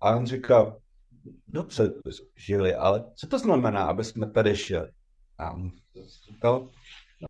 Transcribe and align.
A 0.00 0.16
on 0.16 0.26
říkal, 0.26 0.80
dobře, 1.48 1.92
žili, 2.36 2.74
ale 2.74 3.04
co 3.14 3.26
to 3.26 3.38
znamená, 3.38 3.84
aby 3.84 4.04
jsme 4.04 4.30
tady 4.30 4.54
žili? 4.54 4.92
A 5.38 5.54
říkal, 6.26 6.68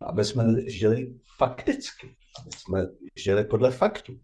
aby 0.01 0.25
jsme 0.25 0.43
žili 0.71 1.19
fakticky, 1.37 2.15
aby 2.39 2.51
jsme 2.51 2.87
žili 3.15 3.43
podle 3.43 3.71
faktů. 3.71 4.19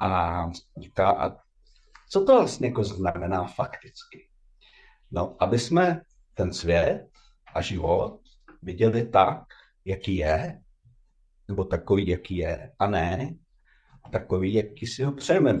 A 0.00 0.42
říká, 0.80 1.10
a 1.10 1.36
co 2.10 2.24
to 2.24 2.38
vlastně 2.38 2.68
jako 2.68 2.84
znamená 2.84 3.44
fakticky? 3.44 4.28
No, 5.10 5.36
aby 5.40 5.58
jsme 5.58 6.02
ten 6.34 6.52
svět 6.52 7.08
a 7.54 7.60
život 7.60 8.20
viděli 8.62 9.08
tak, 9.08 9.44
jaký 9.84 10.16
je, 10.16 10.62
nebo 11.48 11.64
takový, 11.64 12.08
jaký 12.08 12.36
je, 12.36 12.72
a 12.78 12.86
ne 12.86 13.36
takový, 14.12 14.54
jaký 14.54 14.86
si 14.86 15.02
ho 15.02 15.12
přejeme. 15.12 15.58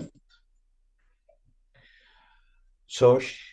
Což 2.86 3.51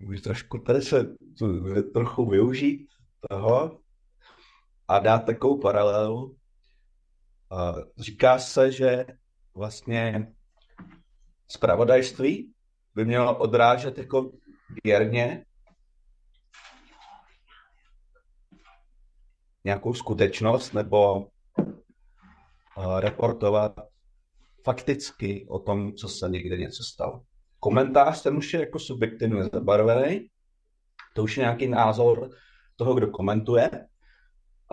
můžu 0.00 0.22
trošku 0.22 0.58
tady 0.58 0.82
se 0.82 1.16
trochu 1.92 2.30
využít 2.30 2.88
toho 3.30 3.80
a 4.88 4.98
dát 4.98 5.18
takovou 5.18 5.60
paralelu. 5.60 6.36
Říká 7.98 8.38
se, 8.38 8.72
že 8.72 9.06
vlastně 9.54 10.32
zpravodajství 11.48 12.52
by 12.94 13.04
mělo 13.04 13.38
odrážet 13.38 13.98
jako 13.98 14.32
věrně 14.84 15.44
nějakou 19.64 19.94
skutečnost 19.94 20.72
nebo 20.72 21.28
reportovat 22.98 23.72
fakticky 24.64 25.46
o 25.48 25.58
tom, 25.58 25.92
co 25.92 26.08
se 26.08 26.28
někde 26.28 26.56
něco 26.56 26.82
stalo 26.82 27.22
komentář, 27.60 28.22
ten 28.22 28.36
už 28.36 28.54
je 28.54 28.60
jako 28.60 28.78
subjektivně 28.78 29.44
zabarvený, 29.44 30.28
to 31.14 31.22
už 31.22 31.36
je 31.36 31.40
nějaký 31.40 31.68
názor 31.68 32.30
toho, 32.76 32.94
kdo 32.94 33.06
komentuje. 33.06 33.70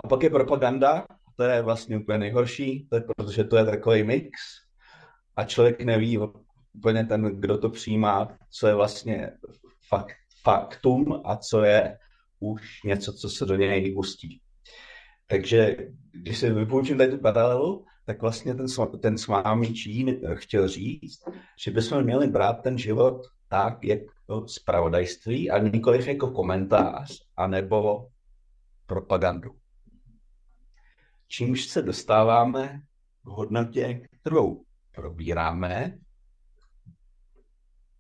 A 0.04 0.08
pak 0.08 0.24
je 0.24 0.30
propaganda, 0.30 1.08
to 1.36 1.44
je 1.44 1.62
vlastně 1.62 1.98
úplně 1.98 2.18
nejhorší, 2.18 2.88
to 2.90 2.96
je, 2.96 3.02
protože 3.02 3.44
to 3.44 3.58
je 3.58 3.66
takový 3.66 4.04
mix 4.04 4.32
a 5.36 5.44
člověk 5.44 5.82
neví 5.82 6.20
úplně 6.74 7.06
ten, 7.06 7.42
kdo 7.42 7.58
to 7.58 7.70
přijímá, 7.70 8.38
co 8.50 8.68
je 8.68 8.76
vlastně 8.76 9.32
fakt, 9.88 10.16
faktum 10.44 11.22
a 11.26 11.38
co 11.38 11.64
je 11.64 11.98
už 12.40 12.84
něco, 12.84 13.14
co 13.14 13.30
se 13.30 13.46
do 13.46 13.56
něj 13.56 13.96
ustí. 13.98 14.42
Takže 15.28 15.78
když 16.12 16.38
si 16.38 16.50
vypoučím 16.50 16.98
tady 16.98 17.12
tu 17.12 17.18
paralelu, 17.18 17.86
tak 18.06 18.22
vlastně 18.22 18.56
ten, 18.56 18.66
ten 19.02 19.18
s 19.18 19.28
vámi 19.28 19.74
Čín 19.74 20.22
chtěl 20.36 20.68
říct, 20.68 21.24
že 21.60 21.72
bychom 21.72 22.04
měli 22.04 22.28
brát 22.28 22.54
ten 22.54 22.78
život 22.78 23.22
tak, 23.48 23.84
jako 23.84 24.48
zpravodajství 24.48 25.52
a 25.52 25.58
nikoliv 25.58 26.08
jako 26.08 26.32
komentář 26.32 27.22
anebo 27.38 28.08
propagandu. 28.86 29.52
Čímž 31.28 31.66
se 31.66 31.82
dostáváme 31.82 32.82
k 33.24 33.28
hodnotě, 33.28 34.08
kterou 34.22 34.64
probíráme. 34.92 35.98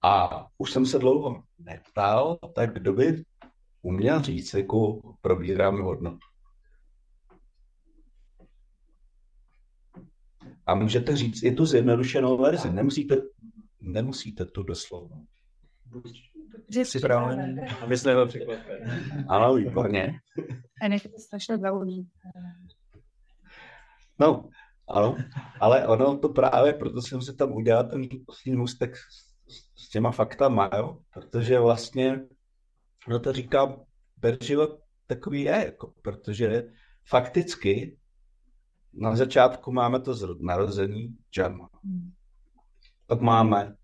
A 0.01 0.45
už 0.57 0.71
jsem 0.71 0.85
se 0.85 0.99
dlouho 0.99 1.43
neptal, 1.59 2.37
tak 2.55 2.73
kdo 2.73 2.93
by 2.93 3.23
uměl 3.81 4.21
říct, 4.21 4.53
jakou 4.53 5.15
probíráme 5.21 5.81
hodnotu. 5.81 6.34
A 10.65 10.75
můžete 10.75 11.15
říct 11.15 11.43
i 11.43 11.51
tu 11.51 11.65
zjednodušenou 11.65 12.37
verzi. 12.37 12.69
Nemusíte, 12.69 13.15
nemusíte 13.81 14.45
tu 14.45 14.63
doslovno. 14.63 15.25
Jsi 16.69 16.99
právě, 16.99 17.55
aby 17.81 17.97
se 17.97 18.09
nebyl 18.09 18.27
překvapen. 18.27 19.25
Ano, 19.29 19.55
výborně. 19.55 20.19
A 20.81 20.87
než 20.87 21.03
to 21.03 21.19
strašně 21.19 21.57
dlouhý. 21.57 22.09
No, 24.19 24.49
ano, 24.87 25.17
ale 25.59 25.87
ono 25.87 26.17
to 26.17 26.29
právě, 26.29 26.73
proto 26.73 27.01
jsem 27.01 27.21
se 27.21 27.33
tam 27.33 27.51
udělal 27.51 27.89
ten 27.89 28.01
poslední 28.25 28.57
můstek 28.59 28.95
s 29.77 29.89
těma 29.89 30.11
faktama, 30.11 30.69
jo? 30.77 30.97
protože 31.13 31.59
vlastně, 31.59 32.21
no 33.07 33.19
to 33.19 33.33
říká, 33.33 33.77
ber 34.17 34.43
život 34.43 34.79
takový 35.07 35.41
je, 35.41 35.63
jako, 35.65 35.93
protože 36.01 36.63
fakticky 37.07 37.97
na 38.95 39.15
začátku 39.15 39.71
máme 39.71 39.99
to 39.99 40.15
narození 40.39 41.17
džarma. 41.31 41.69
Pak 43.07 43.21
máme 43.21 43.75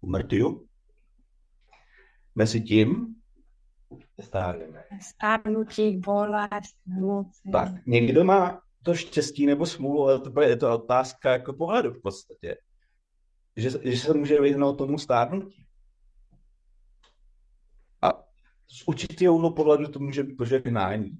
umrtí. 0.00 0.42
Mezi 2.34 2.60
tím 2.60 3.14
stárnutí, 5.00 5.96
bolest, 5.96 6.76
Tak, 7.52 7.86
někdo 7.86 8.24
má 8.24 8.62
to 8.82 8.94
štěstí 8.94 9.46
nebo 9.46 9.66
smůlu, 9.66 10.02
ale 10.02 10.20
to 10.20 10.40
je 10.40 10.56
to 10.56 10.74
otázka 10.74 11.32
jako 11.32 11.52
pohledu 11.52 11.92
v 11.92 12.02
podstatě. 12.02 12.56
Že, 13.56 13.70
že 13.82 13.98
se 13.98 14.14
může 14.14 14.40
vyhnout 14.40 14.78
tomu 14.78 14.98
stárnutí. 14.98 15.66
A 18.02 18.12
z 18.68 18.82
určitého 18.86 19.50
pohledu 19.50 19.88
to 19.88 19.98
může 19.98 20.22
být 20.22 20.36
požehnání. 20.36 21.18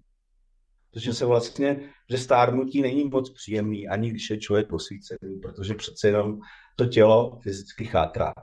Protože 0.90 1.14
se 1.14 1.26
vlastně, 1.26 1.90
že 2.10 2.18
stárnutí 2.18 2.82
není 2.82 3.04
moc 3.04 3.30
příjemný, 3.30 3.88
ani 3.88 4.10
když 4.10 4.30
je 4.30 4.38
člověk 4.38 4.68
posvícený, 4.68 5.40
protože 5.42 5.74
přece 5.74 6.08
jenom 6.08 6.38
to 6.76 6.86
tělo 6.86 7.38
fyzicky 7.42 7.84
chátrá. 7.84 8.34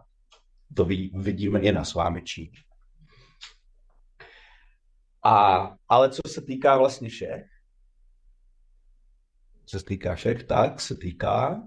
To 0.76 0.86
ví, 0.86 1.12
vidíme 1.16 1.60
i 1.60 1.72
na 1.72 1.84
svámečí. 1.84 2.52
A, 5.24 5.70
ale 5.90 6.10
co 6.10 6.22
se 6.28 6.42
týká 6.42 6.78
vlastně 6.78 7.10
všech, 7.10 7.46
co 9.66 9.80
se 9.80 9.86
týká 9.86 10.16
všech, 10.16 10.44
tak 10.44 10.82
se 10.82 10.96
týká 10.96 11.64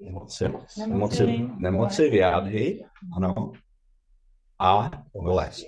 nemoci, 0.00 0.44
nemoci, 0.78 1.48
nemoci 1.58 2.10
vyjádhy, 2.10 2.84
ano, 3.16 3.52
a 4.58 4.90
bolest. 5.14 5.66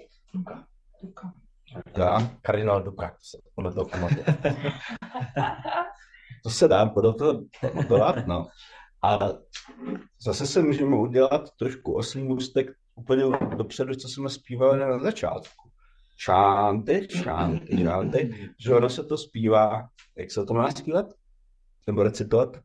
Já, 1.97 2.31
kardinál 2.43 2.83
Dubrak, 2.83 3.15
podle 3.55 3.73
toho 3.75 3.89
pamatuje. 3.89 4.25
to 6.43 6.51
se 6.51 6.69
dá 6.69 6.87
podle 6.87 7.15
toho 7.15 7.41
pamatovat, 7.61 8.27
no. 8.27 8.47
A 9.03 9.19
zase 10.21 10.47
se 10.47 10.63
můžeme 10.63 10.97
udělat 10.97 11.51
trošku 11.59 11.95
oslý 11.95 12.23
můstek 12.23 12.67
úplně 12.95 13.25
dopředu, 13.57 13.95
co 13.95 14.09
jsme 14.09 14.31
zpívali 14.31 14.79
na 14.79 14.99
začátku. 14.99 15.71
Šánty, 16.17 17.09
šánty, 17.11 17.85
šánty, 17.85 18.51
že 18.59 18.75
ono 18.75 18.89
se 18.89 19.05
to 19.05 19.19
zpívá, 19.19 19.89
jak 20.17 20.31
se 20.31 20.45
to 20.45 20.55
má 20.55 20.71
zpívat? 20.71 21.07
Nebo 21.87 22.03
recitovat? 22.03 22.57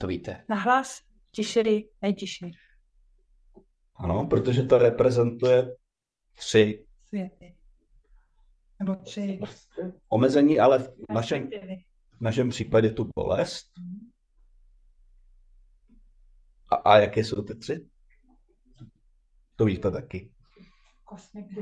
To 0.00 0.06
víte. 0.06 0.44
Nahlas, 0.48 1.00
tišery, 1.30 1.88
nejtišeji. 2.02 2.52
Ano, 3.96 4.26
protože 4.26 4.62
to 4.62 4.78
reprezentuje 4.78 5.76
tři 6.34 6.84
Světy. 7.08 7.56
Nebo 8.80 8.94
tři. 8.96 9.40
omezení, 10.08 10.60
ale 10.60 10.78
v 10.78 10.90
našem, 11.14 11.50
v 12.18 12.20
našem 12.20 12.48
případě 12.50 12.90
tu 12.90 13.10
bolest. 13.16 13.66
A, 16.70 16.74
a 16.76 16.98
jaké 16.98 17.20
jsou 17.24 17.42
ty 17.42 17.54
tři? 17.54 17.86
To 19.56 19.64
víte 19.64 19.90
taky. 19.90 20.30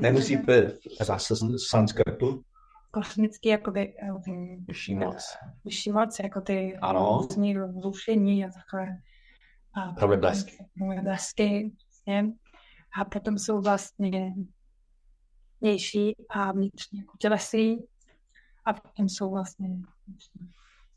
Nemusíte 0.01 0.77
zase 1.01 1.35
z 1.35 1.41
sanskrtu. 1.69 2.43
Kosmický, 2.91 3.49
jako 3.49 3.71
by, 3.71 3.93
um, 4.27 4.65
Vyšší 4.67 4.95
moc. 4.95 5.37
vyšší 5.65 5.91
moc, 5.91 6.19
jako 6.19 6.41
ty 6.41 6.77
Ano. 6.77 7.19
různý 7.21 7.55
vzrušení 7.57 8.45
a 8.45 8.49
takové. 8.49 8.97
A 9.73 9.91
Problesky. 9.91 10.57
Problesky, 10.77 11.71
přesně. 11.77 12.25
A 13.01 13.05
potom 13.05 13.37
jsou 13.37 13.61
vlastně 13.61 14.33
vnější 15.63 16.15
a 16.29 16.51
vnitřní, 16.51 16.99
jako 16.99 17.17
tělesí. 17.19 17.87
A 18.65 18.73
potom 18.73 19.09
jsou 19.09 19.31
vlastně 19.31 19.67
vnitřní. 20.07 20.49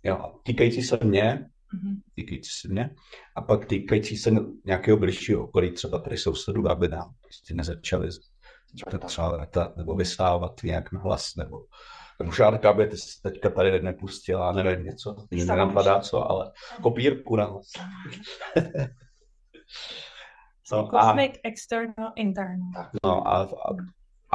Jo, 0.03 0.41
týkající 0.43 0.83
se 0.83 0.99
mě, 1.03 1.47
Mhm. 1.73 2.01
týkající 2.15 2.51
se 2.61 2.69
mě, 2.69 2.91
a 3.37 3.43
pak 3.43 3.67
týkající 3.67 4.17
se 4.17 4.31
nějakého 4.65 4.97
blížšího 4.99 5.45
okolí, 5.45 5.71
třeba 5.73 5.99
tady 5.99 6.19
sousedů, 6.19 6.69
aby 6.71 6.89
nám 6.89 7.15
prostě 7.23 7.55
nezačali 7.55 8.09
třeba 9.07 9.29
letat 9.29 9.77
nebo 9.77 9.95
vystávat 9.95 10.63
nějak 10.63 10.93
na 10.93 11.01
hlas, 11.01 11.35
nebo 11.37 11.67
nebo 12.19 12.33
šárka, 12.33 12.71
aby 12.71 12.87
ty 12.87 12.97
teďka 13.23 13.51
tady 13.51 13.83
nepustila, 13.83 14.53
nevím, 14.53 14.87
něco, 14.87 15.17
nenapadá 15.31 16.01
co, 16.01 16.31
ale 16.31 16.53
kopírku 16.83 17.37
na 17.37 17.45
hlas. 17.45 17.67
no, 20.73 20.97
a, 20.97 21.07
Cosmic, 21.07 21.33
external, 21.45 22.13
internal. 22.17 22.71
no, 23.05 23.29
a, 23.29 23.43
a, 23.43 23.47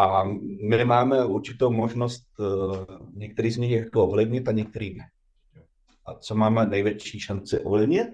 a 0.01 0.23
my 0.69 0.85
máme 0.85 1.25
určitou 1.25 1.71
možnost 1.71 2.23
uh, 2.39 2.85
některý 3.13 3.51
z 3.51 3.57
nich 3.57 3.71
jako 3.71 4.07
ovlivnit 4.07 4.47
a 4.47 4.51
některý 4.51 4.97
ne. 4.97 5.03
A 6.05 6.13
co 6.13 6.35
máme 6.35 6.65
největší 6.65 7.19
šanci 7.19 7.59
ovlivnit? 7.59 8.07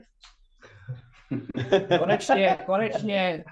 Konečně, 2.00 2.58
konečně 2.66 3.44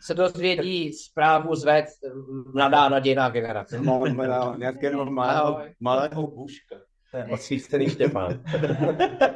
se 0.00 0.14
dozvědí 0.14 0.92
zprávu 0.92 1.54
zved 1.54 1.84
mladá 2.54 2.88
nadějná 2.88 3.30
generace. 3.30 3.80
No, 3.80 3.98
máme 3.98 4.58
nějakého 4.58 5.04
malého, 5.04 5.60
malého 5.80 6.26
bůžka. 6.26 6.76
To 7.10 7.16
je 7.16 7.24
osvícený 7.24 7.90
Štěpán. 7.90 8.42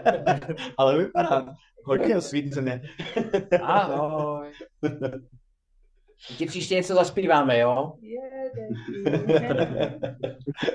Ale 0.76 0.98
vypadá 0.98 1.54
hodně 1.84 2.16
osvíceně. 2.16 2.82
Ahoj. 3.62 4.52
Ti 6.38 6.46
příště 6.46 6.74
něco 6.74 6.94
zaspíváme, 6.94 7.58
jo? 7.58 7.92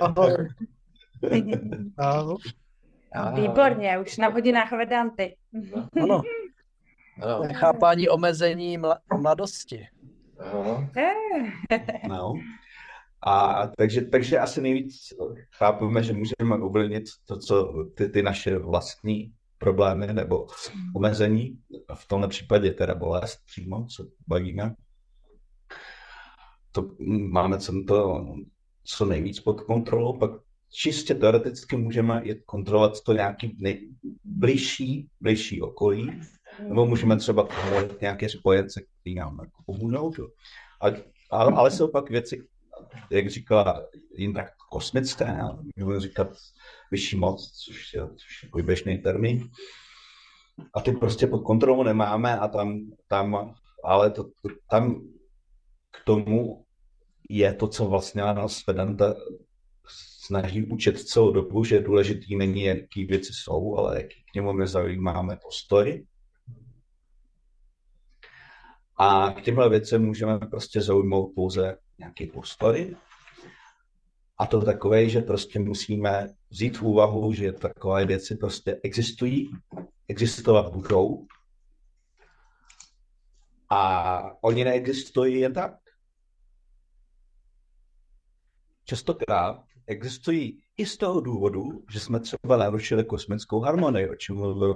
Ahoj. 0.01 0.47
Ahoj. 1.97 2.37
Výborně, 3.41 3.99
už 3.99 4.17
na 4.17 4.27
hodinách 4.27 4.71
Vedanty. 4.71 5.35
Ano, 6.01 6.21
Ano. 7.21 7.43
chápání 7.53 8.09
omezení 8.09 8.79
mla- 8.79 8.97
mladosti. 9.21 9.87
Ano. 10.39 10.89
No. 12.07 12.33
A 13.25 13.67
takže, 13.77 14.01
takže 14.01 14.39
asi 14.39 14.61
nejvíc 14.61 14.93
chápeme, 15.57 16.03
že 16.03 16.13
můžeme 16.13 16.55
ovlivnit 16.61 17.03
to, 17.25 17.37
co 17.39 17.73
ty, 17.97 18.09
ty 18.09 18.21
naše 18.23 18.57
vlastní 18.57 19.33
problémy 19.57 20.13
nebo 20.13 20.47
omezení, 20.95 21.57
v 21.93 22.07
tomhle 22.07 22.27
případě 22.27 22.71
teda 22.71 22.95
bolest 22.95 23.39
přímo, 23.45 23.85
co 23.85 24.05
bavíme. 24.27 24.73
To 26.71 26.89
máme 27.29 27.57
to, 27.87 28.25
co 28.83 29.05
nejvíc 29.05 29.39
pod 29.39 29.61
kontrolou, 29.61 30.17
pak 30.17 30.31
čistě 30.69 31.15
teoreticky 31.15 31.77
můžeme 31.77 32.23
kontrolovat 32.45 33.01
to 33.01 33.13
nějaký 33.13 33.57
nej, 33.59 33.89
blížší, 34.23 35.09
okolí, 35.61 36.21
nebo 36.67 36.85
můžeme 36.85 37.17
třeba 37.17 37.43
povolit 37.43 38.01
nějaké 38.01 38.29
spojence, 38.29 38.81
které 39.01 39.15
nám 39.15 39.39
jako 39.39 39.63
pomůžou. 39.65 40.11
A, 40.81 40.85
ale, 41.29 41.53
ale 41.53 41.71
jsou 41.71 41.87
pak 41.87 42.09
věci, 42.09 42.47
jak 43.11 43.29
říkala 43.29 43.85
Jindra, 44.17 44.47
kosmické, 44.69 45.39
můžeme 45.75 45.99
říkat 45.99 46.27
vyšší 46.91 47.15
moc, 47.15 47.51
což 47.51 47.93
je, 47.93 48.01
což 48.07 48.49
je 48.57 48.63
běžný 48.63 48.97
termín. 48.97 49.49
A 50.75 50.81
ty 50.81 50.91
prostě 50.91 51.27
pod 51.27 51.39
kontrolou 51.39 51.83
nemáme 51.83 52.39
a 52.39 52.47
tam, 52.47 52.79
tam 53.07 53.55
ale 53.83 54.11
to, 54.11 54.25
tam 54.69 55.01
k 55.91 56.03
tomu 56.05 56.65
je 57.29 57.53
to, 57.53 57.67
co 57.67 57.85
vlastně 57.85 58.21
nás 58.21 58.65
Vedanta 58.67 59.15
snaží 60.31 60.63
učit 60.63 60.99
celou 60.99 61.31
dobu, 61.31 61.63
že 61.63 61.79
důležitý 61.79 62.35
není, 62.35 62.63
jaký 62.63 63.05
věci 63.05 63.33
jsou, 63.33 63.75
ale 63.75 63.97
jaký 63.97 64.23
k 64.31 64.35
němu 64.35 64.53
nezaujímáme 64.53 65.37
postoj. 65.43 66.05
A 68.97 69.31
k 69.31 69.41
těmhle 69.41 69.69
věcem 69.69 70.05
můžeme 70.05 70.39
prostě 70.39 70.81
zaujmout 70.81 71.35
pouze 71.35 71.77
nějaký 71.99 72.27
postoj. 72.27 72.95
A 74.37 74.45
to 74.45 74.61
takové, 74.61 75.09
že 75.09 75.21
prostě 75.21 75.59
musíme 75.59 76.27
vzít 76.49 76.77
v 76.77 76.81
úvahu, 76.81 77.33
že 77.33 77.51
takové 77.51 78.05
věci 78.05 78.35
prostě 78.35 78.79
existují, 78.83 79.51
existovat 80.07 80.73
budou. 80.73 81.27
A 83.69 84.21
oni 84.41 84.63
neexistují 84.63 85.39
jen 85.39 85.53
tak. 85.53 85.80
Častokrát 88.85 89.63
existují 89.87 90.61
i 90.77 90.85
z 90.85 90.97
toho 90.97 91.21
důvodu, 91.21 91.83
že 91.91 91.99
jsme 91.99 92.19
třeba 92.19 92.57
narušili 92.57 93.03
kosmickou 93.03 93.59
harmonii, 93.59 94.09
o 94.09 94.15
čem 94.15 94.35
mluvil 94.35 94.75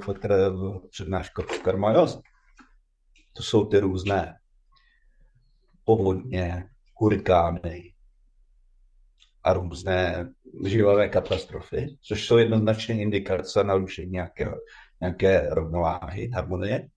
přednášce 0.89 1.31
Karma 1.63 1.91
Yoga. 1.91 2.21
To 3.33 3.43
jsou 3.43 3.65
ty 3.65 3.79
různé 3.79 4.39
povodně, 5.83 6.69
hurikány 6.95 7.93
a 9.43 9.53
různé 9.53 10.29
živé 10.65 11.09
katastrofy, 11.09 11.97
což 12.01 12.27
jsou 12.27 12.37
jednoznačně 12.37 13.01
indikace 13.01 13.63
narušení 13.63 14.11
nějaké, 14.11 14.51
nějaké 15.01 15.49
rovnováhy, 15.49 16.29
harmonie. 16.33 16.87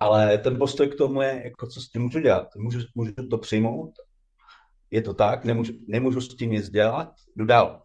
Ale 0.00 0.38
ten 0.38 0.58
postoj 0.58 0.88
k 0.88 0.98
tomu 0.98 1.22
je, 1.22 1.42
jako 1.44 1.66
co 1.66 1.80
s 1.80 1.88
tím 1.88 2.02
můžu 2.02 2.20
dělat. 2.20 2.56
Můžu, 2.56 2.78
můžu 2.94 3.12
to 3.30 3.38
přijmout, 3.38 3.92
je 4.90 5.02
to 5.02 5.14
tak, 5.14 5.44
nemůžu, 5.44 5.72
nemůžu 5.88 6.20
s 6.20 6.36
tím 6.36 6.50
nic 6.50 6.70
dělat, 6.70 7.12
jdu 7.36 7.44
dál. 7.44 7.82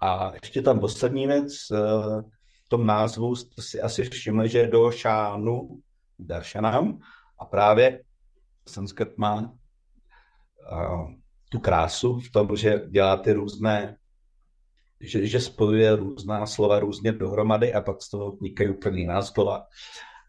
A 0.00 0.32
ještě 0.42 0.62
tam 0.62 0.80
poslední 0.80 1.26
věc, 1.26 1.52
eh, 1.72 1.76
v 2.64 2.68
tom 2.68 2.86
názvu 2.86 3.36
jste 3.36 3.62
si 3.62 3.80
asi 3.80 4.04
všimli, 4.04 4.48
že 4.48 4.66
do 4.66 4.90
šánu 4.90 5.80
daršanám 6.18 6.98
a 7.38 7.44
právě 7.44 8.04
sanskrt 8.68 9.18
má 9.18 9.40
uh, 9.40 11.12
tu 11.48 11.58
krásu 11.58 12.20
v 12.20 12.30
tom, 12.30 12.56
že 12.56 12.82
dělá 12.88 13.16
ty 13.16 13.32
různé, 13.32 13.96
že, 15.00 15.26
že 15.26 15.40
spojuje 15.40 15.96
různá 15.96 16.46
slova 16.46 16.78
různě 16.78 17.12
dohromady 17.12 17.74
a 17.74 17.80
pak 17.80 18.02
z 18.02 18.10
toho 18.10 18.32
vznikají 18.32 18.70
úplně 18.70 19.00
jiná 19.00 19.22
slova. 19.22 19.66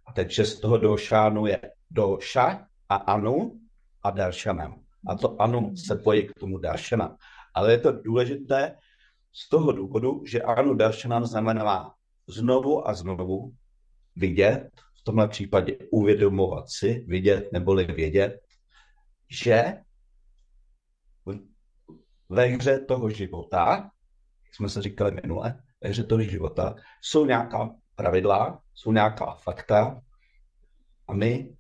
A 0.08 0.14
takže 0.14 0.46
z 0.46 0.60
toho 0.60 0.78
do 0.78 0.98
šánu 0.98 1.46
je 1.46 1.62
do 1.92 2.18
ša 2.22 2.69
a 2.90 2.96
anu 2.96 3.60
a 4.04 4.12
daršanam. 4.12 4.84
A 5.08 5.16
to 5.16 5.42
anu 5.42 5.76
se 5.76 5.96
pojí 5.96 6.28
k 6.28 6.34
tomu 6.40 6.58
daršanam. 6.58 7.16
Ale 7.54 7.72
je 7.72 7.80
to 7.80 7.92
důležité 7.92 8.76
z 9.34 9.50
toho 9.50 9.72
důvodu, 9.72 10.24
že 10.26 10.42
anu 10.42 10.74
daršanam 10.74 11.26
znamená 11.26 11.94
znovu 12.28 12.88
a 12.88 12.94
znovu 12.94 13.54
vidět, 14.16 14.70
v 15.00 15.04
tomhle 15.04 15.28
případě 15.28 15.78
uvědomovat 15.92 16.70
si, 16.70 17.06
vidět 17.08 17.52
neboli 17.54 17.86
vědět, 17.86 18.40
že 19.30 19.74
ve 22.30 22.46
hře 22.46 22.80
toho 22.80 23.10
života, 23.10 23.92
jak 24.46 24.56
jsme 24.56 24.70
se 24.70 24.82
říkali 24.82 25.12
minule, 25.12 25.64
ve 25.82 25.90
hře 25.90 26.04
toho 26.04 26.22
života 26.22 26.76
jsou 27.02 27.26
nějaká 27.26 27.76
pravidla, 27.96 28.62
jsou 28.74 28.92
nějaká 28.92 29.34
fakta 29.34 30.02
a 31.08 31.14
my 31.14 31.58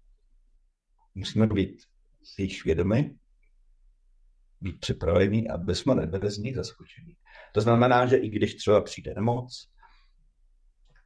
musíme 1.20 1.48
být 1.48 1.84
si 2.24 2.42
jich 2.42 2.64
vědomi, 2.64 3.16
být 4.62 4.80
připravení, 4.80 5.50
aby 5.50 5.76
jsme 5.76 5.96
nebyli 5.96 6.32
z 6.32 6.38
nich 6.38 6.56
zaskočení. 6.56 7.16
To 7.54 7.62
znamená, 7.62 8.06
že 8.06 8.18
i 8.18 8.30
když 8.30 8.56
třeba 8.56 8.82
přijde 8.82 9.14
nemoc, 9.14 9.70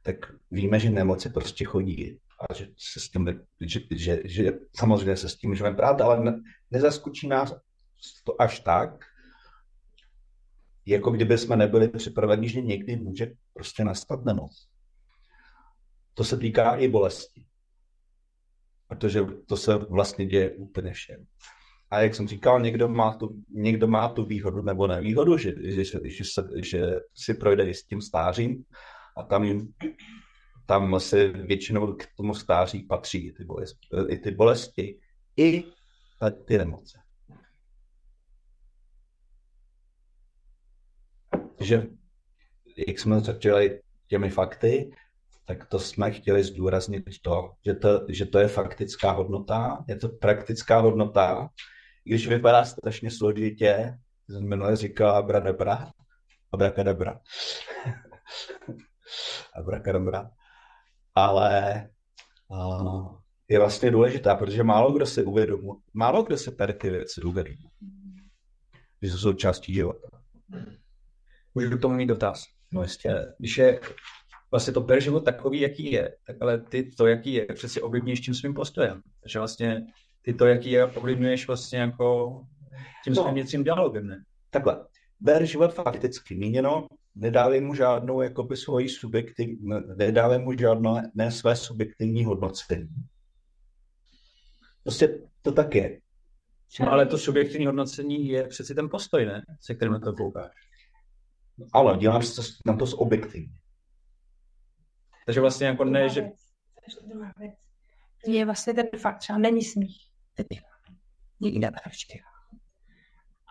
tak 0.02 0.16
víme, 0.50 0.80
že 0.80 0.90
nemoci 0.90 1.30
prostě 1.30 1.64
chodí 1.64 2.18
a 2.40 2.54
že, 2.54 2.68
se 2.78 3.00
s 3.00 3.08
tím, 3.08 3.40
že, 3.60 3.80
že, 3.90 4.20
že 4.24 4.52
samozřejmě 4.76 5.16
se 5.16 5.28
s 5.28 5.36
tím 5.36 5.50
můžeme 5.50 5.70
brát, 5.70 6.00
ale 6.00 6.24
ne, 6.24 6.42
nezaskočí 6.70 7.28
nás 7.28 7.54
to 8.24 8.42
až 8.42 8.60
tak, 8.60 9.04
jako 10.86 11.10
kdyby 11.10 11.38
jsme 11.38 11.56
nebyli 11.56 11.88
připraveni, 11.88 12.48
že 12.48 12.60
někdy 12.60 12.96
může 12.96 13.32
prostě 13.54 13.84
nastat 13.84 14.24
nemoc. 14.24 14.68
To 16.14 16.24
se 16.24 16.36
týká 16.36 16.76
i 16.76 16.88
bolesti. 16.88 17.46
Protože 18.94 19.20
to 19.46 19.56
se 19.56 19.76
vlastně 19.76 20.26
děje 20.26 20.50
úplně 20.50 20.92
všem. 20.92 21.26
A 21.90 22.00
jak 22.00 22.14
jsem 22.14 22.28
říkal, 22.28 22.60
někdo 22.60 22.88
má 22.88 23.14
tu, 23.14 23.42
někdo 23.50 23.86
má 23.86 24.08
tu 24.08 24.24
výhodu 24.24 24.62
nebo 24.62 24.86
nevýhodu, 24.86 25.38
že, 25.38 25.52
že, 25.62 25.84
že, 26.04 26.24
se, 26.24 26.48
že 26.62 27.00
si 27.14 27.34
projde 27.34 27.68
i 27.68 27.74
s 27.74 27.84
tím 27.84 28.00
stářím 28.00 28.64
a 29.16 29.22
tam, 29.22 29.68
tam 30.66 31.00
se 31.00 31.28
většinou 31.28 31.94
k 31.94 32.06
tomu 32.16 32.34
stáří 32.34 32.82
patří 32.82 33.26
i 33.26 33.32
ty 33.32 33.44
bolesti, 33.44 33.86
i, 34.08 34.18
ty 34.18 34.30
bolesti, 34.30 34.98
i 35.36 35.64
ty 36.44 36.58
nemoce. 36.58 36.98
Že, 41.60 41.86
jak 42.88 42.98
jsme 42.98 43.20
začali 43.20 43.80
těmi 44.06 44.30
fakty, 44.30 44.90
tak 45.44 45.66
to 45.66 45.78
jsme 45.78 46.10
chtěli 46.10 46.44
zdůraznit 46.44 47.04
to, 47.22 47.52
že 47.64 47.74
to, 47.74 48.06
že 48.08 48.26
to 48.26 48.38
je 48.38 48.48
faktická 48.48 49.10
hodnota, 49.10 49.84
je 49.88 49.96
to 49.96 50.08
praktická 50.08 50.78
hodnota, 50.78 51.48
i 52.04 52.10
když 52.10 52.28
vypadá 52.28 52.64
strašně 52.64 53.10
složitě, 53.10 53.98
jsem 54.30 54.48
minule 54.48 54.76
říkal 54.76 55.16
abradabra, 55.16 55.90
abrakadabra, 56.52 57.20
abrakadabra, 59.54 60.30
ale 61.14 61.88
uh, 62.48 63.18
je 63.48 63.58
vlastně 63.58 63.90
důležitá, 63.90 64.34
protože 64.34 64.62
málo 64.62 64.92
kdo 64.92 65.06
se 65.06 65.22
uvědomí, 65.22 65.70
málo 65.94 66.22
kdo 66.22 66.36
se 66.36 66.50
tady 66.50 66.72
ty 66.72 66.90
věci 66.90 67.20
uvědomí, 67.20 67.68
že 69.02 69.10
jsou 69.10 69.18
součástí 69.18 69.74
života. 69.74 70.08
Můžu 71.54 71.78
k 71.78 71.80
tomu 71.80 71.94
mít 71.94 72.06
dotaz. 72.06 72.44
No 72.72 72.82
jistě. 72.82 73.34
Když 73.38 73.58
je 73.58 73.80
vlastně 74.54 74.72
to 74.72 74.80
per 74.80 75.00
život 75.00 75.24
takový, 75.24 75.60
jaký 75.60 75.92
je, 75.92 76.16
tak 76.26 76.36
ale 76.40 76.60
ty 76.60 76.82
to, 76.82 77.06
jaký 77.06 77.32
je, 77.32 77.46
přeci 77.54 77.82
ovlivníš 77.82 78.20
tím 78.20 78.34
svým 78.34 78.54
postojem. 78.54 79.02
Takže 79.20 79.38
vlastně 79.38 79.86
ty 80.22 80.34
to, 80.34 80.46
jaký 80.46 80.70
je, 80.70 80.84
ovlivňuješ 80.84 81.46
vlastně 81.46 81.78
jako 81.78 82.40
tím 83.04 83.14
svým 83.14 83.26
no. 83.26 83.32
vnitřním 83.32 83.64
dialogem, 83.64 84.06
ne? 84.06 84.24
Takhle. 84.50 84.86
Ber 85.20 85.44
život 85.44 85.74
fakticky 85.74 86.34
míněno, 86.34 86.86
nedávej 87.14 87.60
mu 87.60 87.74
žádnou 87.74 88.20
jakoby 88.20 88.56
svoji 88.56 88.88
subjektiv, 88.88 89.58
nedávej 89.96 90.38
mu 90.38 90.58
žádné 90.58 91.10
ne 91.14 91.30
své 91.30 91.56
subjektivní 91.56 92.24
hodnocení. 92.24 92.88
Prostě 94.82 95.18
to 95.42 95.52
tak 95.52 95.74
je. 95.74 96.00
No, 96.80 96.92
ale 96.92 97.06
to 97.06 97.18
subjektivní 97.18 97.66
hodnocení 97.66 98.28
je 98.28 98.46
přeci 98.46 98.74
ten 98.74 98.88
postoj, 98.90 99.26
ne? 99.26 99.42
Se 99.60 99.74
kterým 99.74 99.92
na 99.92 99.98
to 99.98 100.12
koukáš. 100.12 100.52
Ale 101.72 101.98
děláš 101.98 102.26
na 102.66 102.76
to 102.76 102.86
z 102.86 102.94
objektivní. 102.94 103.63
Takže 105.26 105.40
vlastně 105.40 105.66
jako 105.66 105.84
ne, 105.84 106.08
že... 106.08 106.30
Je 108.26 108.44
vlastně 108.44 108.74
ten 108.74 108.86
fakt, 108.98 109.18
třeba 109.18 109.38
není 109.38 109.64
smích. 109.64 110.08
Nikde 111.40 111.70
určitě. 111.86 112.18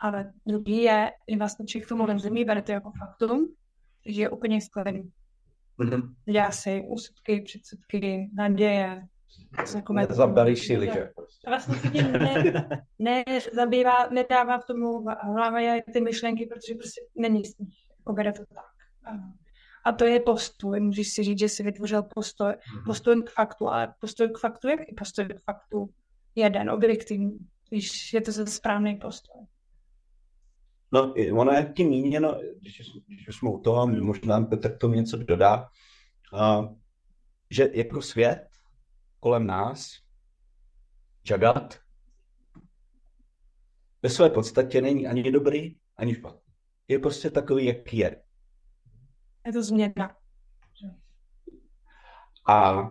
Ale 0.01 0.33
druhý 0.45 0.81
je, 0.81 1.11
že 1.31 1.37
vlastně 1.37 1.65
člověk 1.65 1.89
tomu 1.89 2.05
rozumí, 2.05 2.45
bere 2.45 2.61
to 2.61 2.71
jako 2.71 2.91
faktum, 2.99 3.55
takže 4.03 4.21
je 4.21 4.29
úplně 4.29 4.61
sklený. 4.61 5.11
Mm-hmm. 5.79 6.13
Dělá 6.25 6.51
si 6.51 6.83
úsudky, 6.87 7.41
předsudky, 7.41 8.29
naděje, 8.33 9.07
Zabalíš 10.09 10.67
si 10.67 10.77
liže. 10.77 11.09
Vlastně 11.47 11.75
se 11.75 11.89
tím 11.89 12.11
ne, 12.11 12.67
ne, 12.99 13.23
zabývá, 13.53 14.07
nedává 14.09 14.59
v 14.59 14.65
tomu 14.65 15.05
hlavě 15.23 15.83
ty 15.93 16.01
myšlenky, 16.01 16.45
protože 16.45 16.75
prostě 16.75 17.01
není 17.15 17.45
smích. 17.45 17.77
Jako 17.99 18.13
bere 18.13 18.33
to 18.33 18.43
tak. 18.45 18.65
A 19.83 19.91
to 19.91 20.05
je 20.05 20.19
postoj. 20.19 20.79
Můžeš 20.79 21.09
si 21.09 21.23
říct, 21.23 21.39
že 21.39 21.49
jsi 21.49 21.63
vytvořil 21.63 22.03
postoj, 22.03 22.51
mm-hmm. 22.51 22.85
postoj 22.85 23.23
k 23.23 23.29
faktu, 23.29 23.67
ale 23.67 23.93
postoj 23.99 24.27
k 24.27 24.37
faktu 24.37 24.67
je 24.67 24.83
i 24.83 24.93
postoj 24.93 25.25
k 25.25 25.43
faktu 25.45 25.89
jeden, 26.35 26.69
objektivní, 26.69 27.37
když 27.69 28.13
je 28.13 28.21
to 28.21 28.33
ten 28.33 28.47
správný 28.47 28.95
postoj. 28.95 29.41
No, 30.93 31.13
ono 31.33 31.51
je 31.51 31.73
tím 31.75 31.89
míněno, 31.89 32.39
když, 32.59 32.81
když 33.07 33.37
jsme 33.37 33.49
u 33.49 33.59
toho, 33.59 33.87
možná 33.87 34.41
Petr 34.41 34.75
k 34.75 34.79
tomu 34.79 34.93
něco 34.93 35.17
dodá, 35.17 35.69
uh, 36.33 36.75
že 37.49 37.69
jako 37.73 38.01
svět 38.01 38.47
kolem 39.19 39.47
nás, 39.47 40.03
Jagat, 41.29 41.79
ve 44.01 44.09
své 44.09 44.29
podstatě 44.29 44.81
není 44.81 45.07
ani 45.07 45.31
dobrý, 45.31 45.75
ani 45.97 46.15
špatný. 46.15 46.53
Je 46.87 46.99
prostě 46.99 47.29
takový, 47.29 47.65
jaký 47.65 47.97
je. 47.97 48.23
Je 49.45 49.53
to 49.53 49.63
změna. 49.63 50.15
A 52.47 52.89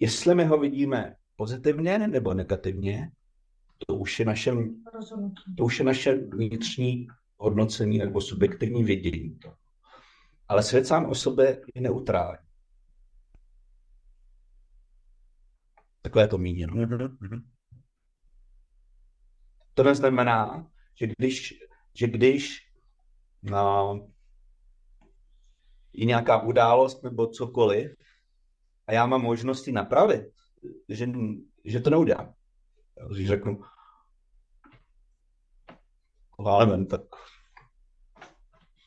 jestli 0.00 0.34
my 0.34 0.44
ho 0.44 0.58
vidíme 0.58 1.16
pozitivně 1.36 1.98
nebo 1.98 2.34
negativně, 2.34 3.10
to 3.86 3.94
už 3.94 4.18
je 4.18 4.24
naše, 4.24 4.52
to 5.56 5.64
už 5.64 5.78
je 5.78 5.84
naše 5.84 6.14
vnitřní 6.14 7.06
hodnocení 7.36 7.98
nebo 7.98 8.20
subjektivní 8.20 8.84
vidění. 8.84 9.38
Ale 10.48 10.62
svět 10.62 10.86
sám 10.86 11.06
o 11.06 11.14
sobě 11.14 11.62
je 11.74 11.80
neutrální. 11.80 12.46
Takhle 16.02 16.22
je 16.22 16.28
to 16.28 16.38
míněno. 16.38 16.74
Mm-hmm. 16.74 17.42
To 19.74 19.82
neznamená, 19.82 20.70
že 20.94 21.06
když, 21.06 21.54
že 21.94 22.06
když 22.06 22.58
no, 23.42 24.11
je 25.92 26.04
nějaká 26.06 26.42
událost 26.42 27.02
nebo 27.02 27.26
cokoliv 27.26 27.92
a 28.86 28.92
já 28.92 29.06
mám 29.06 29.22
možnosti 29.22 29.72
napravit, 29.72 30.24
že, 30.88 31.08
že 31.64 31.80
to 31.80 31.90
neudělám. 31.90 32.34
Když 33.10 33.28
řeknu, 33.28 33.60
ale 36.38 36.84
tak 36.84 37.00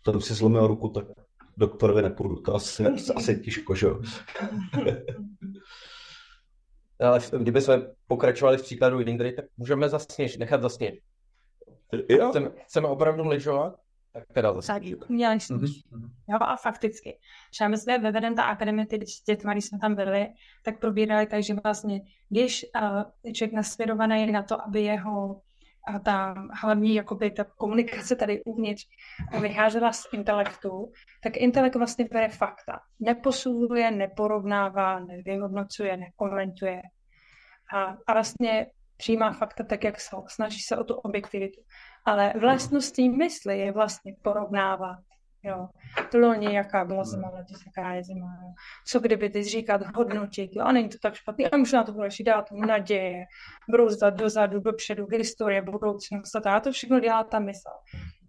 to 0.02 0.22
si 0.22 0.34
zlomil 0.34 0.68
ruku, 0.68 0.90
tak 0.90 1.06
doktorovi 1.58 2.02
nepůjdu. 2.02 2.36
To 2.36 2.56
asi, 2.56 2.86
asi 3.16 3.40
těžko, 3.40 3.76
že 3.76 3.86
jo. 3.88 4.02
Ale 7.00 7.20
kdyby 7.38 7.62
jsme 7.62 7.82
pokračovali 8.08 8.58
v 8.58 8.62
příkladu 8.62 9.00
Indry, 9.00 9.34
tak 9.34 9.46
můžeme 9.58 9.90
zasněž, 9.90 10.38
nechat 10.38 10.62
zasnět. 10.62 10.96
Jo. 12.10 12.30
Chceme, 12.30 12.52
chceme 12.66 12.88
opravdu 12.88 13.28
lyžovat? 13.28 13.80
Tak 14.16 14.24
teda 14.34 14.54
zase. 14.54 14.80
Měli 15.10 15.40
jsme. 15.40 15.58
Mm-hmm. 15.58 16.10
Jo, 16.30 16.38
a 16.42 16.56
fakticky. 16.56 17.20
Třeba 17.52 17.68
my 17.68 17.78
jsme 17.78 17.98
ve 17.98 18.12
Vedenta 18.12 18.44
akademii, 18.44 18.86
ty 18.86 19.00
dětma, 19.28 19.54
když 19.54 19.66
jsme 19.66 19.80
tam 19.80 19.96
byli, 19.96 20.28
tak 20.64 20.80
probírali 20.80 21.28
tak, 21.28 21.44
že 21.44 21.54
vlastně, 21.64 22.02
když 22.30 22.66
uh, 22.82 23.04
je 23.24 23.34
člověk 23.34 23.54
nasměrovaný 23.54 24.32
na 24.32 24.44
to, 24.44 24.62
aby 24.68 24.82
jeho 24.82 25.42
a 25.88 26.00
ta 26.00 26.36
hlavní 26.62 26.96
jakoby, 26.96 27.32
ta 27.32 27.44
komunikace 27.44 28.16
tady 28.16 28.44
uvnitř 28.44 28.84
vycházela 29.42 29.92
z 29.92 30.06
intelektu, 30.14 30.92
tak 31.24 31.38
intelekt 31.38 31.76
vlastně 31.76 32.06
bere 32.12 32.30
fakta. 32.30 32.80
Neposiluje, 33.00 33.92
neporovnává, 33.92 35.00
nevyhodnocuje, 35.00 35.98
nekomentuje. 35.98 36.82
A, 37.74 37.84
a 38.08 38.14
vlastně 38.14 38.68
přijímá 38.98 39.34
fakta 39.34 39.64
tak, 39.64 39.84
jak 39.84 40.00
jsou. 40.00 40.24
Snaží 40.28 40.60
se 40.60 40.78
o 40.78 40.84
tu 40.84 40.94
objektivitu. 40.94 41.62
Ale 42.06 42.34
vlastností 42.40 43.10
mysli 43.10 43.60
je 43.60 43.72
vlastně 43.72 44.16
porovnávat. 44.22 45.00
Jo. 45.44 45.68
To 46.12 46.20
loni, 46.20 46.56
jaká 46.56 46.86
byla 46.86 47.04
zima, 47.04 47.30
letos 47.30 47.66
jaká 47.66 47.94
je 47.94 48.04
zima. 48.04 48.38
Jo. 48.42 48.54
Co 48.88 49.00
kdyby 49.00 49.30
ty 49.30 49.44
říkat, 49.44 49.96
hodnotit, 49.96 50.52
jo, 50.54 50.64
a 50.64 50.72
není 50.72 50.90
to 50.90 50.98
tak 51.02 51.16
špatný, 51.16 51.46
a 51.46 51.58
možná 51.58 51.84
to 51.84 51.94
budeš 51.94 52.22
dát 52.26 52.50
tomu 52.50 52.66
naděje, 52.66 53.26
brouzdat 53.70 54.14
dozadu, 54.14 54.60
dopředu, 54.60 55.08
historie, 55.12 55.62
budoucnost 55.62 56.36
a 56.46 56.60
to 56.60 56.72
všechno 56.72 57.00
dělá 57.00 57.24
ta 57.24 57.40
mysl. 57.40 57.70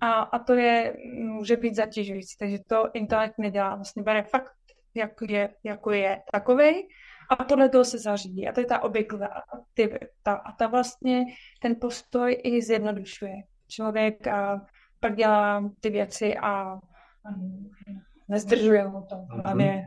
A, 0.00 0.12
a 0.12 0.38
to 0.38 0.54
je, 0.54 0.97
může 1.14 1.56
být 1.56 1.75
zatěžující, 1.75 2.37
takže 2.38 2.59
to 2.66 2.90
intelekt 2.92 3.38
nedělá, 3.38 3.75
vlastně 3.75 4.02
bere 4.02 4.23
fakt, 4.23 4.52
jak 4.95 5.11
je, 5.28 5.54
jako 5.64 5.90
je 5.90 6.23
takovej, 6.33 6.88
a 7.30 7.45
podle 7.45 7.68
toho 7.68 7.85
se 7.85 7.99
zařídí. 7.99 8.49
A 8.49 8.52
to 8.52 8.61
je 8.61 8.66
ta 8.66 8.83
objektivita. 8.83 10.35
A 10.35 10.52
ta 10.52 10.66
vlastně 10.66 11.25
ten 11.62 11.76
postoj 11.80 12.40
i 12.45 12.62
zjednodušuje. 12.62 13.35
Člověk 13.69 14.27
a 14.27 14.67
pak 15.01 15.17
dělá 15.17 15.71
ty 15.81 15.91
věci 15.91 16.37
a 16.39 16.81
nezdržuje 18.29 18.83
ho 18.83 19.03
to 19.03 19.17
v 19.17 19.43
hlavě. 19.43 19.87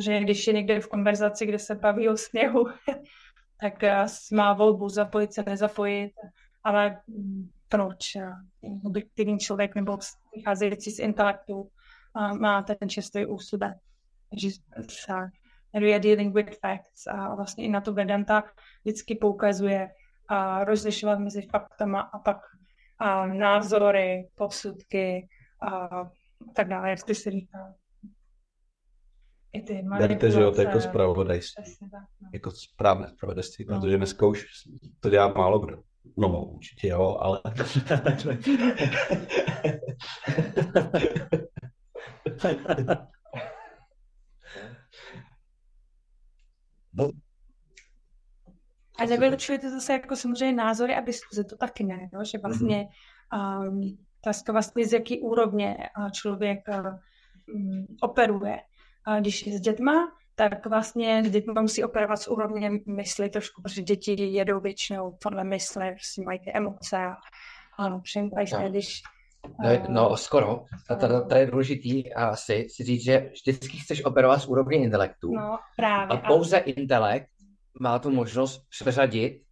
Že 0.00 0.20
když 0.20 0.46
je 0.46 0.52
někde 0.52 0.80
v 0.80 0.88
konverzaci, 0.88 1.46
kde 1.46 1.58
se 1.58 1.74
baví 1.74 2.08
o 2.08 2.16
sněhu, 2.16 2.64
tak 3.60 3.74
má 4.32 4.52
volbu 4.52 4.88
zapojit 4.88 5.32
se, 5.32 5.42
nezapojit, 5.46 6.12
ale 6.64 7.00
proč 7.68 8.16
objektivní 8.84 9.38
člověk 9.38 9.74
nebo 9.74 9.98
vycházející 10.36 10.90
z 10.90 10.98
intelektu 10.98 11.70
má 12.38 12.62
ten 12.62 12.88
čistý 12.88 13.26
u 13.26 13.38
sebe. 13.38 13.74
že 14.36 14.48
se 14.88 15.12
we 15.80 15.92
are 15.92 16.00
dealing 16.00 16.34
with 16.34 16.58
facts 16.60 17.06
a 17.06 17.34
vlastně 17.34 17.64
i 17.64 17.68
na 17.68 17.80
to 17.80 17.92
Vedanta 17.92 18.42
vždycky 18.84 19.14
poukazuje 19.14 19.88
a 20.28 20.64
rozlišovat 20.64 21.18
mezi 21.18 21.42
faktama 21.42 22.00
a 22.00 22.18
pak 22.18 22.36
a 22.98 23.26
názory, 23.26 24.28
posudky 24.34 25.28
a 25.68 25.88
tak 26.54 26.68
dále, 26.68 26.90
jak 26.90 27.02
ty 27.02 27.14
si 27.14 27.30
říkal. 27.30 27.74
I 29.52 29.62
ty 29.62 29.82
Berte, 29.98 30.30
že 30.30 30.40
jo, 30.40 30.50
to 30.50 30.60
je 30.60 30.66
jako 30.66 30.80
zpravodajství. 30.80 31.64
No. 31.92 31.98
Jako 32.32 32.50
správné 32.50 33.08
zpravodajství, 33.08 33.66
No. 33.68 33.80
protože 33.80 33.96
dneska 33.96 34.26
už 34.26 34.46
to 35.00 35.10
dělá 35.10 35.28
málo 35.28 35.58
kdo. 35.58 35.82
No, 36.16 36.44
určitě 36.44 36.88
jo, 36.88 37.16
ale... 37.20 37.40
A 48.98 49.04
nevylučujete 49.06 49.70
zase 49.70 49.92
jako 49.92 50.16
samozřejmě 50.16 50.52
názory 50.56 50.94
a 50.94 51.00
diskuze, 51.00 51.44
to 51.44 51.56
taky 51.56 51.84
ne, 51.84 52.08
no? 52.12 52.24
že 52.24 52.38
vlastně 52.38 52.88
um, 53.68 53.98
otázka 54.22 54.52
vlastně 54.52 54.86
z 54.86 54.92
jaký 54.92 55.20
úrovně 55.20 55.76
člověk 56.12 56.58
um, 57.54 57.86
operuje. 58.02 58.58
A 59.06 59.20
když 59.20 59.46
je 59.46 59.58
s 59.58 59.60
dětma, 59.60 60.12
tak 60.34 60.66
vlastně 60.66 61.24
s 61.24 61.30
dětma 61.30 61.60
musí 61.62 61.84
operovat 61.84 62.18
z 62.22 62.28
úrovně 62.28 62.70
mysli 62.86 63.28
trošku, 63.30 63.62
protože 63.62 63.82
děti 63.82 64.12
jedou 64.24 64.60
většinou 64.60 65.18
podle 65.22 65.44
mysle, 65.44 65.90
prostě 65.92 66.22
mají 66.22 66.38
ty 66.38 66.52
emoce 66.54 66.96
a, 66.96 67.14
a 67.78 67.98
přemýšlejí 67.98 68.46
se, 68.46 68.62
No. 68.62 68.68
když 68.68 69.02
No, 69.62 69.70
je- 69.70 69.82
no 69.88 70.16
skoro. 70.16 70.64
A 70.90 70.94
to, 70.94 71.24
to 71.26 71.34
je 71.34 71.46
důležitý 71.46 72.12
asi 72.14 72.66
si 72.70 72.84
říct, 72.84 73.04
že 73.04 73.30
vždycky 73.32 73.76
chceš 73.78 74.04
operovat 74.04 74.42
z 74.42 74.46
úrovně 74.46 74.78
intelektu. 74.78 75.34
no 75.34 75.58
právě. 75.76 76.18
A 76.18 76.26
pouze 76.28 76.56
intelekt 76.58 77.28
má 77.80 77.98
tu 77.98 78.10
možnost 78.10 78.66
přeřadit 78.68 79.42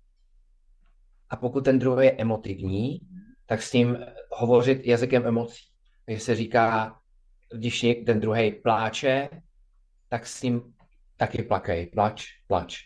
a 1.30 1.36
pokud 1.36 1.64
ten 1.64 1.78
druhý 1.78 2.06
je 2.06 2.12
emotivní, 2.12 3.00
tak 3.46 3.62
s 3.62 3.72
ním 3.72 3.98
hovořit 4.32 4.86
jazykem 4.86 5.26
emocí. 5.26 5.64
Takže 6.06 6.20
se 6.20 6.34
říká, 6.34 6.96
když 7.54 7.86
ten 8.06 8.20
druhý 8.20 8.52
pláče, 8.52 9.28
tak 10.08 10.26
s 10.26 10.42
ním 10.42 10.74
taky 11.16 11.42
plakej, 11.42 11.86
plač, 11.86 12.26
plač. 12.46 12.78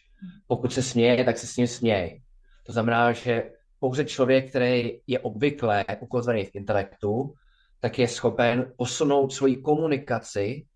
Pokud 0.46 0.72
se 0.72 0.82
směje, 0.82 1.24
tak 1.24 1.38
se 1.38 1.46
s 1.46 1.56
ním 1.56 1.66
směj. 1.66 2.22
To 2.66 2.72
znamená, 2.72 3.12
že 3.12 3.50
pouze 3.78 4.04
člověk, 4.04 4.50
který 4.50 5.00
je 5.06 5.18
obvykle 5.18 5.84
ukotvený 6.00 6.44
v 6.44 6.54
intelektu, 6.54 7.34
tak 7.80 7.98
je 7.98 8.08
schopen 8.08 8.72
posunout 8.76 9.32
svoji 9.32 9.56
komunikaci, 9.56 10.66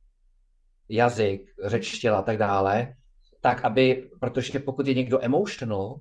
jazyk, 0.89 1.55
řeč 1.65 1.99
těla 1.99 2.19
a 2.19 2.23
tak 2.23 2.39
dále, 2.39 2.95
tak 3.43 3.65
aby, 3.65 4.11
protože 4.21 4.59
pokud 4.59 4.87
je 4.87 4.95
někdo 4.95 5.25
emotional, 5.25 6.01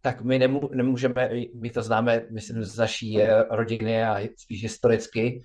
tak 0.00 0.22
my 0.22 0.38
nemů, 0.38 0.60
nemůžeme, 0.74 1.30
my 1.54 1.70
to 1.70 1.82
známe, 1.82 2.26
myslím, 2.30 2.64
z 2.64 2.78
naší 2.78 3.22
eh, 3.22 3.44
rodiny 3.50 4.04
a 4.04 4.28
spíš 4.36 4.62
historicky, 4.62 5.42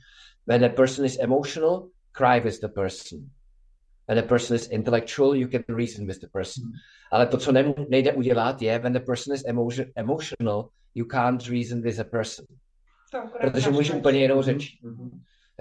when 0.47 0.65
a 0.65 0.69
person 0.69 1.05
is 1.05 1.19
emotional, 1.19 1.89
cry 2.12 2.39
with 2.39 2.62
the 2.62 2.67
person. 2.67 3.19
When 4.07 4.19
a 4.19 4.21
person 4.21 4.55
is 4.55 4.69
intellectual, 4.69 5.35
you 5.35 5.47
can 5.47 5.63
reason 5.75 6.07
with 6.07 6.19
the 6.19 6.27
person. 6.27 6.63
Ale 7.12 7.27
to, 7.27 7.38
co 7.38 7.51
nem, 7.51 7.73
nejde 7.89 8.13
udělat, 8.13 8.62
je, 8.62 8.79
when 8.79 8.93
the 8.93 9.00
person 9.00 9.35
is 9.35 9.43
emotion, 9.45 9.85
emotional, 9.95 10.69
you 10.95 11.05
can't 11.05 11.47
reason 11.47 11.81
with 11.81 12.00
a 12.00 12.03
person. 12.03 12.45
Protože 13.41 13.69
můžeš 13.69 13.91
úplně 13.91 14.19
jinou 14.19 14.41
řeč. 14.41 14.77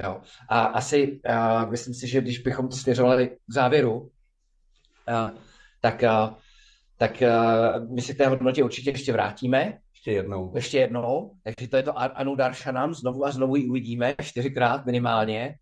Jo. 0.04 0.20
A 0.48 0.60
asi, 0.60 1.20
uh, 1.28 1.70
myslím 1.70 1.94
si, 1.94 2.08
že 2.08 2.20
když 2.20 2.38
bychom 2.38 2.68
to 2.68 2.76
směřovali 2.76 3.28
k 3.28 3.52
závěru, 3.52 4.00
uh, 4.00 5.30
tak, 5.83 6.03
uh, 6.03 6.35
tak 6.97 7.23
uh, 7.23 7.95
my 7.95 8.03
si 8.03 8.14
k 8.14 8.18
té 8.18 8.27
hodnotě 8.27 8.64
určitě 8.64 8.90
ještě 8.90 9.12
vrátíme, 9.12 9.79
Ještě 9.92 10.12
jednou. 10.12 10.53
ještě 10.55 10.79
jednou, 10.79 11.33
takže 11.42 11.68
to 11.71 11.77
je 11.77 11.83
to 11.83 11.92
Ar- 11.92 12.12
Anu 12.14 12.35
Darshanam, 12.35 12.95
znovu 12.95 13.27
a 13.27 13.31
znovu 13.31 13.57
ji 13.57 13.68
uvidíme, 13.68 14.14
čtyřikrát 14.23 14.87
minimálně. 14.87 15.55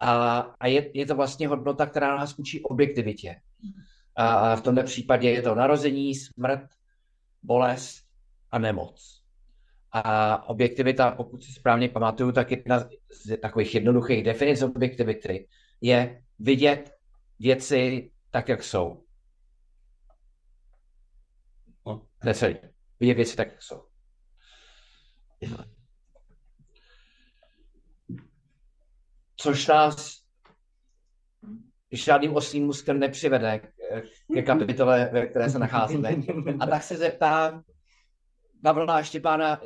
A, 0.00 0.38
a 0.60 0.66
je, 0.66 0.90
je 0.98 1.06
to 1.06 1.14
vlastně 1.16 1.48
hodnota, 1.48 1.86
která 1.86 2.16
nás 2.16 2.38
učí 2.38 2.62
objektivitě. 2.62 3.36
A 4.16 4.56
v 4.56 4.62
tomto 4.62 4.82
případě 4.82 5.30
je 5.30 5.42
to 5.42 5.54
narození, 5.54 6.14
smrt, 6.14 6.62
bolest 7.42 8.02
a 8.50 8.58
nemoc. 8.58 9.22
A 9.92 10.48
objektivita, 10.48 11.10
pokud 11.10 11.44
si 11.44 11.52
správně 11.52 11.88
pamatuju, 11.88 12.32
tak 12.32 12.50
jedna 12.50 12.78
z 13.24 13.36
takových 13.42 13.74
jednoduchých 13.74 14.24
definic 14.24 14.62
objektivity 14.62 15.48
je 15.80 16.22
vidět 16.38 16.90
věci 17.38 18.10
tak, 18.30 18.48
jak 18.48 18.62
jsou. 18.62 19.01
No. 22.24 22.28
Ne 22.28 22.34
celý. 22.34 22.56
Vidět 23.00 23.14
věci 23.14 23.36
tak, 23.36 23.48
jak 23.48 23.62
jsou. 23.62 23.82
Což 29.36 29.66
nás 29.66 30.22
žádným 31.92 32.36
oslým 32.36 32.66
muskem 32.66 32.98
nepřivede 32.98 33.60
ke 34.34 34.42
kapitole, 34.42 35.10
ve 35.12 35.26
které 35.26 35.50
se 35.50 35.58
nacházíme. 35.58 36.10
A 36.60 36.66
tak 36.66 36.82
se 36.82 36.96
zeptám 36.96 37.64
Pavla 38.62 39.02
Štěpána, 39.02 39.60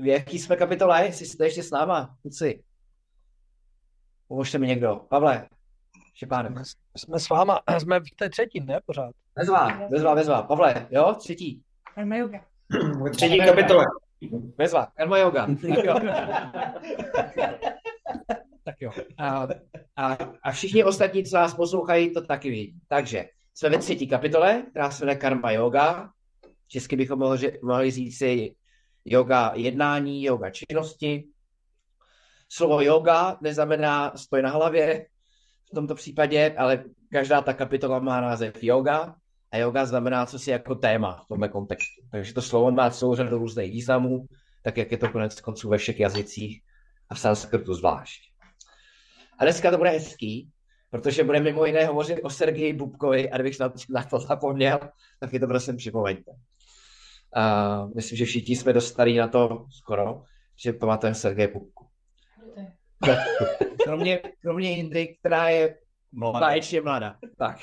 v 0.00 0.06
jaký 0.06 0.38
jsme 0.38 0.56
kapitole, 0.56 1.04
jestli 1.06 1.26
jste 1.26 1.46
ještě 1.46 1.62
s 1.62 1.70
náma, 1.70 2.16
kluci. 2.22 2.64
Pomožte 4.28 4.58
mi 4.58 4.66
někdo. 4.66 4.96
Pavle, 4.96 5.48
Štěpáne. 6.14 6.64
Jsme, 6.64 6.64
jsme 6.96 7.20
s 7.20 7.28
váma, 7.28 7.60
jsme 7.78 8.00
v 8.00 8.16
té 8.16 8.30
třetí, 8.30 8.60
ne 8.60 8.80
pořád. 8.86 9.14
Vezva, 9.36 9.88
vezva, 9.90 10.14
vezva. 10.14 10.42
Pavle, 10.42 10.86
jo, 10.90 11.14
třetí. 11.18 11.62
Karma 11.94 12.16
yoga. 12.16 12.40
Třetí 13.12 13.38
kapitole. 13.38 13.84
Vezva, 14.58 14.86
karma 14.96 15.18
yoga. 15.18 15.46
Tak 15.46 15.84
jo. 15.84 15.94
Tak 18.64 18.74
jo. 18.80 18.90
A, 19.18 19.48
a, 19.96 20.18
a 20.42 20.52
všichni 20.52 20.84
ostatní, 20.84 21.24
co 21.24 21.36
nás 21.36 21.54
poslouchají, 21.54 22.14
to 22.14 22.26
taky 22.26 22.50
ví. 22.50 22.74
Takže 22.88 23.24
jsme 23.54 23.68
ve 23.68 23.78
třetí 23.78 24.08
kapitole, 24.08 24.62
která 24.70 24.90
se 24.90 25.04
jmenuje 25.04 25.16
Karma 25.16 25.50
Yoga. 25.50 26.10
Česky 26.68 26.96
bychom 26.96 27.18
mohli, 27.18 27.58
mohli 27.62 27.90
říct 27.90 28.18
si 28.18 28.54
yoga 29.04 29.52
jednání, 29.54 30.24
yoga 30.24 30.50
činnosti. 30.50 31.24
Slovo 32.48 32.80
yoga 32.80 33.38
neznamená 33.40 34.12
stoj 34.16 34.42
na 34.42 34.50
hlavě 34.50 35.06
v 35.70 35.74
tomto 35.74 35.94
případě, 35.94 36.54
ale 36.58 36.84
každá 37.12 37.40
ta 37.40 37.52
kapitola 37.52 37.98
má 37.98 38.20
název 38.20 38.64
yoga 38.64 39.14
a 39.52 39.56
yoga 39.56 39.86
znamená 39.86 40.26
co 40.26 40.38
si 40.38 40.50
jako 40.50 40.74
téma 40.74 41.22
v 41.24 41.28
tomhle 41.28 41.48
kontextu. 41.48 42.02
Takže 42.10 42.34
to 42.34 42.42
slovo 42.42 42.70
má 42.70 42.90
celou 42.90 43.14
řadu 43.14 43.38
různých 43.38 43.72
významů, 43.72 44.26
tak 44.62 44.76
jak 44.76 44.92
je 44.92 44.98
to 44.98 45.08
konec 45.08 45.40
konců 45.40 45.68
ve 45.68 45.78
všech 45.78 46.00
jazycích 46.00 46.62
a 47.10 47.14
v 47.14 47.20
sanskrtu 47.20 47.74
zvlášť. 47.74 48.20
A 49.38 49.44
dneska 49.44 49.70
to 49.70 49.78
bude 49.78 49.90
hezký, 49.90 50.50
protože 50.90 51.24
budeme 51.24 51.44
mimo 51.44 51.66
jiné 51.66 51.86
hovořit 51.86 52.20
o 52.22 52.30
Sergeji 52.30 52.72
Bubkovi 52.72 53.30
a 53.30 53.36
kdybych 53.36 53.60
na, 53.60 53.72
na 53.88 54.02
to 54.02 54.18
zapomněl, 54.18 54.80
tak 55.20 55.32
je 55.32 55.40
to 55.40 55.46
prosím 55.46 55.76
připomeňte. 55.76 56.30
Uh, 57.36 57.94
myslím, 57.94 58.18
že 58.18 58.24
všichni 58.24 58.56
jsme 58.56 58.72
dost 58.72 58.88
starý 58.88 59.16
na 59.16 59.28
to 59.28 59.66
skoro, 59.70 60.22
že 60.56 60.72
pamatujeme 60.72 61.14
Sergeje 61.14 61.48
Bubku. 61.48 61.86
kromě, 63.84 64.20
kromě 64.42 64.70
Jindry, 64.70 65.16
která 65.20 65.48
je 65.48 65.78
báječně 66.32 66.80
mladá. 66.80 67.16
Tak. 67.38 67.58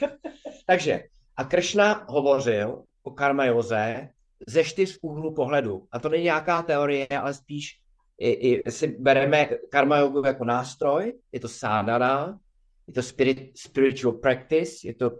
Takže, 0.65 1.03
a 1.39 1.43
Kršna 1.43 2.05
hovořil 2.09 2.83
o 3.03 3.11
karma 3.11 3.45
joze 3.45 4.09
ze 4.47 4.63
čtyř 4.63 4.99
úhlů 5.01 5.33
pohledu. 5.33 5.87
A 5.91 5.99
to 5.99 6.09
není 6.09 6.23
nějaká 6.23 6.61
teorie, 6.61 7.07
ale 7.07 7.33
spíš 7.33 7.79
i, 8.17 8.29
i, 8.29 8.71
si 8.71 8.87
bereme 8.87 9.49
karma 9.71 9.97
jogu 9.97 10.25
jako 10.25 10.45
nástroj, 10.45 11.13
je 11.31 11.39
to 11.39 11.47
sadhana, 11.47 12.39
je 12.87 12.93
to 12.93 13.03
spirit, 13.03 13.51
spiritual 13.57 14.13
practice, 14.13 14.87
je 14.87 14.95
to 14.95 15.11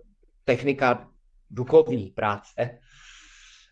technika 0.44 1.08
duchovní 1.50 2.10
práce. 2.10 2.80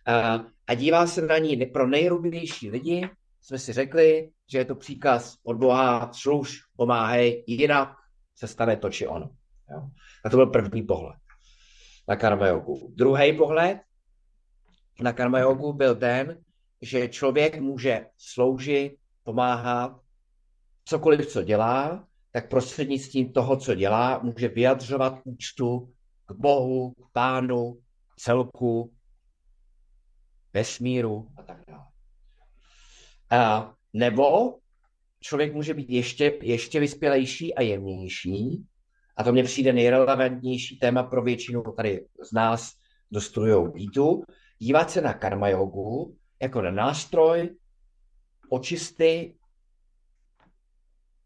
A, 0.05 0.45
a 0.67 0.73
dívá 0.73 1.07
se 1.07 1.21
na 1.21 1.37
ní 1.37 1.65
pro 1.65 1.87
nejrubnější 1.87 2.69
lidi, 2.69 3.09
jsme 3.41 3.59
si 3.59 3.73
řekli, 3.73 4.29
že 4.51 4.57
je 4.57 4.65
to 4.65 4.75
příkaz 4.75 5.37
od 5.43 5.57
Boha, 5.57 6.11
služ, 6.13 6.59
pomáhej, 6.75 7.43
jinak 7.47 7.89
se 8.35 8.47
stane 8.47 8.77
to 8.77 8.89
či 8.89 9.07
ono. 9.07 9.29
Jo? 9.71 9.89
A 10.25 10.29
to 10.29 10.37
byl 10.37 10.47
první 10.47 10.83
pohled 10.83 11.26
na 12.07 12.15
karma 12.15 12.47
jogu. 12.47 12.93
Druhý 12.95 13.33
pohled 13.37 13.77
na 15.01 15.13
karma 15.13 15.39
jogu 15.39 15.73
byl 15.73 15.95
ten, 15.95 16.43
že 16.81 17.09
člověk 17.09 17.59
může 17.59 18.05
sloužit, 18.17 18.97
pomáhat, 19.23 20.01
cokoliv, 20.85 21.27
co 21.27 21.43
dělá, 21.43 22.07
tak 22.31 22.49
prostřednictvím 22.49 23.33
toho, 23.33 23.57
co 23.57 23.75
dělá, 23.75 24.19
může 24.23 24.47
vyjadřovat 24.47 25.19
úctu 25.23 25.93
k 26.25 26.31
Bohu, 26.31 26.91
k 26.91 27.11
Pánu, 27.11 27.79
celku, 28.17 28.93
vesmíru 30.53 31.27
a 31.37 31.43
tak 31.43 31.63
dále. 31.67 31.85
A, 33.29 33.73
nebo 33.93 34.57
člověk 35.19 35.53
může 35.53 35.73
být 35.73 35.89
ještě, 35.89 36.39
ještě 36.41 36.79
vyspělejší 36.79 37.55
a 37.55 37.61
jemnější 37.61 38.67
a 39.17 39.23
to 39.23 39.31
mně 39.31 39.43
přijde 39.43 39.73
nejrelevantnější 39.73 40.79
téma 40.79 41.03
pro 41.03 41.21
většinu 41.21 41.63
tady 41.63 42.05
z 42.23 42.31
nás, 42.31 42.73
kdo 43.09 43.21
studují 43.21 43.71
bítu, 43.73 44.23
dívat 44.59 44.91
se 44.91 45.01
na 45.01 45.13
karma 45.13 45.49
jogu 45.49 46.15
jako 46.41 46.61
na 46.61 46.71
nástroj 46.71 47.55
očisty, 48.49 49.35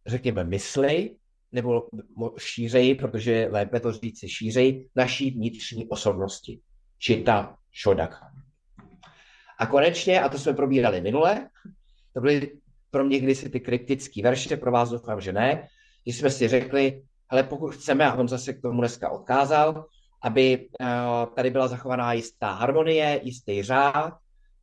řekněme, 0.06 0.43
mysli, 0.43 1.15
nebo 1.51 1.88
šířej, 2.38 2.95
protože 2.95 3.47
lépe 3.51 3.80
to 3.80 3.91
říct 3.91 4.19
si 4.19 4.30
šířej, 4.30 4.89
naší 4.95 5.32
vnitřní 5.32 5.88
osobnosti. 5.88 6.60
Čita 6.97 7.58
šodaka. 7.71 8.32
A 9.60 9.65
konečně, 9.65 10.21
a 10.21 10.30
to 10.30 10.38
jsme 10.38 10.54
probírali 10.54 11.01
minule, 11.01 11.49
to 12.13 12.21
byly 12.21 12.58
pro 12.89 13.04
mě 13.04 13.19
kdysi 13.19 13.49
ty 13.49 13.60
kritické 13.60 14.23
verše, 14.23 14.58
pro 14.58 14.71
vás 14.71 14.89
doufám, 14.89 15.21
že 15.21 15.34
ne, 15.34 15.67
když 16.04 16.17
jsme 16.17 16.30
si 16.30 16.47
řekli, 16.47 17.04
ale 17.31 17.43
pokud 17.43 17.75
chceme, 17.75 18.05
a 18.05 18.13
on 18.13 18.27
zase 18.27 18.53
k 18.53 18.61
tomu 18.61 18.81
dneska 18.81 19.09
odkázal, 19.09 19.85
aby 20.23 20.69
uh, 20.81 21.35
tady 21.35 21.49
byla 21.49 21.67
zachovaná 21.67 22.13
jistá 22.13 22.51
harmonie, 22.51 23.19
jistý 23.23 23.63
řád, 23.63 24.13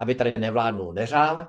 aby 0.00 0.14
tady 0.14 0.35
nevládnul 0.38 0.92
neřád, 0.92 1.48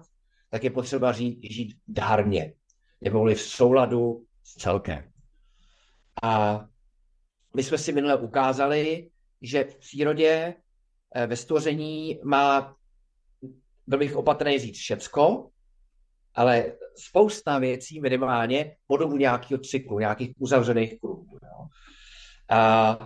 tak 0.49 0.63
je 0.63 0.69
potřeba 0.69 1.11
žít, 1.11 1.39
žít 1.43 1.77
dárně, 1.87 2.53
nebo 3.01 3.25
v 3.25 3.35
souladu 3.35 4.23
s 4.43 4.55
celkem. 4.55 5.11
A 6.23 6.65
my 7.55 7.63
jsme 7.63 7.77
si 7.77 7.91
minule 7.93 8.15
ukázali, 8.17 9.09
že 9.41 9.63
v 9.63 9.75
přírodě 9.75 10.53
eh, 11.15 11.27
ve 11.27 11.35
stvoření 11.35 12.19
má, 12.23 12.75
byl 13.87 13.99
bych 13.99 14.15
opatrný 14.15 14.59
říct 14.59 14.77
všecko, 14.77 15.49
ale 16.35 16.65
spousta 16.95 17.59
věcí 17.59 18.01
minimálně 18.01 18.75
podobu 18.87 19.17
nějakého 19.17 19.59
cyklu, 19.59 19.99
nějakých 19.99 20.31
uzavřených 20.39 20.99
kruhů. 20.99 21.39
A 22.49 22.97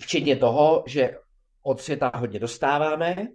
včetně 0.00 0.36
toho, 0.36 0.84
že 0.86 1.16
od 1.62 1.80
světa 1.80 2.12
hodně 2.14 2.38
dostáváme, 2.38 3.28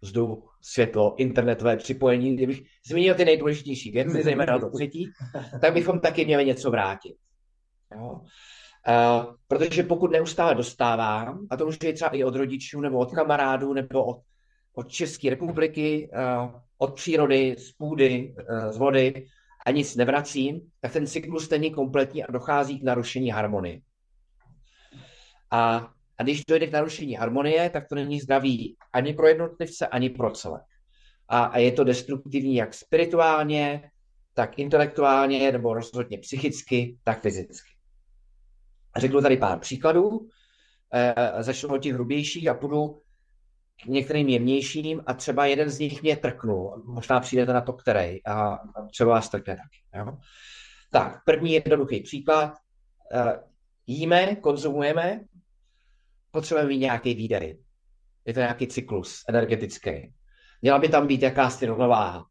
vzduch, 0.00 0.58
světlo, 0.60 1.14
internetové 1.18 1.76
připojení, 1.76 2.36
kdybych 2.36 2.62
zmínil 2.86 3.14
ty 3.14 3.24
nejdůležitější 3.24 3.90
věci, 3.90 4.22
zejména 4.24 4.58
to 4.58 4.70
třetí, 4.70 5.10
tak 5.60 5.74
bychom 5.74 6.00
taky 6.00 6.24
měli 6.24 6.44
něco 6.44 6.70
vrátit. 6.70 7.16
Jo? 7.96 8.20
Uh, 8.88 9.34
protože 9.48 9.82
pokud 9.82 10.10
neustále 10.10 10.54
dostávám, 10.54 11.46
a 11.50 11.56
to 11.56 11.64
může 11.64 11.78
být 11.80 11.92
třeba 11.92 12.10
i 12.10 12.24
od 12.24 12.36
rodičů, 12.36 12.80
nebo 12.80 12.98
od 12.98 13.12
kamarádů, 13.12 13.72
nebo 13.72 14.04
od, 14.04 14.22
od 14.80 14.88
České 14.88 15.30
republiky, 15.30 16.10
uh, 16.12 16.50
od 16.78 16.94
přírody, 16.94 17.56
z 17.58 17.72
půdy, 17.72 18.34
uh, 18.50 18.72
z 18.72 18.76
vody, 18.76 19.26
a 19.66 19.70
nic 19.70 19.96
nevracím, 19.96 20.60
tak 20.80 20.92
ten 20.92 21.06
cyklus 21.06 21.50
není 21.50 21.70
kompletní 21.70 22.24
a 22.24 22.32
dochází 22.32 22.80
k 22.80 22.82
narušení 22.82 23.30
harmonie. 23.30 23.80
A, 25.50 25.92
a 26.18 26.22
když 26.22 26.42
dojde 26.48 26.66
k 26.66 26.72
narušení 26.72 27.14
harmonie, 27.14 27.70
tak 27.70 27.88
to 27.88 27.94
není 27.94 28.20
zdravý 28.20 28.76
ani 28.92 29.14
pro 29.14 29.28
jednotlivce, 29.28 29.86
ani 29.86 30.10
pro 30.10 30.30
celé. 30.30 30.60
A, 31.28 31.44
a 31.44 31.58
je 31.58 31.72
to 31.72 31.84
destruktivní 31.84 32.54
jak 32.56 32.74
spirituálně, 32.74 33.90
tak 34.34 34.58
intelektuálně, 34.58 35.52
nebo 35.52 35.74
rozhodně 35.74 36.18
psychicky, 36.18 36.98
tak 37.04 37.22
fyzicky. 37.22 37.70
Řeknu 38.96 39.20
tady 39.20 39.36
pár 39.36 39.58
příkladů, 39.58 40.28
e, 40.94 41.42
začnu 41.42 41.74
od 41.74 41.78
těch 41.78 41.92
hrubějších 41.92 42.48
a 42.48 42.54
půjdu 42.54 43.02
k 43.82 43.86
některým 43.86 44.28
jemnějším 44.28 45.02
a 45.06 45.14
třeba 45.14 45.46
jeden 45.46 45.70
z 45.70 45.78
nich 45.78 46.02
mě 46.02 46.16
trknul. 46.16 46.82
Možná 46.86 47.20
přijdete 47.20 47.52
na 47.52 47.60
to, 47.60 47.72
který 47.72 48.26
a 48.26 48.58
třeba 48.90 49.10
vás 49.10 49.28
trkne 49.28 49.56
taky. 49.56 50.06
Jo? 50.06 50.18
Tak, 50.90 51.24
první 51.24 51.52
jednoduchý 51.52 52.00
příklad. 52.00 52.54
E, 53.12 53.40
jíme, 53.86 54.36
konzumujeme, 54.36 55.20
potřebujeme 56.30 56.68
mít 56.68 56.78
nějaký 56.78 57.14
výdej. 57.14 57.58
Je 58.24 58.34
to 58.34 58.40
nějaký 58.40 58.66
cyklus 58.66 59.24
energetický. 59.28 60.12
Měla 60.62 60.78
by 60.78 60.88
tam 60.88 61.06
být 61.06 61.22
jakási 61.22 61.66
rovnováha. 61.66 62.26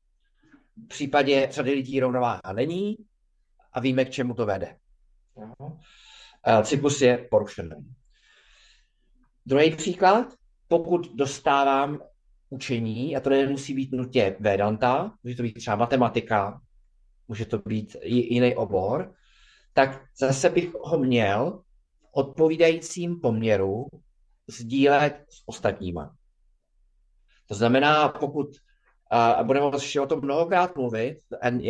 V 0.86 0.88
případě 0.88 1.48
řady 1.52 1.72
lidí 1.72 2.00
rovnováha 2.00 2.54
není 2.54 2.98
a 3.74 3.80
víme, 3.80 4.06
k 4.06 4.10
čemu 4.10 4.34
to 4.34 4.46
vede. 4.46 4.78
Cyklus 6.64 7.02
je 7.02 7.18
porušený. 7.18 7.96
Druhý 9.46 9.76
příklad, 9.76 10.34
pokud 10.70 11.16
dostávám 11.16 12.00
učení, 12.50 13.16
a 13.16 13.20
to 13.20 13.30
nemusí 13.30 13.74
být 13.74 13.92
nutně 13.92 14.36
Vedanta, 14.40 15.14
může 15.24 15.36
to 15.36 15.44
být 15.44 15.54
třeba 15.54 15.76
matematika, 15.76 16.62
může 17.28 17.46
to 17.46 17.58
být 17.58 17.96
jiný 18.04 18.56
obor, 18.56 19.14
tak 19.74 20.02
zase 20.20 20.50
bych 20.50 20.74
ho 20.74 21.00
měl 21.00 21.62
v 22.02 22.08
odpovídajícím 22.12 23.20
poměru 23.20 23.88
sdílet 24.48 25.26
s 25.30 25.44
ostatníma. 25.46 26.16
To 27.48 27.56
znamená, 27.56 28.10
pokud 28.10 28.48
a 29.12 29.44
budeme 29.44 29.66
o 30.02 30.06
tom 30.08 30.22
mnohokrát 30.22 30.76
mluvit, 30.76 31.18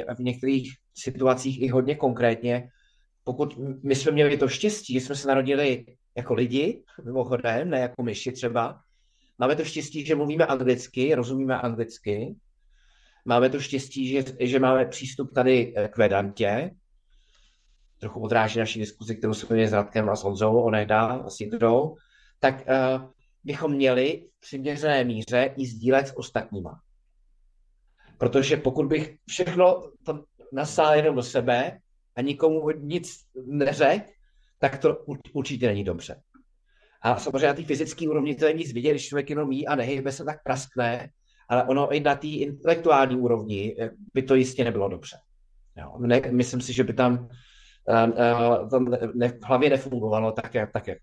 a 0.08 0.14
v 0.14 0.20
některých 0.20 0.74
situacích 0.94 1.62
i 1.62 1.68
hodně 1.68 1.96
konkrétně, 1.96 2.70
pokud 3.24 3.58
my 3.84 3.96
jsme 3.96 4.12
měli 4.12 4.38
to 4.38 4.48
štěstí, 4.48 4.94
že 4.94 5.02
jsme 5.02 5.16
se 5.16 5.28
narodili 5.28 5.86
jako 6.18 6.34
lidi, 6.34 6.84
mimochodem, 7.06 7.70
ne 7.70 7.80
jako 7.80 8.04
myši 8.04 8.32
třeba, 8.32 8.82
máme 9.40 9.56
to 9.56 9.64
štěstí, 9.64 10.06
že 10.06 10.16
mluvíme 10.16 10.46
anglicky, 10.46 11.16
rozumíme 11.16 11.60
anglicky, 11.62 12.36
máme 13.26 13.50
to 13.50 13.60
štěstí, 13.60 14.08
že, 14.08 14.24
že 14.40 14.60
máme 14.60 14.86
přístup 14.86 15.34
tady 15.34 15.74
k 15.90 15.98
Vedantě, 15.98 16.72
trochu 18.00 18.20
odráží 18.20 18.60
naší 18.60 18.80
diskuzi, 18.80 19.16
kterou 19.16 19.34
jsme 19.34 19.54
měli 19.54 19.70
s 19.70 19.74
Radkem 19.74 20.10
a 20.10 20.16
s 20.16 20.24
Honzou, 20.24 20.62
onehda 20.62 21.06
a 21.08 21.28
Jindrou, 21.40 21.96
tak 22.40 22.56
uh, 22.56 23.10
bychom 23.44 23.72
měli 23.72 24.28
v 24.38 24.40
přiměřené 24.40 25.04
míře 25.04 25.54
i 25.58 25.66
sdílet 25.66 26.08
s 26.08 26.18
ostatníma. 26.18 26.82
Protože 28.18 28.58
pokud 28.58 28.86
bych 28.86 29.18
všechno 29.28 29.92
to 30.06 30.24
nasál 30.54 30.96
jenom 30.96 31.16
do 31.16 31.24
sebe 31.24 31.80
a 32.16 32.22
nikomu 32.22 32.70
nic 32.70 33.26
neřekl, 33.46 34.12
tak 34.60 34.78
to 34.78 34.98
určitě 35.34 35.68
není 35.68 35.84
dobře. 35.84 36.22
A 37.02 37.16
samozřejmě 37.16 37.48
na 37.48 37.54
té 37.54 37.64
fyzické 37.64 38.10
úrovni 38.10 38.36
to 38.36 38.46
není 38.46 38.60
nic 38.60 38.74
vidět, 38.74 38.92
když 38.92 39.08
člověk 39.08 39.30
jenom 39.30 39.52
jí 39.52 39.68
a 39.68 39.76
nehybe 39.76 40.12
se 40.12 40.26
tak 40.26 40.44
praskne, 40.44 41.10
ale 41.50 41.64
ono 41.64 41.92
i 41.92 42.00
na 42.00 42.16
té 42.16 42.28
intelektuální 42.28 43.16
úrovni 43.16 43.76
eh, 43.80 43.92
by 44.14 44.24
to 44.24 44.36
jistě 44.36 44.64
nebylo 44.64 44.90
dobře. 44.90 45.18
Jo, 45.78 45.98
ne, 46.00 46.22
myslím 46.32 46.62
si, 46.62 46.74
že 46.74 46.84
by 46.84 46.94
tam, 46.94 47.30
uh, 47.88 48.70
tam 48.70 48.86
ne, 49.14 49.28
v 49.28 49.44
hlavě 49.44 49.70
nefungovalo 49.70 50.32
tak, 50.32 50.56
jak. 50.56 50.72
Tak, 50.72 50.88
jak. 50.88 50.98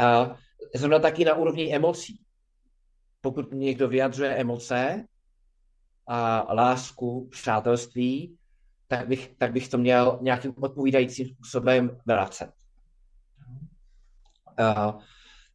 Uh, 0.00 0.36
zrovna 0.74 0.98
taky 0.98 1.24
na 1.24 1.34
úrovni 1.34 1.74
emocí. 1.74 2.20
Pokud 3.20 3.52
někdo 3.52 3.88
vyjadřuje 3.88 4.34
emoce, 4.34 5.04
a 6.06 6.54
lásku, 6.54 7.28
přátelství, 7.30 8.36
tak 8.88 9.08
bych, 9.08 9.34
tak 9.38 9.52
bych 9.52 9.68
to 9.68 9.78
měl 9.78 10.18
nějakým 10.22 10.54
odpovídajícím 10.60 11.26
způsobem 11.26 12.00
vracet. 12.06 12.50
Uh, 14.60 15.00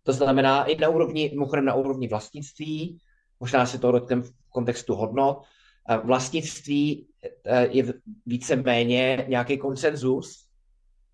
to 0.04 0.14
znamená 0.14 0.66
i 0.66 0.76
na 0.76 0.90
úrovni, 0.90 1.30
mimochodem 1.30 1.66
na 1.66 1.74
úrovni 1.74 2.08
vlastnictví, 2.08 3.00
možná 3.40 3.66
se 3.66 3.80
to 3.80 3.92
dotknem 3.92 4.22
v 4.22 4.32
kontextu 4.50 4.96
hodnot, 4.96 5.38
uh, 5.38 6.08
vlastnictví 6.08 7.08
uh, 7.46 7.58
je 7.58 7.94
víceméně 8.26 9.26
nějaký 9.28 9.58
konsenzus, 9.58 10.46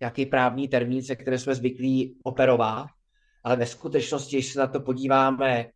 nějaký 0.00 0.26
právní 0.26 0.68
termín, 0.68 1.02
se 1.02 1.16
které 1.16 1.38
jsme 1.38 1.54
zvyklí 1.54 2.16
operovat, 2.22 2.86
ale 3.44 3.56
ve 3.56 3.66
skutečnosti, 3.66 4.36
když 4.36 4.52
se 4.52 4.58
na 4.58 4.66
to 4.66 4.80
podíváme 4.80 5.70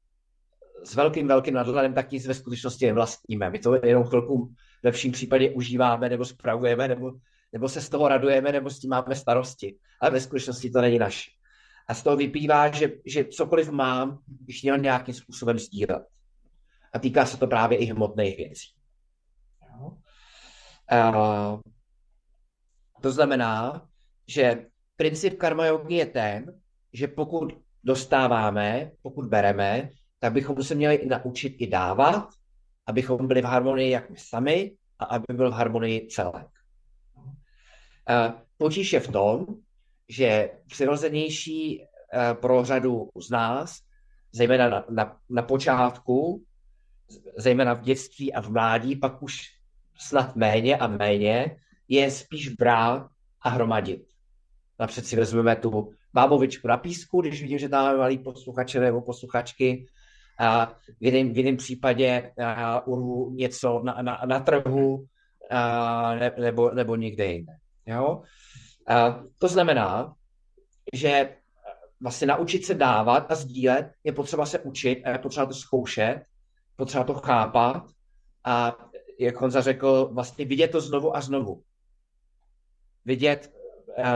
s 0.85 0.95
velkým, 0.95 1.29
velkým 1.29 1.55
nadhledem, 1.55 1.95
tak 1.95 2.11
nic 2.11 2.27
ve 2.27 2.35
skutečnosti 2.35 2.87
nevlastníme. 2.87 3.51
My 3.51 3.59
to 3.59 3.87
jenom 3.87 4.05
chvilku 4.05 4.47
v 4.83 4.85
lepším 4.85 5.13
případě 5.13 5.51
užíváme 5.51 6.09
nebo 6.09 6.25
spravujeme, 6.25 6.89
nebo, 6.89 7.13
nebo 7.53 7.69
se 7.69 7.81
z 7.81 7.89
toho 7.89 8.09
radujeme, 8.09 8.53
nebo 8.53 8.71
s 8.71 8.79
tím 8.79 8.91
máme 8.91 9.15
starosti. 9.15 9.77
Ale 10.01 10.11
ve 10.11 10.21
skutečnosti 10.21 10.71
to 10.71 10.81
není 10.81 10.99
naše. 10.99 11.31
A 11.91 11.95
z 11.95 12.03
toho 12.03 12.17
vyplývá, 12.17 12.71
že, 12.71 12.93
že 13.07 13.25
cokoliv 13.25 13.71
mám, 13.71 14.19
bych 14.27 14.63
měl 14.63 14.79
nějakým 14.79 15.15
způsobem 15.15 15.59
sdílet. 15.59 16.07
A 16.93 16.99
týká 16.99 17.27
se 17.27 17.37
to 17.37 17.47
právě 17.47 17.79
i 17.79 17.85
hmotných 17.85 18.37
věcí. 18.37 18.69
Uh, 20.93 21.61
to 23.01 23.13
znamená, 23.13 23.87
že 24.27 24.67
princip 24.97 25.39
karma 25.39 25.67
yogi 25.67 25.95
je 25.95 26.07
ten, 26.07 26.61
že 26.93 27.09
pokud 27.09 27.53
dostáváme, 27.85 28.91
pokud 29.03 29.25
bereme, 29.25 29.91
tak 30.19 30.33
bychom 30.33 30.63
se 30.63 30.75
měli 30.75 31.07
naučit 31.07 31.57
i 31.59 31.67
dávat, 31.67 32.29
abychom 32.87 33.29
byli 33.29 33.43
v 33.43 33.45
harmonii 33.45 33.91
jak 33.91 34.11
my 34.11 34.17
sami 34.17 34.77
a 34.99 35.05
aby 35.05 35.35
byl 35.35 35.51
v 35.51 35.55
harmonii 35.55 36.07
celek. 36.07 36.49
Potíž 38.59 38.93
je 38.93 39.01
v 39.01 39.09
tom, 39.09 39.47
že 40.11 40.51
přirozenější 40.67 41.85
pro 42.33 42.65
řadu 42.65 43.09
z 43.21 43.31
nás, 43.31 43.79
zejména 44.33 44.69
na, 44.69 44.85
na, 44.91 45.17
na 45.31 45.43
počátku, 45.43 46.45
zejména 47.37 47.75
v 47.75 47.81
dětství 47.81 48.33
a 48.33 48.41
v 48.43 48.51
mládí, 48.51 48.97
pak 48.97 49.23
už 49.23 49.41
snad 49.99 50.37
méně 50.37 50.77
a 50.77 50.87
méně, 50.87 51.57
je 51.89 52.11
spíš 52.11 52.49
brát 52.49 53.07
a 53.43 53.49
hromadit. 53.49 54.03
Napřed 54.79 55.07
si 55.07 55.17
vezmeme 55.17 55.57
tu 55.57 55.93
bábovičku 56.15 56.69
na 56.69 56.77
písku, 56.77 57.21
když 57.21 57.43
vidím, 57.43 57.59
že 57.59 57.69
tam 57.69 57.99
malý 57.99 58.19
posluchače 58.19 58.81
nebo 58.81 59.01
posluchačky. 59.01 59.87
A 60.39 60.67
v 61.01 61.05
jiném, 61.05 61.33
v 61.33 61.37
jiném 61.37 61.57
případě 61.57 62.33
urvu 62.87 63.31
něco 63.31 63.83
na, 63.85 64.03
na, 64.03 64.21
na 64.27 64.41
trhu 64.41 65.05
a, 65.51 66.15
ne, 66.15 66.33
nebo, 66.41 66.71
nebo 66.71 66.97
někde 66.97 67.27
jinde. 67.27 67.53
Jo? 67.87 68.23
A, 68.87 69.25
to 69.39 69.49
znamená, 69.49 70.15
že 70.95 71.37
vlastně 72.01 72.27
naučit 72.27 72.65
se 72.65 72.75
dávat 72.75 73.31
a 73.31 73.35
sdílet 73.35 73.93
je 74.05 74.13
potřeba 74.13 74.47
se 74.47 74.59
učit 74.59 75.03
a 75.05 75.11
je 75.11 75.19
potřeba 75.19 75.47
to 75.47 75.55
zkoušet, 75.55 76.23
potřeba 76.77 77.05
to 77.05 77.15
chápat 77.15 77.83
a 78.45 78.77
jak 79.19 79.37
Honza 79.37 79.61
řekl, 79.61 80.11
vlastně 80.13 80.45
vidět 80.45 80.69
to 80.69 80.81
znovu 80.81 81.17
a 81.17 81.21
znovu. 81.21 81.63
Vidět 83.05 83.53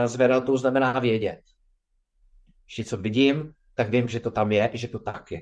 zvedat 0.05 0.45
to 0.45 0.57
znamená 0.57 0.99
vědět. 0.99 1.41
Když 2.65 2.77
něco 2.77 2.97
vidím, 2.97 3.53
tak 3.73 3.89
vím, 3.89 4.07
že 4.07 4.19
to 4.19 4.31
tam 4.31 4.51
je, 4.51 4.69
že 4.73 4.87
to 4.87 4.99
tak 4.99 5.31
je. 5.31 5.41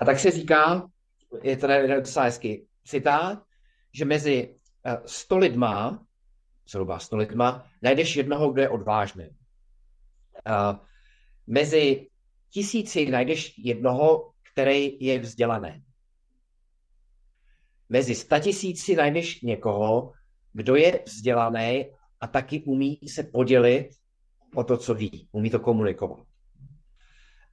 A 0.00 0.04
tak 0.04 0.18
se 0.18 0.30
říká, 0.30 0.88
je 1.42 1.56
to 1.56 1.66
docela 1.96 2.24
hezký 2.24 2.66
citát, 2.84 3.42
že 3.94 4.04
mezi 4.04 4.56
100 5.06 5.38
lidma, 5.38 6.06
zhruba 6.70 6.98
100 6.98 7.16
lidma, 7.16 7.66
najdeš 7.82 8.16
jednoho, 8.16 8.52
kdo 8.52 8.62
je 8.62 8.68
odvážný. 8.68 9.30
A 10.44 10.80
mezi 11.46 12.08
tisíci 12.50 13.10
najdeš 13.10 13.58
jednoho, 13.58 14.32
který 14.52 14.96
je 15.00 15.18
vzdělaný. 15.18 15.82
Mezi 17.88 18.14
statisíci 18.14 18.96
najdeš 18.96 19.40
někoho, 19.42 20.12
kdo 20.52 20.76
je 20.76 21.02
vzdělaný 21.06 21.86
a 22.20 22.26
taky 22.26 22.62
umí 22.62 22.98
se 23.08 23.22
podělit 23.22 23.90
o 24.54 24.64
to, 24.64 24.76
co 24.76 24.94
ví. 24.94 25.28
Umí 25.32 25.50
to 25.50 25.60
komunikovat. 25.60 26.26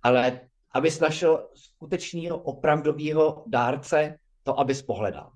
Ale 0.04 0.42
abys 0.72 1.00
našel 1.00 1.50
skutečného 1.56 2.38
opravdového 2.38 3.44
dárce, 3.48 4.20
to 4.44 4.60
abys 4.60 4.82
pohledal. 4.82 5.32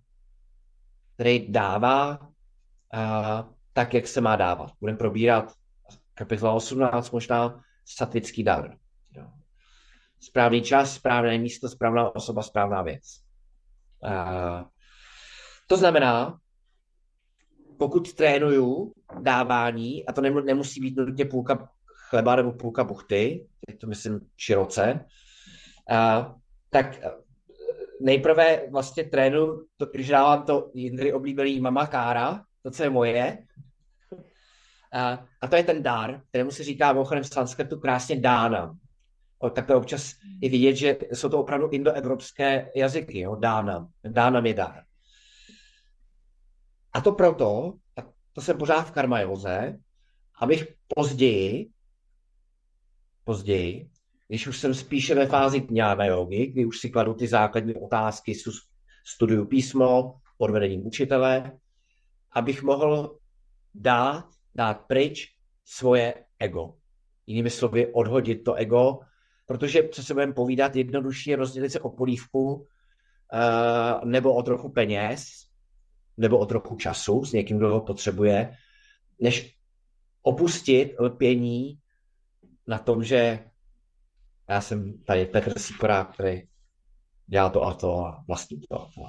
Který 1.13 1.51
dává 1.51 2.19
uh, 2.19 3.53
tak, 3.73 3.93
jak 3.93 4.07
se 4.07 4.21
má 4.21 4.35
dávat. 4.35 4.71
Budeme 4.79 4.97
probírat 4.97 5.53
kapitola 6.13 6.53
18, 6.53 7.11
možná 7.11 7.63
satvický 7.85 8.43
dar. 8.43 8.77
Správný 10.19 10.61
čas, 10.61 10.95
správné 10.95 11.37
místo, 11.37 11.69
správná 11.69 12.15
osoba, 12.15 12.41
správná 12.41 12.81
věc. 12.81 13.03
Uh, 14.03 14.63
to 15.67 15.77
znamená, 15.77 16.39
pokud 17.77 18.13
trénuju 18.13 18.93
dávání, 19.19 20.05
a 20.05 20.13
to 20.13 20.21
nemusí 20.21 20.81
být 20.81 20.97
nutně 20.97 21.25
půlka 21.25 21.69
chleba 22.09 22.35
nebo 22.35 22.51
půlka 22.51 22.83
buchty, 22.83 23.47
teď 23.67 23.79
to 23.79 23.87
myslím 23.87 24.19
široce, 24.37 25.05
a, 25.89 26.35
tak 26.69 26.99
nejprve 28.01 28.61
vlastně 28.71 29.03
trénu, 29.03 29.65
to, 29.77 29.85
když 29.85 30.07
dávám 30.07 30.43
to 30.43 30.71
Jindry 30.73 31.13
oblíbený 31.13 31.59
mama 31.59 31.87
kára, 31.87 32.43
to, 32.63 32.71
co 32.71 32.83
je 32.83 32.89
moje, 32.89 33.45
a, 34.93 35.25
a 35.41 35.47
to 35.47 35.55
je 35.55 35.63
ten 35.63 35.83
dár, 35.83 36.21
kterému 36.29 36.51
se 36.51 36.63
říká 36.63 36.93
mimochodem 36.93 37.23
v 37.23 37.27
sanskrtu 37.27 37.79
krásně 37.79 38.19
dána. 38.19 38.77
O, 39.39 39.49
tak 39.49 39.67
to 39.67 39.77
občas 39.77 40.13
je 40.41 40.49
vidět, 40.49 40.75
že 40.75 40.97
jsou 41.13 41.29
to 41.29 41.39
opravdu 41.39 41.69
indoevropské 41.69 42.71
jazyky, 42.75 43.19
jo, 43.19 43.35
dána. 43.35 43.87
Dána 44.03 44.41
je 44.45 44.53
dár. 44.53 44.83
A 46.93 47.01
to 47.01 47.11
proto, 47.11 47.73
to 48.33 48.41
jsem 48.41 48.57
pořád 48.57 48.81
v 48.81 48.91
karmajoze, 48.91 49.79
abych 50.39 50.75
později, 50.95 51.69
později, 53.23 53.89
když 54.27 54.47
už 54.47 54.57
jsem 54.57 54.73
spíše 54.73 55.15
ve 55.15 55.27
fázi 55.27 55.61
dňána 55.61 56.05
jogy, 56.05 56.45
kdy 56.45 56.65
už 56.65 56.79
si 56.79 56.89
kladu 56.89 57.13
ty 57.13 57.27
základní 57.27 57.75
otázky, 57.75 58.33
studuju 59.05 59.45
písmo, 59.45 60.15
pod 60.37 60.51
vedením 60.51 60.87
učitele, 60.87 61.51
abych 62.31 62.63
mohl 62.63 63.17
dát, 63.73 64.25
dát 64.55 64.81
pryč 64.87 65.27
svoje 65.65 66.13
ego. 66.39 66.73
Jinými 67.27 67.49
slovy, 67.49 67.93
odhodit 67.93 68.43
to 68.43 68.53
ego, 68.53 68.99
protože 69.45 69.89
co 69.91 70.03
se 70.03 70.13
budeme 70.13 70.33
povídat, 70.33 70.75
jednoduše 70.75 71.35
rozdělit 71.35 71.69
se 71.69 71.79
o 71.79 71.89
polívku 71.89 72.53
uh, 72.53 72.65
nebo 74.05 74.35
o 74.35 74.43
trochu 74.43 74.69
peněz, 74.69 75.23
nebo 76.17 76.37
o 76.39 76.45
trochu 76.45 76.75
času 76.75 77.25
s 77.25 77.33
někým, 77.33 77.57
kdo 77.57 77.69
ho 77.69 77.81
potřebuje, 77.81 78.55
než 79.19 79.55
opustit 80.21 80.95
lpění 80.99 81.79
na 82.67 82.77
tom, 82.77 83.03
že 83.03 83.39
já 84.49 84.61
jsem 84.61 85.03
tady 85.03 85.25
Petr 85.25 85.59
Sikora, 85.59 86.05
který 86.05 86.43
dělá 87.27 87.49
to 87.49 87.63
a 87.63 87.73
to 87.73 88.05
a 88.05 88.23
vlastní 88.27 88.59
to 88.59 88.81
a 88.81 88.89
to 88.95 89.01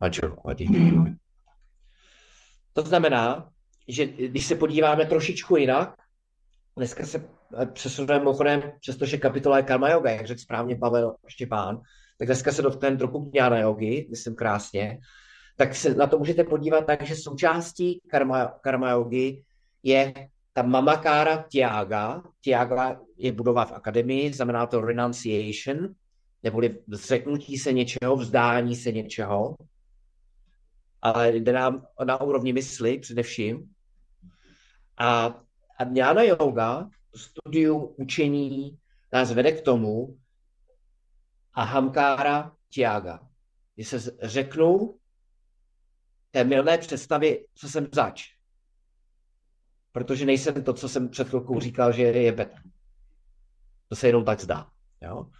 a 0.00 0.08
To 2.72 2.82
znamená, 2.82 3.50
že 3.88 4.06
když 4.06 4.46
se 4.46 4.54
podíváme 4.54 5.06
trošičku 5.06 5.56
jinak, 5.56 5.94
dneska 6.76 7.06
se 7.06 7.28
přesuneme 7.72 8.18
mimochodem, 8.18 8.62
přestože 8.80 9.16
kapitola 9.16 9.56
je 9.56 9.62
karma 9.62 9.90
yoga, 9.90 10.10
jak 10.10 10.26
řekl 10.26 10.40
správně 10.40 10.76
Pavel 10.76 11.14
Štěpán, 11.26 11.80
tak 12.18 12.28
dneska 12.28 12.52
se 12.52 12.62
dotkneme 12.62 12.96
trochu 12.96 13.30
dňána 13.32 13.58
jogy, 13.58 14.06
myslím 14.10 14.34
krásně, 14.34 14.98
tak 15.56 15.74
se 15.74 15.94
na 15.94 16.06
to 16.06 16.18
můžete 16.18 16.44
podívat 16.44 16.86
tak, 16.86 17.02
že 17.02 17.16
součástí 17.16 18.00
karma, 18.10 18.46
karma 18.46 18.90
yogi 18.90 19.44
je 19.82 20.14
ta 20.52 20.62
mamakára 20.62 21.44
tiaga. 21.48 22.22
Tiaga 22.40 23.00
je 23.16 23.32
budova 23.32 23.64
v 23.64 23.72
akademii, 23.72 24.32
znamená 24.32 24.66
to 24.66 24.80
renunciation, 24.80 25.88
neboli 26.42 26.78
zřeknutí 26.88 27.58
se 27.58 27.72
něčeho, 27.72 28.16
vzdání 28.16 28.76
se 28.76 28.92
něčeho, 28.92 29.56
ale 31.02 31.36
jde 31.36 31.52
nám 31.52 31.86
na 32.04 32.20
úrovni 32.20 32.52
mysli 32.52 32.98
především. 32.98 33.74
A, 34.96 35.26
a 35.78 35.84
jnana 35.84 36.22
yoga, 36.22 36.90
studium 37.16 37.94
učení, 37.96 38.78
nás 39.12 39.32
vede 39.32 39.52
k 39.52 39.60
tomu, 39.60 40.18
a 41.54 41.62
hamkára 41.62 42.56
tiaga, 42.68 43.20
kdy 43.74 43.84
se 43.84 43.98
řeknou 44.22 44.98
té 46.30 46.44
milné 46.44 46.78
představy, 46.78 47.46
co 47.54 47.68
jsem 47.68 47.88
zač. 47.92 48.24
Protože 49.92 50.26
nejsem 50.26 50.64
to, 50.64 50.74
co 50.74 50.88
jsem 50.88 51.08
před 51.08 51.28
chvilkou 51.28 51.60
říkal, 51.60 51.92
že 51.92 52.02
je 52.02 52.32
Petr. 52.32 52.58
To 53.88 53.96
se 53.96 54.06
jenom 54.06 54.24
tak 54.24 54.40
zdá. 54.40 54.70
Jo? 55.02 55.30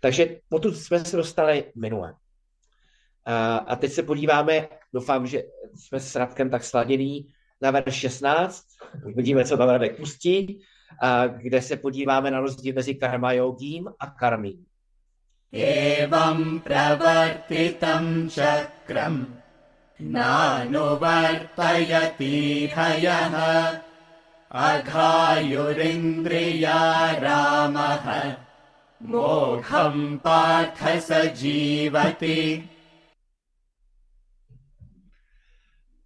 Takže 0.00 0.40
potud 0.48 0.76
jsme 0.76 1.04
se 1.04 1.16
dostali 1.16 1.72
minule. 1.76 2.14
A, 3.25 3.57
a 3.57 3.75
teď 3.75 3.91
se 3.91 4.03
podíváme, 4.03 4.67
doufám, 4.93 5.27
že 5.27 5.43
jsme 5.75 5.99
s 5.99 6.15
Radkem 6.15 6.49
tak 6.49 6.63
sladěný, 6.63 7.27
na 7.61 7.71
verš 7.71 7.95
16. 7.95 8.63
Uvidíme, 9.05 9.45
co 9.45 9.57
tam 9.57 9.69
Radek 9.69 9.97
pustí, 9.97 10.61
a 11.01 11.27
kde 11.27 11.61
se 11.61 11.77
podíváme 11.77 12.31
na 12.31 12.39
rozdíl 12.39 12.75
mezi 12.75 12.95
karma 12.95 13.31
yogím 13.31 13.89
a 13.99 14.07
karmí. 14.07 14.65
Evam 15.53 16.59
pravartitam 16.59 18.29
čakram 18.29 19.41
नानुवर्तयति 20.01 21.09
हयः 22.75 23.35
अघायुरिन्द्रिया 24.67 26.79
रामः 27.23 28.05
मोघम् 29.09 30.17
पार्थ 30.17 30.81
स 31.07 31.09
जीवति 31.35 32.39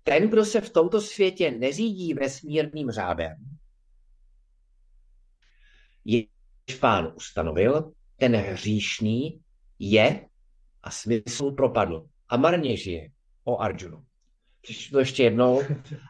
Ten, 0.03 0.31
kdo 0.31 0.45
se 0.45 0.61
v 0.61 0.71
tomto 0.71 1.01
světě 1.01 1.51
neřídí 1.51 2.15
vesmírným 2.15 2.91
řádem, 2.91 3.37
jež 6.05 6.27
pán 6.81 7.13
ustanovil, 7.17 7.93
ten 8.17 8.37
hříšný 8.37 9.41
je 9.79 10.27
a 10.83 10.91
smysl 10.91 11.51
propadl 11.51 12.07
a 12.29 12.37
marně 12.37 12.77
žije 12.77 13.11
o 13.45 13.59
Arjunu. 13.59 14.05
Přečtu 14.61 14.93
to 14.93 14.99
ještě 14.99 15.23
jednou 15.23 15.63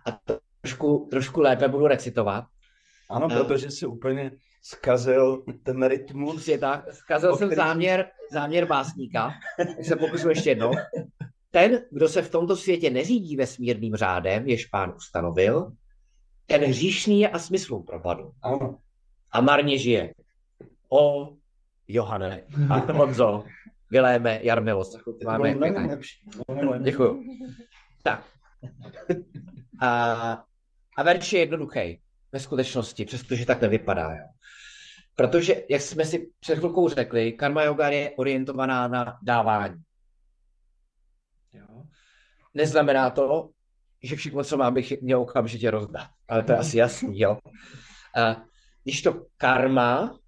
a 0.06 0.20
trošku, 0.60 1.08
trošku 1.10 1.40
lépe 1.40 1.68
budu 1.68 1.86
recitovat. 1.86 2.44
Ano, 3.10 3.26
uh, 3.26 3.32
protože 3.32 3.70
si 3.70 3.86
úplně 3.86 4.30
zkazil 4.62 5.44
ten 5.62 5.86
rytmus. 5.86 6.48
Je 6.48 6.58
tak, 6.58 6.94
zkazil 6.94 7.36
jsem 7.36 7.48
který... 7.48 7.56
záměr, 7.56 8.10
záměr 8.32 8.66
básníka, 8.66 9.30
tak 9.56 9.84
se 9.84 9.96
pokusu 9.96 10.28
ještě 10.28 10.50
jednou. 10.50 10.72
Ten, 11.50 11.80
kdo 11.90 12.08
se 12.08 12.22
v 12.22 12.30
tomto 12.30 12.56
světě 12.56 12.90
neřídí 12.90 13.36
vesmírným 13.36 13.96
řádem, 13.96 14.48
jež 14.48 14.66
pán 14.66 14.92
ustanovil, 14.96 15.72
ten 16.46 16.62
hříšný 16.64 17.20
je 17.20 17.28
a 17.28 17.38
smyslu 17.38 17.82
propadl. 17.82 18.32
Ano. 18.42 18.78
A 19.32 19.40
marně 19.40 19.78
žije. 19.78 20.14
O 20.88 21.32
Johane 21.88 22.42
a 22.70 22.92
Honzo, 22.92 23.44
Viléme, 23.90 24.40
Jarmilo, 24.42 24.84
máme 25.26 25.54
Děkuju. 26.82 27.24
Tak. 28.02 28.24
A, 29.80 30.44
a 30.96 31.02
verš 31.02 31.32
je 31.32 31.40
jednoduchý. 31.40 32.00
ve 32.32 32.40
skutečnosti, 32.40 33.04
přestože 33.04 33.46
tak 33.46 33.60
nevypadá. 33.60 34.10
Jo. 34.10 34.24
Protože, 35.16 35.64
jak 35.70 35.80
jsme 35.80 36.04
si 36.04 36.30
před 36.40 36.58
chvilkou 36.58 36.88
řekli, 36.88 37.32
karma 37.32 37.62
yoga 37.62 37.88
je 37.88 38.10
orientovaná 38.16 38.88
na 38.88 39.18
dávání. 39.22 39.82
Neznamená 42.54 43.10
to, 43.10 43.50
že 44.02 44.16
všechno, 44.16 44.44
co 44.44 44.56
mám, 44.56 44.74
bych 44.74 45.02
měl 45.02 45.20
okamžitě 45.20 45.70
rozdat. 45.70 46.06
Ale 46.28 46.42
to 46.42 46.52
je 46.52 46.58
asi 46.58 46.78
jasný, 46.78 47.20
jo. 47.20 47.38
A 48.16 48.42
když 48.84 49.02
to 49.02 49.26
karma, 49.36 50.18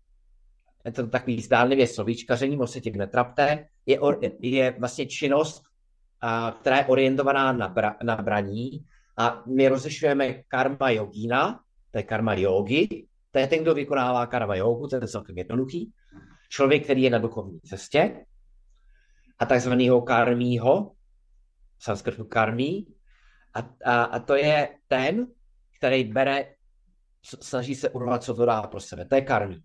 je 0.85 0.93
to 0.93 1.07
takový 1.07 1.41
zdánlivě 1.41 1.87
slovíčkaření, 1.87 2.57
moc 2.57 2.73
se 2.73 2.81
tím 2.81 2.97
netrapte, 2.97 3.67
je, 3.87 3.99
je 4.41 4.77
vlastně 4.79 5.07
činnost, 5.07 5.63
a, 6.21 6.57
která 6.61 6.77
je 6.77 6.87
orientovaná 6.87 7.53
na, 7.53 7.69
bra, 7.69 7.97
na 8.03 8.17
braní 8.17 8.85
a 9.19 9.43
my 9.47 9.69
rozlišujeme 9.69 10.43
karma 10.49 10.91
yogína, 10.91 11.61
to 11.91 11.99
je 11.99 12.03
karma 12.03 12.35
yogi, 12.35 13.07
to 13.31 13.39
je 13.39 13.47
ten, 13.47 13.63
kdo 13.63 13.75
vykonává 13.75 14.27
karma 14.27 14.57
jogu, 14.57 14.89
to 14.89 14.97
je 14.97 15.09
celkem 15.09 15.39
jednoduchý. 15.39 15.93
Člověk, 16.49 16.85
který 16.85 17.03
je 17.03 17.11
na 17.11 17.19
duchovní 17.19 17.61
cestě 17.61 18.25
a 19.39 19.47
takzvanýho 19.47 20.03
karmího, 20.03 20.93
sanskrtu 21.83 22.25
karmí, 22.25 22.87
a, 23.55 23.61
a, 23.85 24.03
a 24.03 24.19
to 24.19 24.35
je 24.37 24.79
ten, 24.89 25.27
který 25.79 26.05
bere, 26.05 26.55
snaží 27.23 27.75
se 27.75 27.91
urvat, 27.91 28.23
co 28.23 28.35
to 28.35 28.47
dá 28.47 28.63
pro 28.63 28.81
sebe. 28.81 29.05
To 29.05 29.15
je 29.15 29.21
karmí. 29.21 29.63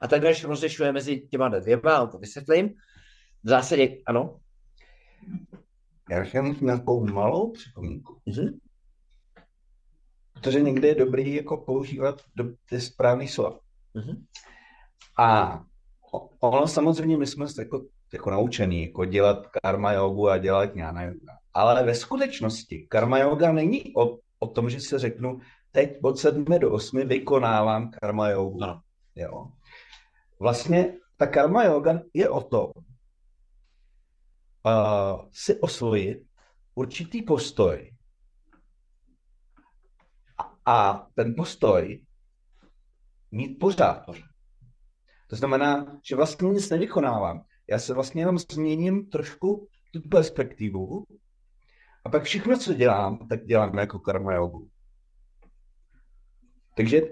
A 0.00 0.08
tak 0.08 0.20
když 0.20 0.44
rozlišuje 0.44 0.92
mezi 0.92 1.20
těma 1.20 1.48
dvěma, 1.48 2.06
to 2.06 2.18
vysvětlím, 2.18 2.68
v 3.42 3.48
zásadě, 3.48 3.96
ano. 4.06 4.40
Já 6.10 6.20
bych 6.20 6.34
jenom 6.34 6.56
nějakou 6.60 7.06
malou 7.06 7.52
připomínku. 7.52 8.20
Mhm. 8.26 8.58
Protože 10.32 10.60
někdy 10.60 10.88
je 10.88 10.94
dobrý 10.94 11.34
jako 11.34 11.56
používat 11.56 12.22
do, 12.36 12.44
ty 12.68 12.80
správný 12.80 13.28
slova. 13.28 13.60
Mhm. 13.94 14.24
A 15.18 15.60
ono 16.40 16.68
samozřejmě, 16.68 17.16
my 17.16 17.26
jsme 17.26 17.46
jako, 17.58 17.86
jako 18.14 18.30
naučený 18.30 18.86
jako 18.86 19.04
dělat 19.04 19.46
karma 19.46 19.92
jogu 19.92 20.28
a 20.28 20.38
dělat 20.38 20.76
jnana 20.76 21.02
yoga. 21.02 21.32
Ale 21.54 21.84
ve 21.84 21.94
skutečnosti 21.94 22.86
karma 22.90 23.18
yoga 23.18 23.52
není 23.52 23.94
o, 23.96 24.18
o 24.38 24.46
tom, 24.46 24.70
že 24.70 24.80
se 24.80 24.98
řeknu, 24.98 25.40
teď 25.72 25.98
od 26.02 26.18
7 26.18 26.44
do 26.58 26.72
8 26.72 27.08
vykonávám 27.08 27.90
karma 27.90 28.28
jogu. 28.28 28.62
Ano. 28.62 28.80
Jo. 29.14 29.46
Vlastně 30.40 30.94
ta 31.16 31.26
karma 31.26 31.64
yoga 31.64 32.00
je 32.14 32.28
o 32.28 32.40
tom, 32.40 32.70
uh, 34.66 35.28
si 35.32 35.60
osvojit 35.60 36.18
určitý 36.74 37.22
postoj 37.22 37.90
a, 40.38 40.72
a 40.72 41.06
ten 41.14 41.34
postoj 41.34 42.04
mít 43.30 43.58
pořád. 43.58 44.06
To 45.26 45.36
znamená, 45.36 45.98
že 46.08 46.16
vlastně 46.16 46.48
nic 46.48 46.70
nevykonávám. 46.70 47.44
Já 47.70 47.78
se 47.78 47.94
vlastně 47.94 48.22
jenom 48.22 48.38
změním 48.38 49.06
trošku 49.10 49.68
tu 49.92 50.00
perspektivu 50.08 51.04
a 52.04 52.08
pak 52.10 52.22
všechno, 52.22 52.58
co 52.58 52.74
dělám, 52.74 53.28
tak 53.28 53.44
dělám 53.44 53.78
jako 53.78 53.98
karma 53.98 54.34
jogu. 54.34 54.68
Takže 56.76 57.02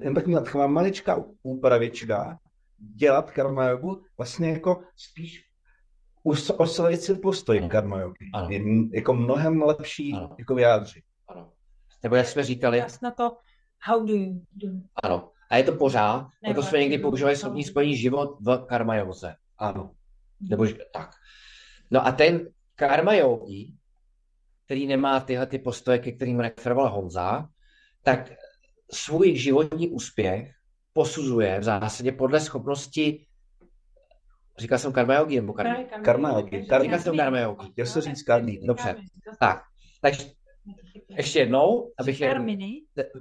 jen 0.00 0.14
tak 0.14 0.24
taková 0.44 0.66
maličká 0.66 1.24
úpravička, 1.42 2.38
dělat 2.78 3.30
karma 3.30 3.64
jogu, 3.68 4.02
vlastně 4.18 4.50
jako 4.50 4.82
spíš 4.96 5.44
us- 6.24 6.54
osvojit 6.58 7.00
si 7.02 7.14
postoj 7.14 7.58
Ano. 7.58 7.68
karma 7.68 8.00
jogy. 8.00 8.30
Je 8.48 8.60
jako 8.92 9.14
mnohem 9.14 9.62
lepší 9.62 10.12
Ano. 10.12 10.36
jako 10.38 10.54
vyjádřit. 10.54 11.04
ano. 11.28 11.52
Nebo 12.02 12.16
jak 12.16 12.26
jsme 12.26 12.44
říkali, 12.44 12.78
Jas 12.78 13.00
na 13.00 13.10
to, 13.10 13.36
how 13.82 14.06
do 14.06 14.14
you 14.14 14.42
do. 14.52 14.68
ano. 15.02 15.30
A 15.50 15.56
je 15.56 15.64
to 15.64 15.72
pořád, 15.72 16.28
Nebo 16.42 16.54
proto 16.54 16.68
jsme 16.68 16.78
někdy 16.78 16.98
používali 16.98 17.36
slovní 17.36 17.64
spojení 17.64 17.96
život 17.96 18.36
v 18.40 18.64
karma 18.68 18.96
joze. 18.96 19.34
Ano. 19.58 19.90
Nebo 20.40 20.66
že- 20.66 20.76
tak. 20.92 21.10
No 21.90 22.06
a 22.06 22.12
ten 22.12 22.48
karma 22.74 23.14
yogi, 23.14 23.72
který 24.64 24.86
nemá 24.86 25.20
tyhle 25.20 25.46
ty 25.46 25.58
postoje, 25.58 25.98
ke 25.98 26.12
kterým 26.12 26.40
referoval 26.40 26.90
Honza, 26.90 27.48
tak 28.02 28.32
svůj 28.92 29.36
životní 29.36 29.88
úspěch 29.88 30.50
posuzuje 30.92 31.60
v 31.60 31.62
zásadě 31.62 32.12
podle 32.12 32.40
schopnosti 32.40 33.26
Říkal 34.58 34.78
jsem 34.78 34.92
karma 34.92 35.14
yogi 35.14 35.36
nebo 35.36 35.52
karma? 35.52 35.84
Karma 36.04 36.28
yogi. 36.28 36.66
Karma- 36.70 36.82
Říkal 36.82 36.98
jsem 36.98 37.16
karma 37.16 37.38
yogi. 37.40 37.66
Chtěl 37.72 37.86
se 37.86 38.00
říct 38.00 38.22
karmí. 38.22 38.66
Dobře. 38.66 38.96
Tak, 39.40 39.62
takže 40.00 40.24
ještě 41.08 41.38
jednou, 41.38 41.92
abych 41.98 42.20
je 42.20 42.28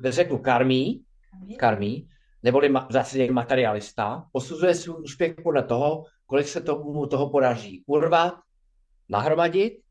řekl 0.04 0.38
karmí, 0.38 1.04
karmí, 1.58 2.10
neboli 2.44 2.70
ma, 2.70 2.88
v 2.90 2.92
zásadě 2.92 3.32
materialista, 3.32 4.28
posuzuje 4.32 4.76
svůj 4.76 5.04
úspěch 5.04 5.34
podle 5.44 5.64
toho, 5.64 6.06
kolik 6.34 6.48
se 6.48 6.62
tomu 6.62 7.06
toho 7.06 7.30
podaří 7.30 7.84
urvat, 7.86 8.34
nahromadit 9.10 9.82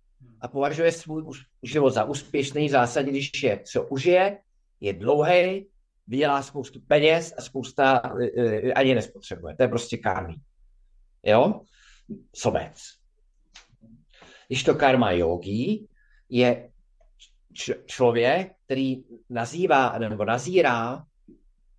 a 0.40 0.48
považuje 0.48 0.92
svůj 0.92 1.24
život 1.62 1.90
za 1.90 2.04
úspěšný 2.04 2.68
v 2.68 2.70
zásadě, 2.70 3.10
když 3.10 3.42
je, 3.42 3.60
co 3.72 3.86
užije, 3.86 4.38
je 4.80 4.92
dlouhý, 4.92 5.66
vydělá 6.06 6.42
spoustu 6.42 6.80
peněz 6.80 7.34
a 7.38 7.42
spousta 7.42 8.02
e, 8.20 8.26
e, 8.42 8.72
ani 8.72 8.94
nespotřebuje. 8.94 9.56
To 9.56 9.62
je 9.62 9.68
prostě 9.68 9.96
karmí. 9.96 10.34
Jo? 11.22 11.60
Sobec. 12.34 12.78
Když 14.46 14.64
to 14.64 14.74
karma 14.74 15.12
yogi 15.12 15.86
je 16.28 16.70
č- 17.52 17.84
člověk, 17.86 18.52
který 18.64 19.04
nazývá 19.30 19.98
nebo 19.98 20.24
nazírá 20.24 21.04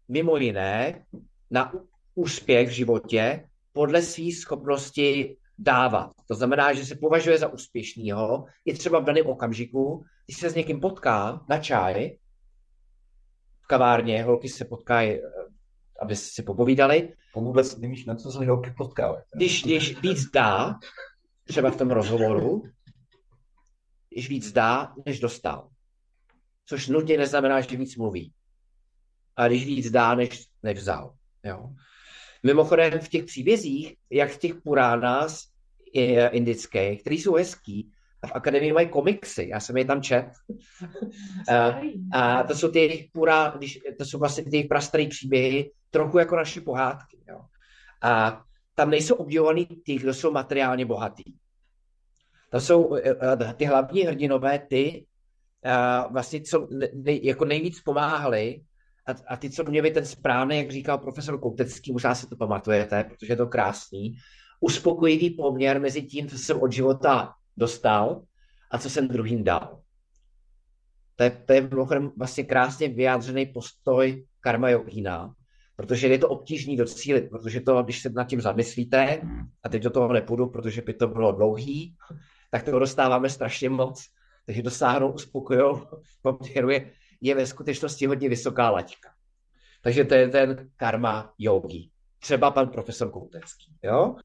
mimo 0.08 0.38
jiné 0.38 1.06
na 1.52 1.74
úspěch 2.16 2.68
v 2.68 2.72
životě 2.72 3.50
podle 3.74 4.02
své 4.02 4.32
schopnosti 4.42 5.38
dávat. 5.58 6.12
To 6.28 6.36
znamená, 6.36 6.74
že 6.74 6.86
se 6.86 6.96
považuje 6.96 7.38
za 7.38 7.48
úspěšnýho, 7.48 8.46
i 8.66 8.74
třeba 8.74 9.00
v 9.00 9.04
daném 9.04 9.28
okamžiku, 9.28 10.06
když 10.26 10.38
se 10.38 10.50
s 10.50 10.56
někým 10.56 10.80
potká 10.80 11.46
na 11.50 11.58
čaj, 11.58 12.10
v 13.62 13.68
kavárně, 13.68 14.24
holky 14.24 14.50
se 14.50 14.66
potkají, 14.66 15.12
eh, 15.12 15.22
aby 16.02 16.16
si 16.16 16.44
popovídali, 16.44 17.14
A 17.36 17.40
vůbec 17.40 17.78
nevíš, 17.78 18.06
na 18.06 18.16
co 18.16 18.32
se 18.32 18.46
holky 18.46 18.74
potkávají. 18.78 19.24
když, 19.36 19.64
když 19.64 20.02
víc 20.02 20.32
dá, 20.34 20.80
třeba 21.44 21.72
v 21.72 21.78
tom 21.78 21.92
rozhovoru, 21.92 22.64
když 24.10 24.30
víc 24.30 24.52
dá, 24.52 24.94
než 25.06 25.20
dostal. 25.20 25.70
Což 26.66 26.88
nutně 26.88 27.18
neznamená, 27.18 27.62
že 27.62 27.78
víc 27.78 27.96
mluví. 27.96 28.34
A 29.36 29.48
když 29.48 29.66
víc 29.66 29.92
dá, 29.92 30.16
než, 30.16 30.48
než 30.64 30.80
vzal. 30.80 31.16
Jo. 31.44 31.70
Mimochodem 32.44 33.00
v 33.00 33.10
těch 33.10 33.24
příbězích, 33.24 33.96
jak 34.10 34.32
v 34.32 34.38
těch 34.38 34.56
puránách 34.56 35.32
indických, 36.32 37.02
které 37.02 37.16
jsou 37.16 37.34
hezký, 37.34 37.92
a 38.24 38.28
v 38.28 38.32
akademii 38.36 38.74
mají 38.74 38.88
komiksy, 38.88 39.48
já 39.50 39.60
jsem 39.60 39.78
je 39.78 39.86
tam 39.86 40.02
čet. 40.02 40.26
A, 41.52 41.82
a 42.14 42.44
to 42.44 42.56
jsou 42.56 42.72
ty 42.72 42.80
jejich 42.80 43.12
pura, 43.12 43.54
když, 43.58 43.80
to 43.98 44.06
jsou 44.06 44.20
vlastně 44.20 44.44
ty 44.44 44.56
jejich 44.56 44.68
prastarý 44.68 45.08
příběhy, 45.08 45.72
trochu 45.90 46.18
jako 46.18 46.36
naše 46.36 46.62
pohádky. 46.62 47.18
Jo. 47.28 47.42
A 48.02 48.44
tam 48.76 48.90
nejsou 48.90 49.16
obdivovaný 49.16 49.66
ty, 49.66 49.96
kdo 49.96 50.14
jsou 50.14 50.32
materiálně 50.32 50.86
bohatý. 50.86 51.24
To 52.50 52.62
jsou 52.62 52.96
eh, 52.96 53.16
eh, 53.42 53.54
ty 53.54 53.66
hlavní 53.66 54.02
hrdinové, 54.02 54.60
ty 54.60 55.06
eh, 55.66 56.04
vlastně, 56.12 56.42
co 56.42 56.68
ne, 56.72 56.88
ne, 56.94 57.20
jako 57.24 57.46
nejvíc 57.46 57.82
pomáhali 57.82 58.62
a, 59.06 59.12
a 59.28 59.38
ty, 59.38 59.50
co 59.50 59.64
měli 59.64 59.92
ten 59.92 60.06
správný, 60.06 60.58
jak 60.58 60.72
říkal 60.72 60.98
profesor 60.98 61.40
Koutecký, 61.40 61.92
možná 61.92 62.16
si 62.16 62.28
to 62.28 62.36
pamatujete, 62.36 63.04
protože 63.04 63.34
je 63.34 63.38
to 63.38 63.48
krásný, 63.48 64.18
uspokojivý 64.60 65.30
poměr 65.30 65.82
mezi 65.82 66.02
tím, 66.02 66.28
co 66.28 66.38
jsem 66.38 66.62
od 66.62 66.72
života 66.72 67.34
dostal 67.58 68.24
a 68.72 68.78
co 68.78 68.90
jsem 68.90 69.08
druhým 69.08 69.44
dal. 69.44 69.80
To 71.16 71.24
je, 71.24 71.30
to 71.30 71.54
je 71.54 71.62
mimochodem 71.62 72.12
vlastně 72.18 72.44
krásně 72.44 72.88
vyjádřený 72.88 73.46
postoj 73.46 74.26
karma 74.40 74.70
yogína, 74.70 75.34
protože 75.76 76.08
je 76.08 76.18
to 76.18 76.30
obtížný 76.30 76.78
docílit, 76.78 77.30
protože 77.30 77.62
to, 77.62 77.84
když 77.84 78.02
se 78.02 78.10
nad 78.10 78.24
tím 78.24 78.42
zamyslíte, 78.42 79.22
a 79.64 79.70
teď 79.70 79.84
do 79.84 79.90
toho 79.90 80.14
nepůjdu, 80.14 80.48
protože 80.48 80.82
by 80.82 80.94
to 80.94 81.08
bylo 81.08 81.32
dlouhý, 81.32 81.96
tak 82.52 82.64
toho 82.64 82.80
dostáváme 82.80 83.30
strašně 83.30 83.70
moc, 83.70 84.06
takže 84.46 84.62
dosáhnout 84.62 85.16
uspokojivou 85.16 85.82
poměru 86.22 86.70
je, 86.70 86.92
je 87.24 87.36
ve 87.36 87.48
skutečnosti 87.48 88.06
hodně 88.06 88.30
vysoká 88.30 88.70
laťka. 88.70 89.14
Takže 89.82 90.06
to 90.06 90.14
je 90.14 90.28
ten 90.28 90.70
karma 90.76 91.34
yogi. 91.38 91.90
Třeba 92.20 92.52
pan 92.52 92.70
profesor 92.70 93.12
Koutecký. 93.12 93.78
Jo? 93.84 94.16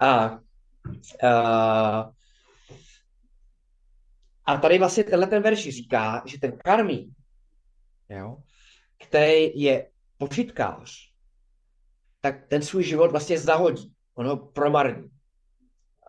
A, 0.00 0.38
a, 1.24 2.10
a 4.44 4.56
tady 4.56 4.78
vlastně 4.78 5.04
tenhle 5.04 5.26
ten 5.26 5.42
verš 5.42 5.68
říká, 5.68 6.22
že 6.26 6.40
ten 6.40 6.58
karmí, 6.58 7.12
jo, 8.08 8.36
který 9.08 9.60
je 9.60 9.90
počitkář, 10.18 11.12
tak 12.20 12.46
ten 12.48 12.62
svůj 12.62 12.84
život 12.84 13.10
vlastně 13.10 13.38
zahodí. 13.38 13.94
On 14.14 14.26
ho 14.26 14.36
promarní. 14.36 15.08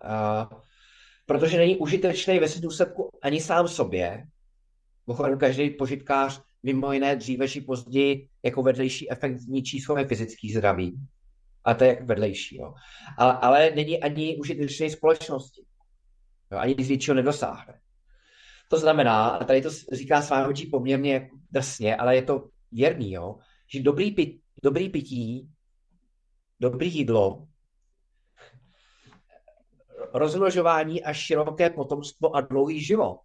A, 0.04 0.50
protože 1.26 1.58
není 1.58 1.78
užitečný 1.78 2.40
ve 2.40 2.48
důsledku 2.60 3.10
ani 3.22 3.42
sám 3.42 3.68
sobě. 3.68 4.28
Mimochodem, 5.10 5.40
každý 5.40 5.70
požitkář 5.70 6.42
mimo 6.64 6.94
jiné 6.94 7.16
dříve 7.16 7.48
či 7.48 7.62
později 7.62 8.30
jako 8.44 8.64
vedlejší 8.64 9.12
efekt 9.12 9.38
zničí 9.38 9.80
svoje 9.80 10.08
fyzické 10.08 10.48
zdraví. 10.54 11.00
A 11.64 11.74
to 11.74 11.84
je 11.84 11.90
jak 11.90 12.04
vedlejší. 12.04 12.58
Jo. 12.58 12.74
Ale, 13.18 13.34
ale 13.34 13.72
není 13.76 14.04
ani 14.04 14.38
užitečný 14.38 14.90
společnosti. 14.90 15.62
Jo, 16.52 16.58
ani 16.58 16.76
z 16.80 16.88
většího 16.88 17.16
nedosáhne. 17.16 17.80
To 18.70 18.78
znamená, 18.78 19.28
a 19.28 19.44
tady 19.44 19.62
to 19.62 19.70
říká 19.94 20.22
Sváhodží 20.22 20.66
poměrně 20.66 21.30
drsně, 21.52 21.96
ale 21.96 22.16
je 22.16 22.22
to 22.22 22.50
věrný, 22.72 23.12
jo, 23.12 23.36
že 23.74 23.82
dobrý, 23.82 24.12
pit, 24.12 24.42
dobrý 24.64 24.90
pití, 24.90 25.50
dobrý 26.60 26.96
jídlo, 26.96 27.48
rozmnožování 30.14 31.04
a 31.04 31.14
široké 31.14 31.70
potomstvo 31.70 32.36
a 32.36 32.42
dlouhý 32.42 32.82
život 32.82 33.20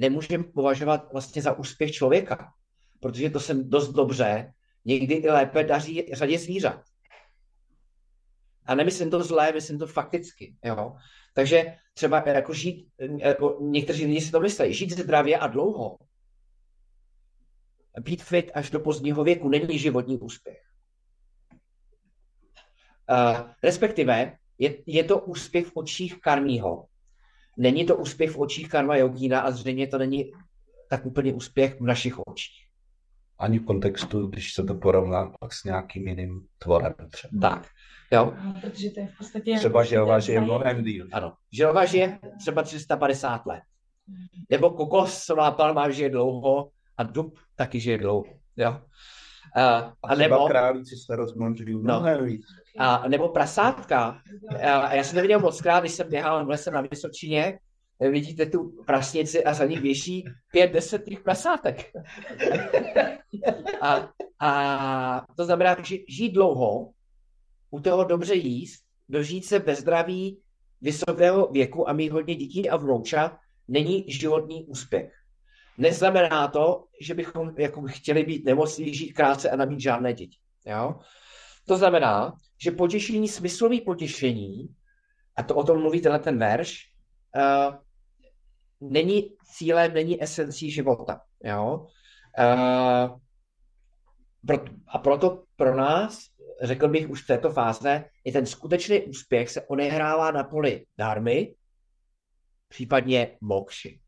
nemůžeme 0.00 0.44
považovat 0.44 1.12
vlastně 1.12 1.42
za 1.42 1.52
úspěch 1.52 1.92
člověka, 1.92 2.52
protože 3.00 3.30
to 3.30 3.40
se 3.40 3.54
dost 3.54 3.88
dobře, 3.88 4.52
někdy 4.84 5.14
i 5.14 5.30
lépe 5.30 5.64
daří 5.64 6.06
řadě 6.12 6.38
zvířat. 6.38 6.82
A 8.66 8.74
nemyslím 8.74 9.10
to 9.10 9.22
zlé, 9.22 9.52
myslím 9.52 9.78
to 9.78 9.86
fakticky. 9.86 10.56
Jo? 10.64 10.96
Takže 11.34 11.76
třeba 11.94 12.22
jako 12.26 12.52
žít, 12.52 12.88
jako 13.18 13.58
někteří 13.60 14.06
lidi 14.06 14.20
si 14.20 14.30
to 14.30 14.40
myslí, 14.40 14.74
žít 14.74 14.90
zdravě 14.90 15.38
a 15.38 15.46
dlouho, 15.46 15.98
být 18.00 18.22
fit 18.22 18.50
až 18.54 18.70
do 18.70 18.80
pozdního 18.80 19.24
věku 19.24 19.48
není 19.48 19.78
životní 19.78 20.18
úspěch. 20.18 20.62
Uh, 23.10 23.50
respektive 23.62 24.36
je, 24.58 24.74
je 24.86 25.04
to 25.04 25.18
úspěch 25.18 25.66
v 25.66 25.72
očích 25.74 26.20
karmího. 26.20 26.86
Není 27.56 27.86
to 27.86 27.96
úspěch 27.96 28.30
v 28.30 28.38
očích 28.40 28.68
karma 28.68 28.96
jogína 28.96 29.40
a 29.40 29.50
zřejmě 29.50 29.86
to 29.86 29.98
není 29.98 30.32
tak 30.88 31.06
úplně 31.06 31.32
úspěch 31.34 31.80
v 31.80 31.84
našich 31.84 32.18
očích. 32.18 32.66
Ani 33.38 33.58
v 33.58 33.64
kontextu, 33.64 34.26
když 34.26 34.54
se 34.54 34.64
to 34.64 34.74
porovná 34.74 35.32
pak 35.40 35.52
s 35.52 35.64
nějakým 35.64 36.08
jiným 36.08 36.46
tvorem 36.58 36.94
třeba. 37.10 37.50
Tak, 37.50 37.66
jo. 38.12 38.34
Protože 38.60 38.90
to 38.90 39.00
je 39.00 39.06
v 39.06 39.18
podstatě... 39.18 39.56
Třeba 39.58 39.84
želva 39.84 40.20
žije 40.20 40.40
mnohem 40.40 40.84
díl. 40.84 41.08
Ano, 41.12 41.32
želva 41.52 41.84
žije 41.84 42.18
třeba 42.38 42.62
350 42.62 43.46
let. 43.46 43.60
Nebo 44.50 44.70
kokosová 44.70 45.50
palma 45.50 45.90
žije 45.90 46.10
dlouho 46.10 46.70
a 46.96 47.02
dub 47.02 47.38
taky 47.56 47.80
žije 47.80 47.98
dlouho. 47.98 48.24
Jo. 48.56 48.70
Uh, 49.56 49.92
A 50.02 50.14
nebo 50.14 50.46
králíci 50.48 50.96
se 50.96 51.16
rozmnožují 51.16 51.74
No. 51.74 51.80
mnohem 51.80 52.24
víc. 52.24 52.46
A, 52.78 53.08
nebo 53.08 53.28
prasátka. 53.28 54.22
A 54.60 54.94
já 54.94 55.04
jsem 55.04 55.14
to 55.14 55.22
viděl 55.22 55.40
moc 55.40 55.60
krát, 55.60 55.80
když 55.80 55.92
jsem 55.92 56.08
běhal 56.08 56.46
v 56.46 56.48
lese 56.48 56.70
na 56.70 56.80
Vysočině, 56.80 57.58
vidíte 58.00 58.46
tu 58.46 58.82
prasnici 58.86 59.44
a 59.44 59.54
za 59.54 59.64
ní 59.64 59.80
běží 59.80 60.24
pět, 60.52 60.72
deset 60.72 61.04
těch 61.04 61.20
prasátek. 61.20 61.92
a, 63.80 64.08
a 64.40 65.26
to 65.36 65.44
znamená, 65.44 65.76
že 65.82 65.96
žít 66.08 66.32
dlouho, 66.32 66.90
u 67.70 67.80
toho 67.80 68.04
dobře 68.04 68.34
jíst, 68.34 68.84
dožít 69.08 69.44
se 69.44 69.58
bez 69.58 69.78
zdraví 69.78 70.40
vysokého 70.80 71.48
věku 71.48 71.88
a 71.88 71.92
mít 71.92 72.12
hodně 72.12 72.34
dětí 72.34 72.70
a 72.70 72.76
vnoučat, 72.76 73.36
není 73.68 74.04
životní 74.08 74.64
úspěch. 74.64 75.12
Neznamená 75.78 76.48
to, 76.48 76.84
že 77.00 77.14
bychom 77.14 77.54
jako 77.58 77.82
chtěli 77.86 78.24
být 78.24 78.44
nemocní, 78.44 78.94
žít 78.94 79.12
krátce 79.12 79.50
a 79.50 79.56
nabít 79.56 79.80
žádné 79.80 80.12
děti. 80.12 80.36
Jo? 80.66 80.94
To 81.66 81.76
znamená, 81.76 82.32
že 82.62 82.70
potěšení, 82.70 83.28
smyslový 83.28 83.80
potěšení, 83.80 84.74
a 85.36 85.42
to 85.42 85.54
o 85.54 85.64
tom 85.64 85.80
mluví 85.80 86.00
tenhle 86.00 86.18
ten 86.18 86.38
verš, 86.38 86.92
uh, 87.36 87.74
není 88.80 89.36
cílem, 89.54 89.94
není 89.94 90.22
esencí 90.22 90.70
života. 90.70 91.20
Jo? 91.44 91.86
Uh, 92.38 93.18
pro, 94.46 94.64
a 94.88 94.98
proto 94.98 95.44
pro 95.56 95.76
nás, 95.76 96.18
řekl 96.62 96.88
bych 96.88 97.10
už 97.10 97.22
v 97.22 97.26
této 97.26 97.50
fáze, 97.50 98.04
je 98.24 98.32
ten 98.32 98.46
skutečný 98.46 99.02
úspěch 99.02 99.50
se 99.50 99.66
odehrává 99.66 100.30
na 100.30 100.44
poli 100.44 100.86
dármy, 100.98 101.54
případně 102.68 103.36
mokši. 103.40 104.00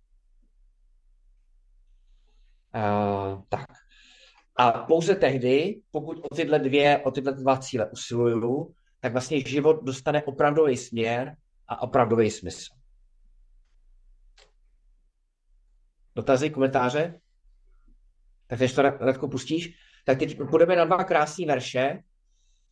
Uh, 2.75 3.43
tak. 3.49 3.82
A 4.57 4.71
pouze 4.71 5.15
tehdy, 5.15 5.81
pokud 5.91 6.19
o 6.31 6.35
tyhle, 6.35 6.59
dvě, 6.59 6.99
o 6.99 7.11
tyhle 7.11 7.33
dva 7.33 7.59
cíle 7.59 7.91
usiluju, 7.91 8.75
tak 9.01 9.13
vlastně 9.13 9.41
život 9.41 9.85
dostane 9.85 10.23
opravdový 10.23 10.77
směr 10.77 11.37
a 11.69 11.83
opravdový 11.83 12.31
smysl. 12.31 12.75
Dotazy, 16.15 16.51
komentáře? 16.51 17.21
Tak 18.47 18.61
než 18.61 18.73
to 18.73 18.83
Radko 18.83 19.29
pustíš, 19.29 19.75
tak 20.05 20.19
teď 20.19 20.39
půjdeme 20.51 20.77
na 20.77 20.85
dva 20.85 21.05
krásné 21.05 21.47
verše, 21.47 22.03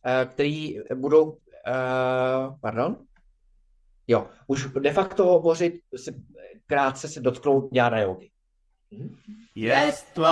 eh, 0.05 0.25
který 0.25 0.75
budou, 0.95 1.31
uh, 1.31 2.59
pardon, 2.61 3.05
jo, 4.07 4.29
už 4.47 4.67
de 4.79 4.93
facto 4.93 5.25
hovořit, 5.25 5.73
krátce 6.65 7.07
se 7.07 7.21
dotknout 7.21 7.71
dňána 7.71 7.99
jogy. 7.99 8.31
यस्त्वात्मरतिरेव 9.56 10.24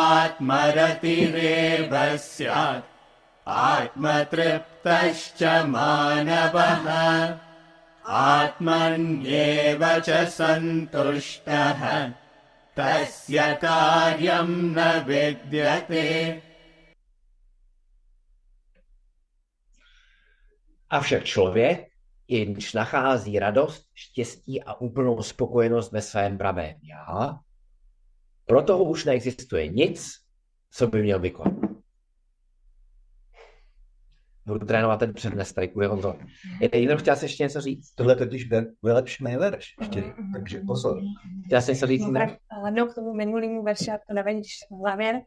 स्यात् 2.16 2.90
आत्मतृप्तश्च 3.46 5.42
मानवः 5.74 6.86
आत्मन्येव 8.06 9.82
च 10.06 10.08
सन्तुष्टः 10.38 11.82
तस्य 12.76 13.38
कार्यं 13.62 14.50
न 14.76 14.78
विद्यते 15.08 16.04
Avšak 20.94 21.24
člověk, 21.24 21.88
jenž 22.28 22.72
nachází 22.72 23.38
radost, 23.38 23.86
štěstí 23.94 24.62
a 24.62 24.74
úplnou 24.74 25.22
spokojenost 25.22 25.92
ve 25.92 26.02
svém 26.02 26.38
pravém 26.38 26.76
já, 26.82 27.38
pro 28.49 28.61
toho 28.61 28.83
už 28.83 29.05
neexistuje 29.05 29.67
nic, 29.67 30.11
co 30.71 30.87
by 30.87 31.01
měl 31.01 31.19
vykonat. 31.19 31.53
Budu 34.45 34.65
trénovat 34.65 34.99
ten 34.99 35.13
přednes 35.13 35.53
tady 35.53 35.67
kvůli 35.67 35.87
Honzo. 35.87 36.15
Je 36.61 36.69
někdo 36.79 36.97
chtěl 36.97 37.15
se 37.15 37.25
ještě 37.25 37.43
něco 37.43 37.61
říct? 37.61 37.91
Tohle 37.95 38.15
totiž 38.15 38.43
bude 38.43 38.65
vylepšený 38.83 39.35
verš 39.35 39.75
ještě, 39.79 40.03
takže 40.33 40.61
pozor. 40.67 41.01
Chtěl 41.45 41.61
jsi 41.61 41.71
něco 41.71 41.87
říct? 41.87 42.01
Jindra? 42.01 42.37
Hlavnou 42.51 42.87
k 42.87 42.95
tomu 42.95 43.13
minulému 43.13 43.63
verši, 43.63 43.89
já 43.89 43.97
to 43.97 44.13
nevím, 44.13 44.39
když 44.39 44.51
jsem 44.57 44.77
závěr, 44.81 45.21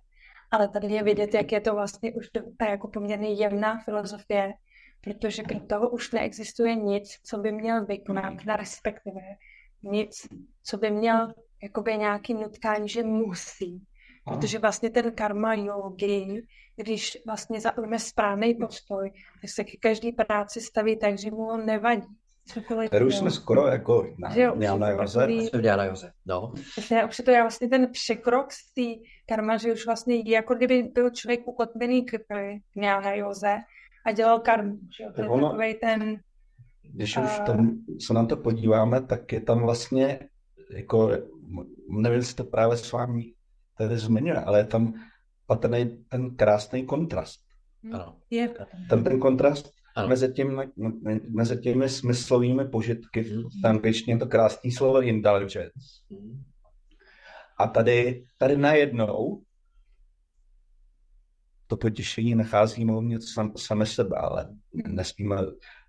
ale 0.50 0.68
tady 0.68 0.86
je 0.86 1.02
vidět, 1.02 1.34
jak 1.34 1.52
je 1.52 1.60
to 1.60 1.74
vlastně 1.74 2.12
už 2.12 2.30
do, 2.34 2.42
ta 2.58 2.66
jako 2.66 2.88
poměrně 2.88 3.32
jemná 3.32 3.78
filozofie, 3.84 4.52
protože 5.00 5.42
pro 5.42 5.60
toho 5.60 5.90
už 5.90 6.12
neexistuje 6.12 6.74
nic, 6.74 7.08
co 7.24 7.38
by 7.38 7.52
měl 7.52 7.86
vykonat, 7.86 8.44
na 8.46 8.56
respektive 8.56 9.20
nic, 9.82 10.26
co 10.62 10.76
by 10.76 10.90
měl 10.90 11.34
jakoby 11.62 11.96
nějaký 11.96 12.34
nutkání, 12.34 12.88
že 12.88 13.02
musí. 13.02 13.82
Protože 14.24 14.58
vlastně 14.58 14.90
ten 14.90 15.12
karma 15.12 15.54
yogi, 15.54 16.42
když 16.76 17.18
vlastně 17.26 17.60
zaujme 17.60 17.98
správný 17.98 18.54
postoj, 18.54 19.10
tak 19.40 19.50
se 19.50 19.64
ke 19.64 19.76
každý 19.80 20.12
práci 20.12 20.60
staví 20.60 20.98
tak, 20.98 21.18
že 21.18 21.30
mu 21.30 21.46
on 21.48 21.66
nevadí. 21.66 22.06
Tady 22.90 23.04
už 23.04 23.16
jsme 23.16 23.30
skoro 23.30 23.66
jako 23.66 24.06
na, 24.18 24.30
Že 24.34 24.42
jo, 24.42 24.54
na, 24.54 24.76
na 24.76 24.86
už 24.94 25.00
Joze. 25.00 25.26
na. 25.26 26.14
No. 26.26 26.52
Už 27.08 27.18
je 27.18 27.24
to 27.24 27.30
je 27.30 27.42
vlastně 27.42 27.68
ten 27.68 27.90
překrok 27.92 28.52
z 28.52 28.72
té 28.74 29.02
karma, 29.28 29.56
že 29.56 29.72
už 29.72 29.86
vlastně 29.86 30.14
je 30.16 30.30
jako 30.34 30.54
kdyby 30.54 30.82
byl 30.82 31.10
člověk 31.10 31.48
ukotvený 31.48 32.04
k 32.04 32.12
na 32.76 33.14
Joze 33.14 33.56
a 34.06 34.12
dělal 34.12 34.40
karmu. 34.40 34.78
Že 34.96 35.04
jo? 35.04 35.10
To 35.10 35.16
Tak 35.16 35.24
je 35.24 35.30
ono- 35.30 35.48
ten, 35.80 36.20
Když 36.94 37.16
už 37.16 37.38
A- 37.40 37.44
tam 37.44 37.70
se 38.06 38.14
na 38.14 38.26
to 38.26 38.36
podíváme, 38.36 39.02
tak 39.06 39.32
je 39.32 39.40
tam 39.40 39.62
vlastně, 39.62 40.18
jako, 40.72 41.10
nevím, 41.88 42.18
jestli 42.18 42.34
to 42.34 42.44
právě 42.44 42.76
s 42.76 42.92
vámi 42.92 43.32
tady 43.78 43.98
zmiňuje, 43.98 44.36
ale 44.40 44.58
je 44.58 44.64
tam 44.64 44.94
patrný 45.46 46.04
ten 46.08 46.36
krásný 46.36 46.86
kontrast. 46.86 47.40
Ano. 47.92 48.16
je 48.30 48.48
Ten, 48.88 49.04
ten 49.04 49.20
kontrast 49.20 49.70
Ano. 49.96 50.08
mezi, 50.08 50.32
tím, 50.32 50.62
mezi 51.28 51.56
těmi 51.60 51.88
smyslovými 51.88 52.64
požitky, 52.68 53.22
v 53.62 53.66
angličtině 53.66 54.14
je 54.14 54.18
to 54.18 54.26
krásné 54.26 54.70
slovo 54.70 55.02
indulgence. 55.02 55.70
A 57.58 57.66
tady, 57.66 58.24
tady 58.38 58.56
najednou 58.56 59.42
to 61.66 61.76
potěšení 61.76 62.34
nacházíme 62.34 62.92
uvnitř 62.96 63.32
sam, 63.34 63.52
sami 63.56 63.86
sebe, 63.86 64.16
ale 64.16 64.48
nesmíme 64.86 65.36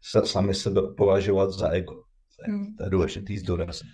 se, 0.02 0.26
sami 0.26 0.54
sebe 0.54 0.82
považovat 0.98 1.52
za 1.52 1.70
ego. 1.70 1.94
To 1.94 2.52
je, 2.52 2.54
Hmm. 2.54 2.76
to 2.76 2.84
je 2.84 2.90
důležitý 2.90 3.38
zdůraznit. 3.38 3.90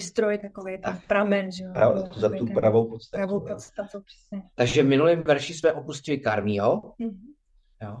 Zdroj 0.00 0.38
takový 0.38 0.78
ten 0.78 1.00
pramen, 1.06 1.52
že 1.52 1.64
jo? 1.64 1.70
Prav, 1.72 2.14
za 2.16 2.28
tu 2.28 2.46
pravou 2.46 2.88
podstatu. 2.88 3.18
pravou 3.18 3.40
podstatu, 3.40 4.02
přesně. 4.02 4.42
Takže 4.54 4.82
v 4.82 4.86
minulém 4.86 5.22
verši 5.22 5.54
jsme 5.54 5.72
opustili 5.72 6.18
karmího. 6.18 6.94
Mhm. 6.98 7.32
Jo. 7.82 7.96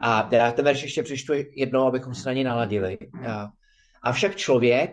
A 0.00 0.34
já 0.34 0.52
ten 0.52 0.64
verš 0.64 0.82
ještě 0.82 1.02
přečtu 1.02 1.32
jednou, 1.56 1.86
abychom 1.86 2.14
se 2.14 2.28
na 2.28 2.32
ně 2.32 2.44
naladili. 2.44 2.98
Jo. 3.22 3.48
Avšak 4.02 4.36
člověk, 4.36 4.90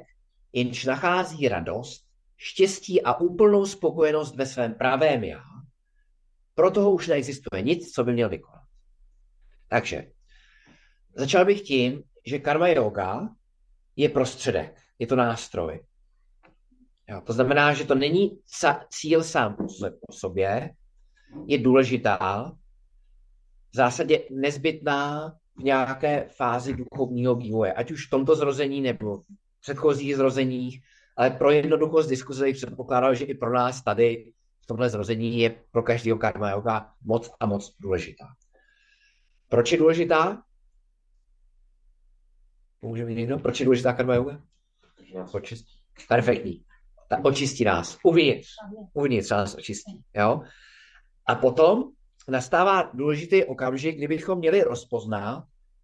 jenž 0.54 0.86
nachází 0.86 1.48
radost, 1.48 2.06
štěstí 2.38 3.02
a 3.02 3.14
úplnou 3.14 3.66
spokojenost 3.66 4.36
ve 4.36 4.46
svém 4.46 4.74
pravém 4.74 5.24
já, 5.24 5.44
pro 6.56 6.72
toho 6.72 6.92
už 6.92 7.08
neexistuje 7.08 7.62
nic, 7.62 7.92
co 7.92 8.04
by 8.04 8.14
měl 8.14 8.30
vykonat. 8.30 8.64
Takže 9.68 10.12
začal 11.16 11.46
bych 11.46 11.62
tím, 11.62 12.04
že 12.26 12.40
karma 12.40 12.68
yoga 12.68 13.30
je 13.96 14.10
prostředek, 14.10 14.82
je 15.00 15.08
to 15.08 15.16
nástroj. 15.16 15.84
Jo, 17.10 17.22
to 17.22 17.34
znamená, 17.34 17.74
že 17.74 17.86
to 17.86 17.96
není 17.96 18.40
sa, 18.46 18.86
cíl 18.90 19.24
sám 19.24 19.58
o 20.10 20.14
sobě, 20.14 20.70
je 21.46 21.58
důležitá, 21.58 22.52
v 23.72 23.76
zásadě 23.76 24.24
nezbytná 24.32 25.30
v 25.58 25.64
nějaké 25.64 26.28
fázi 26.36 26.74
duchovního 26.74 27.36
vývoje, 27.36 27.74
ať 27.74 27.92
už 27.92 28.08
v 28.08 28.10
tomto 28.10 28.36
zrození 28.36 28.82
nebo 28.82 29.18
v 29.18 29.62
předchozích 29.62 30.16
zrozeních, 30.16 30.84
ale 31.18 31.30
pro 31.30 31.52
jednoduchost 31.52 32.10
diskuze 32.10 32.54
předpokládal, 32.54 33.16
že 33.16 33.26
i 33.26 33.34
pro 33.34 33.54
nás 33.54 33.84
tady 33.84 34.34
v 34.62 34.66
tomhle 34.66 34.90
zrození 34.90 35.40
je 35.40 35.56
pro 35.72 35.84
každého 35.84 36.18
karma 36.18 36.50
yoga 36.50 36.94
moc 37.04 37.32
a 37.40 37.46
moc 37.46 37.76
důležitá. 37.80 38.26
Proč 39.50 39.72
je 39.72 39.78
důležitá? 39.78 40.44
Může 42.82 43.06
mít 43.06 43.16
někdo? 43.16 43.40
Proč 43.40 43.60
je 43.60 43.66
důležitá 43.66 43.94
karma 43.94 44.16
yoga? 44.16 44.42
Očistí. 45.32 45.74
Perfektní. 46.08 46.65
Ta 47.10 47.26
očistí 47.26 47.64
nás. 47.64 47.98
Uvnitř. 48.04 48.50
Uvnitř 48.94 49.30
nás 49.30 49.56
očistí. 49.56 50.04
Jo? 50.14 50.42
A 51.28 51.36
potom 51.36 51.84
nastává 52.28 52.92
důležitý 52.94 53.44
okamžik, 53.44 53.98
kdybychom 53.98 54.38
měli 54.38 54.64
rozpoznat, 54.64 55.44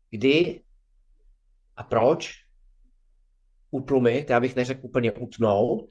kdy 0.09 0.61
a 1.75 1.83
proč 1.83 2.33
utlumit, 3.71 4.29
já 4.29 4.39
bych 4.39 4.55
neřekl 4.55 4.85
úplně 4.85 5.11
utnout, 5.11 5.89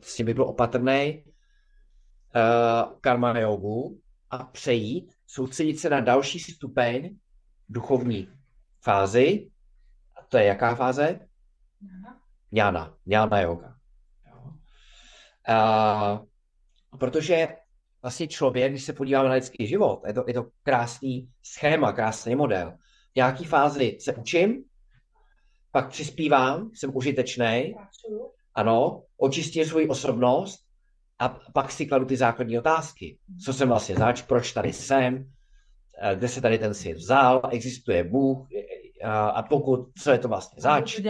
s 0.00 0.16
tím 0.16 0.26
bych 0.26 0.34
byl 0.34 0.44
opatrný, 0.44 1.24
uh, 1.24 2.98
karma 3.00 3.38
jogu 3.38 4.00
a 4.30 4.44
přejít, 4.44 5.12
soustředit 5.26 5.78
se 5.78 5.90
na 5.90 6.00
další 6.00 6.38
stupeň 6.38 7.16
duchovní 7.68 8.28
fázy. 8.80 9.50
A 10.16 10.22
to 10.28 10.38
je 10.38 10.44
jaká 10.44 10.74
fáze? 10.74 11.20
Jnana. 12.52 12.94
Jnana 13.06 13.40
yoga. 13.40 13.77
Uh, 15.48 16.98
protože 16.98 17.48
vlastně 18.02 18.28
člověk, 18.28 18.72
když 18.72 18.84
se 18.84 18.92
podíváme 18.92 19.28
na 19.28 19.34
lidský 19.34 19.66
život, 19.66 20.02
je 20.06 20.12
to, 20.12 20.24
je 20.26 20.34
to 20.34 20.46
krásný 20.62 21.28
schéma, 21.42 21.92
krásný 21.92 22.34
model. 22.34 22.72
V 23.12 23.16
nějaký 23.16 23.44
fázi 23.44 23.98
se 24.00 24.14
učím, 24.14 24.64
pak 25.72 25.88
přispívám, 25.88 26.70
jsem 26.74 26.96
užitečný, 26.96 27.74
ano, 28.54 29.02
očistím 29.16 29.64
svoji 29.64 29.88
osobnost 29.88 30.60
a 31.18 31.28
pak 31.52 31.72
si 31.72 31.86
kladu 31.86 32.04
ty 32.04 32.16
základní 32.16 32.58
otázky. 32.58 33.18
Co 33.44 33.52
jsem 33.52 33.68
vlastně 33.68 33.94
zač, 33.94 34.22
proč 34.22 34.52
tady 34.52 34.72
jsem, 34.72 35.30
eh, 36.02 36.16
kde 36.16 36.28
se 36.28 36.40
tady 36.40 36.58
ten 36.58 36.74
svět 36.74 36.96
vzal, 36.96 37.42
existuje 37.50 38.04
Bůh 38.04 38.48
eh, 39.02 39.06
a 39.08 39.42
pokud, 39.42 39.88
co 40.02 40.10
je 40.10 40.18
to 40.18 40.28
vlastně 40.28 40.62
zač 40.62 41.00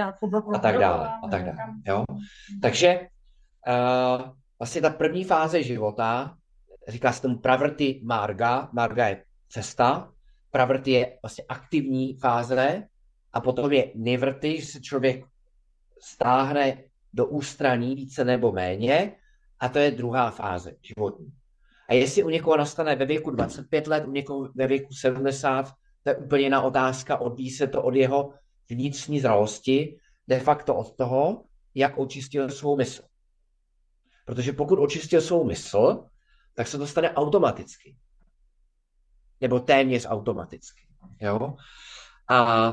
a 0.55 0.59
tak 0.59 0.79
dále. 0.79 1.09
A 1.25 1.29
tak 1.29 1.45
dále 1.45 1.59
jo? 1.87 2.05
Takže 2.63 3.09
uh, 3.69 4.31
vlastně 4.59 4.81
ta 4.81 4.91
první 4.91 5.25
fáze 5.25 5.63
života, 5.63 6.37
říká 6.89 7.13
se 7.13 7.23
tomu 7.23 7.39
pravrty 7.39 8.01
marga, 8.05 8.69
marga 8.73 9.09
je 9.09 9.25
cesta, 9.49 10.13
pravrty 10.51 10.91
je 10.91 11.19
vlastně 11.23 11.45
aktivní 11.49 12.15
fáze 12.15 12.89
a 13.33 13.41
potom 13.41 13.73
je 13.73 13.93
nivrty, 13.95 14.61
že 14.61 14.67
se 14.67 14.81
člověk 14.81 15.25
stáhne 16.01 16.83
do 17.13 17.27
ústraní 17.27 17.95
více 17.95 18.25
nebo 18.25 18.53
méně 18.53 19.13
a 19.61 19.69
to 19.69 19.79
je 19.79 19.91
druhá 19.91 20.31
fáze 20.31 20.73
životní. 20.83 21.33
A 21.89 21.95
jestli 21.95 22.25
u 22.25 22.29
někoho 22.29 22.57
nastane 22.57 22.97
ve 22.97 23.07
věku 23.07 23.31
25 23.31 23.87
let, 23.87 24.05
u 24.07 24.11
někoho 24.11 24.49
ve 24.55 24.67
věku 24.67 24.95
70, 24.95 25.73
to 26.03 26.11
je 26.11 26.17
úplně 26.17 26.43
jiná 26.43 26.63
otázka, 26.63 27.17
odvíjí 27.17 27.51
se 27.51 27.67
to 27.67 27.83
od 27.83 27.95
jeho 27.95 28.33
vnitřní 28.71 29.21
zralosti, 29.21 29.99
de 30.29 30.41
facto 30.41 30.75
od 30.75 30.97
toho, 30.97 31.45
jak 31.75 31.99
očistil 31.99 32.51
svou 32.51 32.77
mysl. 32.77 33.03
Protože 34.29 34.53
pokud 34.53 34.79
očistil 34.79 35.21
svou 35.21 35.45
mysl, 35.45 36.05
tak 36.55 36.69
se 36.69 36.79
to 36.79 36.87
stane 36.87 37.15
automaticky. 37.15 37.97
Nebo 39.41 39.61
téměř 39.61 40.07
automaticky. 40.09 40.87
Jo? 41.21 41.57
A 42.29 42.73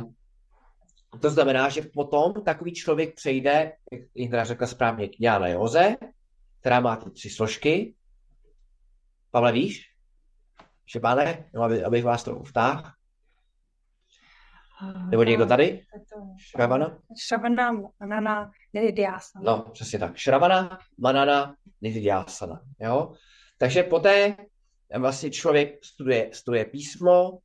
to 1.22 1.30
znamená, 1.30 1.70
že 1.70 1.82
potom 1.94 2.34
takový 2.34 2.74
člověk 2.74 3.16
přejde, 3.16 3.72
jak 3.92 4.02
Indra 4.16 4.44
řekla 4.44 4.68
správně, 4.68 5.08
k 5.08 5.20
Jána 5.20 5.48
Joze, 5.48 5.96
která 6.60 6.80
má 6.80 6.96
ty 6.96 7.12
tři 7.12 7.30
složky. 7.30 7.96
Pavle, 9.32 9.52
víš? 9.52 9.82
Šepáne, 10.86 11.50
no, 11.54 11.64
aby, 11.64 11.84
abych 11.84 12.04
vás 12.04 12.24
to 12.24 12.44
vtáhl. 12.44 12.84
Nebo 15.10 15.24
někdo 15.24 15.46
tady? 15.46 15.86
Šravana? 16.38 16.98
Šravana, 17.18 17.72
manana, 18.00 18.52
nidhyasana. 18.74 19.44
No, 19.46 19.66
přesně 19.72 20.00
tak. 20.00 20.16
Šravana, 20.16 20.80
manana, 20.98 21.56
nidhyasana. 21.82 22.62
Jo? 22.80 23.14
Takže 23.58 23.84
poté 23.84 24.38
vlastně 24.98 25.32
člověk 25.32 25.86
studuje, 25.86 26.30
studuje 26.34 26.66
písmo, 26.66 27.40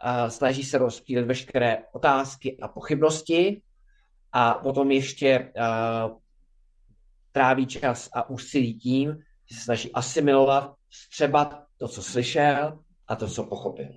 a 0.00 0.30
snaží 0.30 0.64
se 0.64 0.78
rozptýlit 0.78 1.26
veškeré 1.26 1.78
otázky 1.92 2.58
a 2.62 2.68
pochybnosti 2.68 3.62
a 4.32 4.54
potom 4.54 4.90
ještě 4.90 5.52
uh, 5.56 6.18
tráví 7.32 7.66
čas 7.66 8.08
a 8.14 8.30
úsilí 8.30 8.78
tím, 8.78 9.18
že 9.50 9.56
se 9.56 9.64
snaží 9.64 9.92
asimilovat, 9.92 10.74
střebat 10.90 11.64
to, 11.76 11.88
co 11.88 12.02
slyšel 12.02 12.84
a 13.08 13.16
to, 13.16 13.28
co 13.28 13.44
pochopil. 13.44 13.88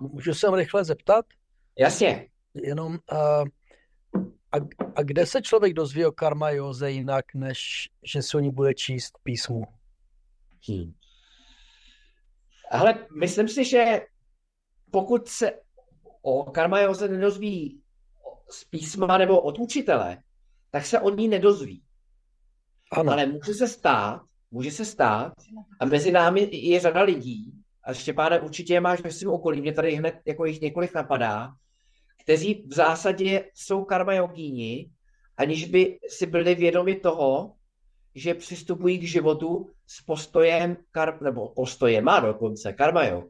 Můžu 0.00 0.34
se 0.34 0.56
rychle 0.56 0.84
zeptat? 0.84 1.26
Jasně. 1.78 2.28
Jenom, 2.54 2.98
uh, 3.12 3.44
a, 4.52 4.56
a 4.96 5.02
kde 5.02 5.26
se 5.26 5.42
člověk 5.42 5.72
dozví 5.72 6.04
o 6.04 6.12
karma 6.12 6.50
józe 6.50 6.90
jinak, 6.90 7.24
než 7.34 7.88
že 8.02 8.22
se 8.22 8.36
o 8.36 8.40
ní 8.40 8.50
bude 8.50 8.74
číst 8.74 9.18
písmu? 9.22 9.62
Hmm. 10.68 10.92
Ale 12.70 13.06
myslím 13.18 13.48
si, 13.48 13.64
že 13.64 14.00
pokud 14.90 15.28
se 15.28 15.52
o 16.22 16.44
karma 16.44 16.80
józe 16.80 17.08
nedozví 17.08 17.80
z 18.50 18.64
písma 18.64 19.18
nebo 19.18 19.40
od 19.40 19.58
učitele, 19.58 20.18
tak 20.70 20.86
se 20.86 21.00
o 21.00 21.10
ní 21.10 21.28
nedozví. 21.28 21.82
Ano. 22.92 23.12
Ale 23.12 23.26
může 23.26 23.54
se 23.54 23.68
stát, 23.68 24.22
může 24.50 24.70
se 24.70 24.84
stát, 24.84 25.32
a 25.80 25.84
mezi 25.84 26.12
námi 26.12 26.48
je 26.52 26.80
řada 26.80 27.02
lidí, 27.02 27.52
a 27.84 27.94
Štěpáne, 27.94 28.40
určitě 28.40 28.74
je 28.74 28.80
máš 28.80 29.00
ve 29.00 29.10
svém 29.10 29.30
okolí, 29.30 29.60
mě 29.60 29.72
tady 29.72 29.94
hned 29.94 30.14
jako 30.24 30.44
jich 30.44 30.60
několik 30.60 30.94
napadá, 30.94 31.54
kteří 32.24 32.64
v 32.66 32.74
zásadě 32.74 33.50
jsou 33.54 33.84
karma 33.84 34.12
jogíni, 34.14 34.90
aniž 35.36 35.64
by 35.64 35.98
si 36.08 36.26
byli 36.26 36.54
vědomi 36.54 36.94
toho, 36.94 37.54
že 38.14 38.34
přistupují 38.34 38.98
k 38.98 39.02
životu 39.02 39.70
s 39.86 40.02
postojem, 40.02 40.76
kar, 40.90 41.22
nebo 41.22 41.48
postojem 41.48 42.04
má 42.04 42.20
dokonce, 42.20 42.72
karma 42.72 43.04
jog. 43.04 43.24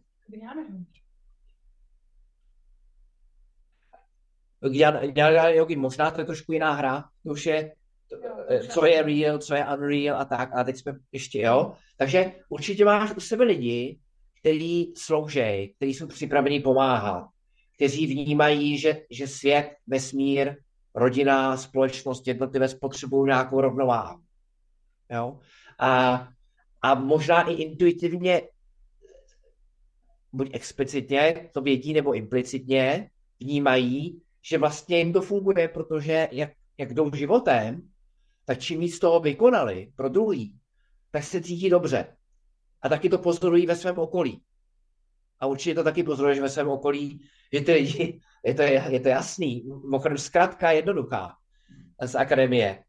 Jnana 4.63 5.49
jogi, 5.49 5.77
možná 5.77 6.11
to 6.11 6.21
je 6.21 6.25
trošku 6.25 6.53
jiná 6.53 6.73
hra, 6.73 7.05
už 7.23 7.47
je, 7.47 7.75
co 8.69 8.87
je 8.87 9.03
real, 9.03 9.39
co 9.39 9.55
je 9.55 9.67
unreal 9.77 10.21
a 10.21 10.25
tak, 10.25 10.51
a 10.55 10.65
teď 10.65 10.77
jsme 10.77 10.93
ještě, 11.13 11.41
jo. 11.41 11.75
Takže 11.97 12.33
určitě 12.49 12.85
máš 12.85 13.17
u 13.17 13.21
sebe 13.21 13.45
lidi, 13.45 13.99
kteří 14.41 14.95
slouží, 14.97 15.75
kteří 15.77 15.95
jsou 15.95 16.07
připraveni 16.07 16.61
pomáhat, 16.61 17.29
kteří 17.77 18.07
vnímají, 18.07 18.79
že, 18.79 19.03
že 19.11 19.29
svět, 19.29 19.77
vesmír, 19.87 20.57
rodina, 20.95 21.57
společnost, 21.57 22.27
jednotlivec 22.27 22.75
potřebují 22.75 23.27
nějakou 23.27 23.61
rovnováhu. 23.61 24.21
Jo? 25.11 25.39
A, 25.79 26.29
a 26.83 26.95
možná 26.95 27.43
i 27.43 27.55
intuitivně, 27.55 28.43
buď 30.33 30.51
explicitně, 30.53 31.51
to 31.55 31.61
vědí, 31.61 31.93
nebo 31.93 32.15
implicitně, 32.15 33.11
vnímají, 33.41 34.23
že 34.43 34.59
vlastně 34.59 34.99
jim 34.99 35.13
to 35.13 35.23
funguje, 35.23 35.69
protože 35.69 36.29
jak, 36.33 36.51
jak 36.79 36.95
jdou 36.95 37.15
životem, 37.15 37.89
tak 38.45 38.61
čím 38.61 38.81
víc 38.81 38.99
toho 38.99 39.21
vykonali 39.21 39.93
pro 39.97 40.09
druhý, 40.09 40.59
tak 41.11 41.25
se 41.25 41.43
cítí 41.43 41.71
dobře. 41.71 42.17
A 42.83 42.89
taky 42.89 43.09
to 43.09 43.19
pozorují 43.19 43.67
ve 43.67 43.77
svém 43.77 43.99
okolí. 43.99 44.43
A 45.41 45.47
určitě 45.47 45.75
to 45.75 45.85
taky 45.85 46.03
pozoruješ 46.03 46.41
ve 46.41 46.49
svém 46.49 46.69
okolí, 46.69 47.29
ty 47.51 47.73
lidi, 47.73 48.21
je 48.45 48.55
to, 48.55 48.63
je 48.63 49.01
to 49.01 49.09
jasný. 49.09 49.63
Mimochodem 49.85 50.19
zkrátka 50.19 50.71
jednoduchá 50.71 51.37
z 52.03 52.15
akademie. 52.15 52.85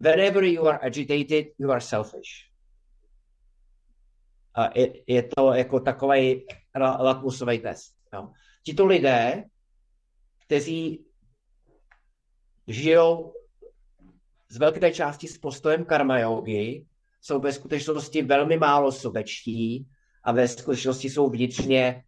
Whenever 0.00 0.44
you 0.44 0.66
are 0.66 0.78
agitated, 0.78 1.46
you 1.58 1.70
are 1.70 1.80
selfish. 1.80 2.50
A 4.54 4.78
je, 4.78 4.92
je 5.06 5.22
to 5.22 5.52
jako 5.52 5.80
takový 5.80 6.46
lakmusový 6.76 7.58
test. 7.58 7.94
Jo. 8.14 8.32
Tito 8.62 8.86
lidé, 8.86 9.44
kteří 10.46 11.04
žijou 12.66 13.34
z 14.48 14.56
velké 14.56 14.92
části 14.92 15.28
s 15.28 15.38
postojem 15.38 15.84
karma 15.84 16.18
yogi, 16.18 16.86
jsou 17.20 17.40
ve 17.40 17.52
skutečnosti 17.52 18.22
velmi 18.22 18.56
málo 18.56 18.92
sobečtí 18.92 19.88
a 20.26 20.32
ve 20.32 20.48
skutečnosti 20.48 21.10
jsou 21.10 21.30
vnitřně 21.30 22.04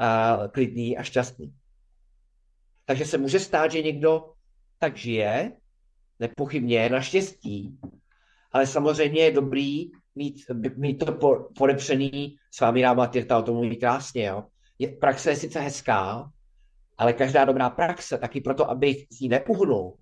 uh, 0.00 0.48
klidný 0.48 0.98
a 0.98 1.02
šťastný. 1.02 1.54
Takže 2.84 3.04
se 3.04 3.18
může 3.18 3.40
stát, 3.40 3.72
že 3.72 3.82
někdo 3.82 4.32
tak 4.78 4.96
žije, 4.96 5.52
nepochybně, 6.20 6.88
naštěstí, 6.88 7.78
ale 8.52 8.66
samozřejmě 8.66 9.20
je 9.20 9.30
dobrý 9.30 9.90
mít, 10.14 10.44
mít 10.76 10.94
to 10.94 11.12
podepřený 11.58 12.36
s 12.50 12.60
vámi 12.60 12.82
Ráma 12.82 13.06
Tirta, 13.06 13.38
o 13.38 13.42
tom 13.42 13.54
mluví 13.54 13.76
krásně, 13.76 14.24
jo. 14.24 14.44
Je, 14.78 14.88
praxe 14.88 15.30
je 15.30 15.36
sice 15.36 15.60
hezká, 15.60 16.30
ale 16.98 17.12
každá 17.12 17.44
dobrá 17.44 17.70
praxe, 17.70 18.18
taky 18.18 18.40
proto, 18.40 18.70
aby 18.70 19.06
si 19.12 19.28
neuhnul, 19.28 19.98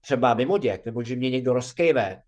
třeba 0.00 0.34
mimo 0.34 0.58
děk, 0.58 0.84
nebo 0.84 1.02
že 1.02 1.16
mě 1.16 1.30
někdo 1.30 1.52
rozkejve, 1.52 2.22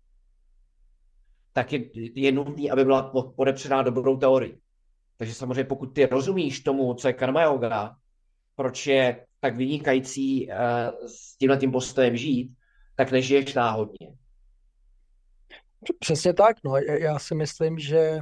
tak 1.53 1.73
je, 1.73 1.79
je 2.15 2.31
nutný, 2.31 2.71
aby 2.71 2.83
byla 2.83 3.11
podepřená 3.35 3.81
dobrou 3.81 4.17
teorii. 4.17 4.57
Takže 5.17 5.33
samozřejmě 5.33 5.63
pokud 5.63 5.85
ty 5.85 6.05
rozumíš 6.05 6.59
tomu, 6.59 6.93
co 6.93 7.07
je 7.07 7.13
karma 7.13 7.43
yoga, 7.43 7.95
proč 8.55 8.87
je 8.87 9.25
tak 9.39 9.55
vynikající 9.55 10.47
uh, 10.47 10.55
s 11.07 11.37
tímhle 11.37 11.57
tím 11.57 11.71
postojem 11.71 12.17
žít, 12.17 12.53
tak 12.95 13.11
nežiješ 13.11 13.53
náhodně. 13.53 14.13
Přesně 15.99 16.33
tak, 16.33 16.57
no. 16.63 16.77
Já 16.77 17.19
si 17.19 17.35
myslím, 17.35 17.79
že 17.79 18.19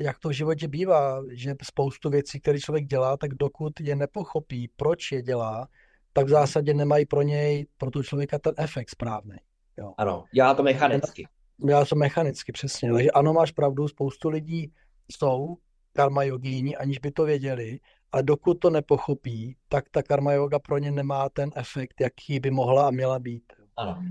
jak 0.00 0.18
to 0.18 0.28
v 0.28 0.32
životě 0.32 0.68
bývá, 0.68 1.22
že 1.32 1.54
spoustu 1.62 2.10
věcí, 2.10 2.40
které 2.40 2.60
člověk 2.60 2.84
dělá, 2.84 3.16
tak 3.16 3.34
dokud 3.34 3.80
je 3.80 3.96
nepochopí, 3.96 4.70
proč 4.76 5.12
je 5.12 5.22
dělá, 5.22 5.68
tak 6.12 6.26
v 6.26 6.28
zásadě 6.28 6.74
nemají 6.74 7.06
pro 7.06 7.22
něj, 7.22 7.66
pro 7.78 7.90
tu 7.90 8.02
člověka 8.02 8.38
ten 8.38 8.54
efekt 8.56 8.90
správný. 8.90 9.36
Jo. 9.76 9.94
Ano, 9.98 10.24
dělá 10.32 10.54
to 10.54 10.62
mechanicky. 10.62 11.26
Dělá 11.66 11.84
to 11.84 11.96
mechanicky, 11.96 12.52
přesně. 12.52 12.92
Takže 12.92 13.10
ano, 13.10 13.32
máš 13.32 13.50
pravdu, 13.50 13.88
spoustu 13.88 14.28
lidí 14.28 14.72
jsou 15.12 15.56
karma 15.92 16.22
jogíni, 16.22 16.76
aniž 16.76 16.98
by 16.98 17.10
to 17.10 17.24
věděli, 17.24 17.80
a 18.12 18.22
dokud 18.22 18.54
to 18.54 18.70
nepochopí, 18.70 19.56
tak 19.68 19.84
ta 19.90 20.02
karma 20.02 20.32
yoga 20.32 20.58
pro 20.58 20.78
ně 20.78 20.90
nemá 20.90 21.28
ten 21.28 21.50
efekt, 21.56 22.00
jaký 22.00 22.40
by 22.40 22.50
mohla 22.50 22.88
a 22.88 22.90
měla 22.90 23.18
být. 23.18 23.52
Ano. 23.76 24.02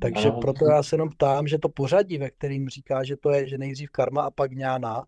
Takže 0.00 0.28
ano. 0.28 0.40
proto 0.40 0.64
já 0.64 0.82
se 0.82 0.94
jenom 0.94 1.10
ptám, 1.10 1.46
že 1.46 1.58
to 1.58 1.68
pořadí, 1.68 2.18
ve 2.18 2.30
kterým 2.30 2.68
říká, 2.68 3.04
že 3.04 3.16
to 3.16 3.30
je, 3.30 3.48
že 3.48 3.58
nejdřív 3.58 3.90
karma 3.90 4.22
a 4.22 4.30
pak 4.30 4.52
ňána, 4.52 5.04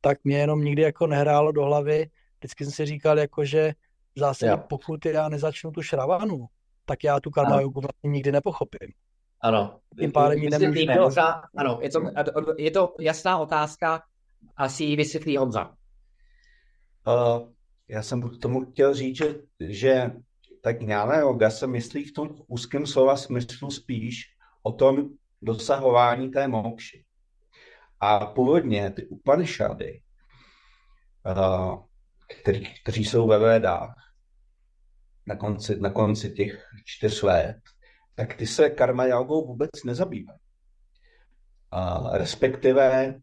tak 0.00 0.24
mě 0.24 0.38
jenom 0.38 0.64
nikdy 0.64 0.82
jako 0.82 1.06
nehrálo 1.06 1.52
do 1.52 1.64
hlavy. 1.64 2.10
Vždycky 2.38 2.64
jsem 2.64 2.72
si 2.72 2.86
říkal, 2.86 3.18
jako, 3.18 3.44
že 3.44 3.72
v 4.16 4.18
zásadě 4.18 4.50
jo. 4.50 4.64
pokud 4.68 5.06
já 5.06 5.28
nezačnu 5.28 5.70
tu 5.70 5.82
šravanu, 5.82 6.46
tak 6.84 7.04
já 7.04 7.20
tu 7.20 7.30
karma 7.30 7.60
jogu 7.60 7.80
vlastně 7.80 8.10
nikdy 8.10 8.32
nepochopím. 8.32 8.92
Ano. 9.40 9.80
Tím 9.98 10.12
pádem 10.12 10.38
ji 10.38 10.50
nemůžu 10.50 11.00
možná, 11.00 11.42
Ano, 11.56 11.78
je 11.82 11.90
to, 11.90 12.00
je 12.58 12.70
to 12.70 12.94
jasná 13.00 13.38
otázka, 13.38 14.02
asi 14.56 14.84
ji 14.84 14.96
vysvětlí 14.96 15.36
Honza. 15.36 15.74
Uh, 17.06 17.48
já 17.88 18.02
jsem 18.02 18.22
k 18.22 18.38
tomu 18.38 18.64
chtěl 18.64 18.94
říct, 18.94 19.16
že, 19.16 19.34
že 19.60 20.10
tak 20.62 20.80
ňána 20.80 21.16
yoga 21.16 21.50
se 21.50 21.66
myslí 21.66 22.04
v 22.04 22.12
tom 22.12 22.28
úzkém 22.46 22.86
slova 22.86 23.16
smyslu 23.16 23.70
spíš 23.70 24.22
o 24.62 24.72
tom 24.72 25.08
dosahování 25.42 26.30
té 26.30 26.48
mokši. 26.48 27.04
A 28.00 28.26
původně 28.26 28.90
ty 28.90 29.06
Upanishady, 29.06 30.02
uh, 31.26 31.82
který, 32.40 32.74
kteří 32.82 33.04
jsou 33.04 33.26
ve 33.26 33.38
Védách 33.38 33.94
na 35.26 35.36
konci, 35.36 35.80
na 35.80 35.90
konci 35.90 36.30
těch 36.30 36.64
čtyř 36.84 37.22
let, 37.22 37.56
tak 38.18 38.34
ty 38.34 38.46
se 38.46 38.70
karma 38.70 39.04
jogou 39.04 39.46
vůbec 39.46 39.70
nezabývají. 39.84 40.38
Uh, 41.74 42.16
respektive 42.16 43.14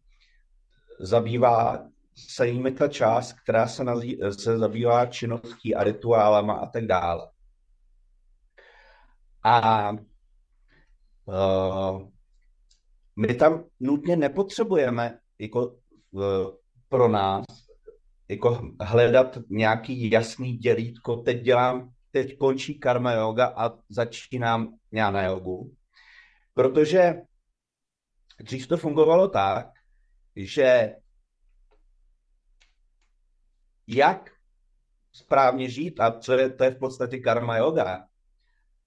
zabývá 1.00 1.88
se 2.28 2.48
jimi 2.48 2.70
ta 2.70 2.88
část, 2.88 3.32
která 3.32 3.66
se, 3.68 3.84
nazý, 3.84 4.18
se 4.38 4.58
zabývá 4.58 5.06
činností 5.06 5.74
a 5.74 5.84
rituálama 5.84 6.54
a 6.54 6.66
tak 6.66 6.86
dále. 6.86 7.30
A 9.44 9.90
uh, 11.24 12.02
my 13.16 13.34
tam 13.34 13.64
nutně 13.80 14.16
nepotřebujeme 14.16 15.18
jako 15.38 15.66
uh, 16.10 16.22
pro 16.88 17.08
nás 17.08 17.44
jako 18.28 18.70
hledat 18.80 19.38
nějaký 19.50 20.10
jasný 20.10 20.56
dělítko, 20.56 21.16
teď 21.16 21.42
dělám, 21.42 21.92
teď 22.16 22.38
končí 22.38 22.78
karma 22.78 23.12
yoga 23.12 23.46
a 23.46 23.78
začínám 23.88 24.78
jnana 24.92 25.22
jogu. 25.22 25.76
Protože 26.54 27.14
dřív 28.40 28.66
to 28.66 28.76
fungovalo 28.76 29.28
tak, 29.28 29.66
že 30.36 30.96
jak 33.86 34.30
správně 35.12 35.68
žít 35.68 36.00
a 36.00 36.20
co 36.20 36.32
je, 36.32 36.50
to 36.50 36.64
je 36.64 36.70
v 36.70 36.78
podstatě 36.78 37.18
karma 37.18 37.56
yoga, 37.56 38.08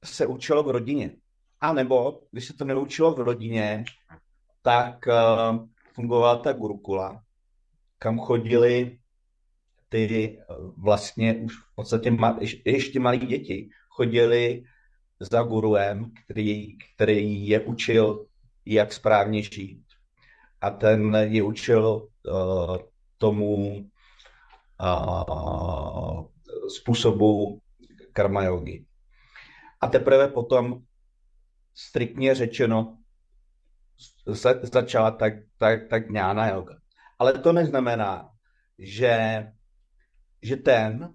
se 0.05 0.27
učilo 0.27 0.63
v 0.63 0.69
rodině. 0.69 1.15
A 1.61 1.73
nebo, 1.73 2.21
když 2.32 2.47
se 2.47 2.53
to 2.53 2.65
neučilo 2.65 3.13
v 3.13 3.19
rodině, 3.19 3.84
tak 4.61 5.07
uh, 5.07 5.67
fungovala 5.93 6.38
ta 6.38 6.53
gurukula, 6.53 7.23
kam 7.99 8.19
chodili 8.19 8.98
ty 9.89 10.37
uh, 10.49 10.73
vlastně 10.83 11.35
už 11.35 11.53
v 11.53 11.75
podstatě 11.75 12.11
ma, 12.11 12.39
ještě 12.65 12.99
malí 12.99 13.17
děti. 13.17 13.69
Chodili 13.89 14.63
za 15.19 15.43
guruem, 15.43 16.11
který, 16.25 16.77
který 16.95 17.47
je 17.47 17.59
učil, 17.59 18.25
jak 18.65 18.93
správně 18.93 19.43
žít. 19.43 19.83
A 20.61 20.69
ten 20.69 21.15
je 21.15 21.43
učil 21.43 22.07
uh, 22.27 22.77
tomu 23.17 23.55
uh, 24.81 26.25
způsobu 26.69 27.59
karma 28.13 28.43
yogi. 28.43 28.85
A 29.81 29.87
teprve 29.87 30.27
potom 30.27 30.81
striktně 31.75 32.35
řečeno 32.35 32.97
za, 34.25 34.53
začala 34.63 35.11
tak, 35.11 35.33
tak, 35.57 35.87
tak 35.89 36.09
ňána 36.09 36.47
yoga. 36.47 36.75
Ale 37.19 37.33
to 37.33 37.53
neznamená, 37.53 38.29
že, 38.77 39.43
že 40.41 40.55
ten, 40.55 41.13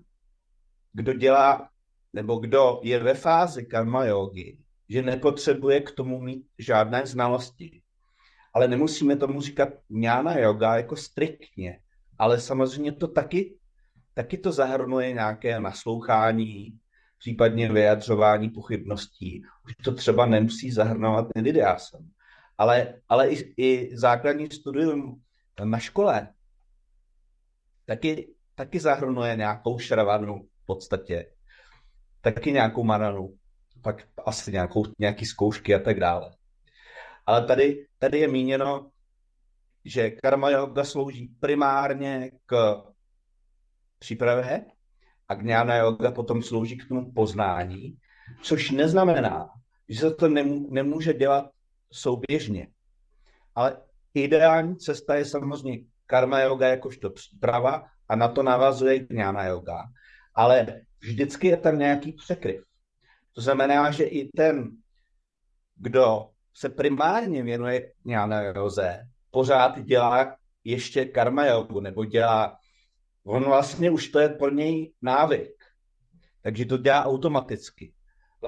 kdo 0.93 1.12
dělá, 1.12 1.68
nebo 2.12 2.37
kdo 2.37 2.81
je 2.83 2.99
ve 2.99 3.14
fázi 3.14 3.66
karma 3.66 4.05
yogi, 4.05 4.59
že 4.89 5.03
nepotřebuje 5.03 5.81
k 5.81 5.91
tomu 5.91 6.20
mít 6.20 6.47
žádné 6.59 7.07
znalosti. 7.07 7.83
Ale 8.55 8.68
nemusíme 8.68 9.16
tomu 9.16 9.41
říkat 9.41 9.68
ňána 9.91 10.39
yoga 10.39 10.77
jako 10.77 10.97
striktně, 10.97 11.81
ale 12.18 12.41
samozřejmě 12.41 12.93
to 12.93 13.09
taky, 13.09 13.57
taky 14.14 14.39
to 14.39 14.53
zahrnuje 14.53 15.12
nějaké 15.12 15.61
naslouchání, 15.61 16.79
případně 17.18 17.72
vyjadřování 17.72 18.51
pochybností. 18.51 19.43
Už 19.64 19.75
to 19.85 19.95
třeba 19.95 20.27
nemusí 20.27 20.70
zahrnovat 20.70 21.27
nididásem. 21.37 22.11
Ale, 22.59 23.01
ale 23.09 23.29
i, 23.29 23.55
i 23.57 23.97
základní 23.97 24.51
studium 24.51 25.22
na 25.64 25.79
škole 25.79 26.29
taky, 27.87 28.34
taky 28.55 28.81
zahrnuje 28.81 29.37
nějakou 29.37 29.79
šravanu 29.79 30.49
v 30.63 30.67
podstatě. 30.67 31.27
Taky 32.21 32.53
nějakou 32.53 32.85
mananu. 32.85 33.35
Pak 33.83 34.09
asi 34.27 34.53
nějakou, 34.53 34.85
nějaký 34.99 35.27
zkoušky 35.27 35.75
a 35.75 35.79
tak 35.79 36.01
dále. 36.01 36.31
Ale 37.27 37.47
tady, 37.47 37.87
tady 37.99 38.19
je 38.19 38.29
míněno, 38.29 38.91
že 39.85 40.11
karma 40.11 40.51
yoga 40.51 40.85
slouží 40.85 41.29
primárně 41.41 42.31
k 42.47 42.83
přípravě 43.99 44.65
a 45.29 45.35
gnana 45.35 45.77
yoga 45.77 46.11
potom 46.11 46.43
slouží 46.43 46.79
k 46.79 46.89
tomu 46.89 47.13
poznání, 47.13 47.97
což 48.43 48.71
neznamená, 48.71 49.49
že 49.89 50.01
se 50.01 50.15
to 50.15 50.29
nemůže 50.69 51.15
dělat 51.15 51.51
souběžně. 51.93 52.69
Ale 53.55 53.83
ideální 54.15 54.77
cesta 54.77 55.15
je 55.15 55.25
samozřejmě 55.25 55.79
karma 56.07 56.41
yoga 56.41 56.69
jakožto 56.69 57.11
příprava 57.11 57.87
a 58.09 58.17
na 58.17 58.29
to 58.29 58.43
navazuje 58.43 58.99
gnana 58.99 59.45
yoga. 59.45 59.85
Ale 60.35 60.81
vždycky 61.01 61.47
je 61.47 61.57
tam 61.57 61.79
nějaký 61.79 62.13
překryv. 62.13 62.65
To 63.33 63.41
znamená, 63.41 63.91
že 63.91 64.05
i 64.05 64.29
ten, 64.29 64.71
kdo 65.77 66.31
se 66.55 66.69
primárně 66.69 67.43
věnuje 67.43 67.93
gnana 68.03 68.43
yoze, 68.43 69.09
pořád 69.31 69.85
dělá 69.85 70.37
ještě 70.65 71.05
karma 71.05 71.47
jogu, 71.47 71.81
nebo 71.81 72.05
dělá, 72.05 72.57
on 73.25 73.45
vlastně 73.45 73.91
už 73.91 74.09
to 74.09 74.19
je 74.19 74.29
pro 74.29 74.51
něj 74.51 74.93
návyk, 75.03 75.65
takže 76.43 76.65
to 76.65 76.77
dělá 76.77 77.05
automaticky. 77.05 77.93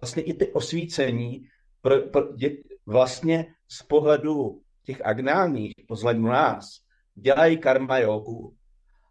Vlastně 0.01 0.23
i 0.23 0.35
ty 0.35 0.53
osvícení 0.53 1.49
pro, 1.81 2.01
pro, 2.01 2.33
dě, 2.33 2.51
vlastně 2.87 3.47
z 3.69 3.83
pohledu 3.83 4.63
těch 4.85 5.07
agnálních, 5.07 5.73
pohledu 5.89 6.27
nás, 6.27 6.81
dělají 7.15 7.59
karma 7.59 7.99
jogu, 7.99 8.56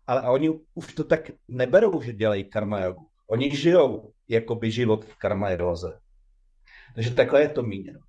ale 0.08 0.30
oni 0.30 0.50
už 0.74 0.94
to 0.94 1.04
tak 1.04 1.32
neberou, 1.48 2.02
že 2.02 2.14
dělají 2.14 2.44
karma 2.44 2.80
jogu. 2.80 3.08
Oni 3.28 3.56
žijou 3.56 4.12
jakoby 4.28 4.72
život 4.72 5.06
v 5.06 5.16
karma 5.18 5.50
joze. 5.50 6.00
Takže 6.96 7.14
takhle 7.14 7.42
je 7.42 7.50
to 7.50 7.64
míněno. 7.64 8.00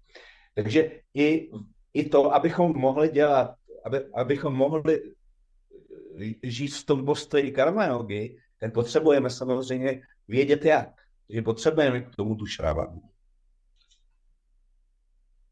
Takže 0.55 0.91
i 1.15 1.51
i 1.95 2.09
to, 2.09 2.35
abychom 2.35 2.79
mohli 2.79 3.09
dělat 3.09 3.55
aby, 3.87 4.13
abychom 4.15 4.55
mohli 4.55 5.15
žít 6.43 6.75
v 6.75 6.87
tom 6.87 7.05
postoji 7.05 7.53
karma 7.53 7.87
yogi, 7.87 8.39
tak 8.61 8.73
potřebujeme 8.75 9.31
samozřejmě 9.31 10.03
vědět 10.29 10.65
jak. 10.65 10.89
Takže 11.27 11.43
potřebujeme 11.43 12.01
k 12.01 12.17
tomu 12.17 12.35
tu 12.35 12.47
šravanu. 12.47 13.03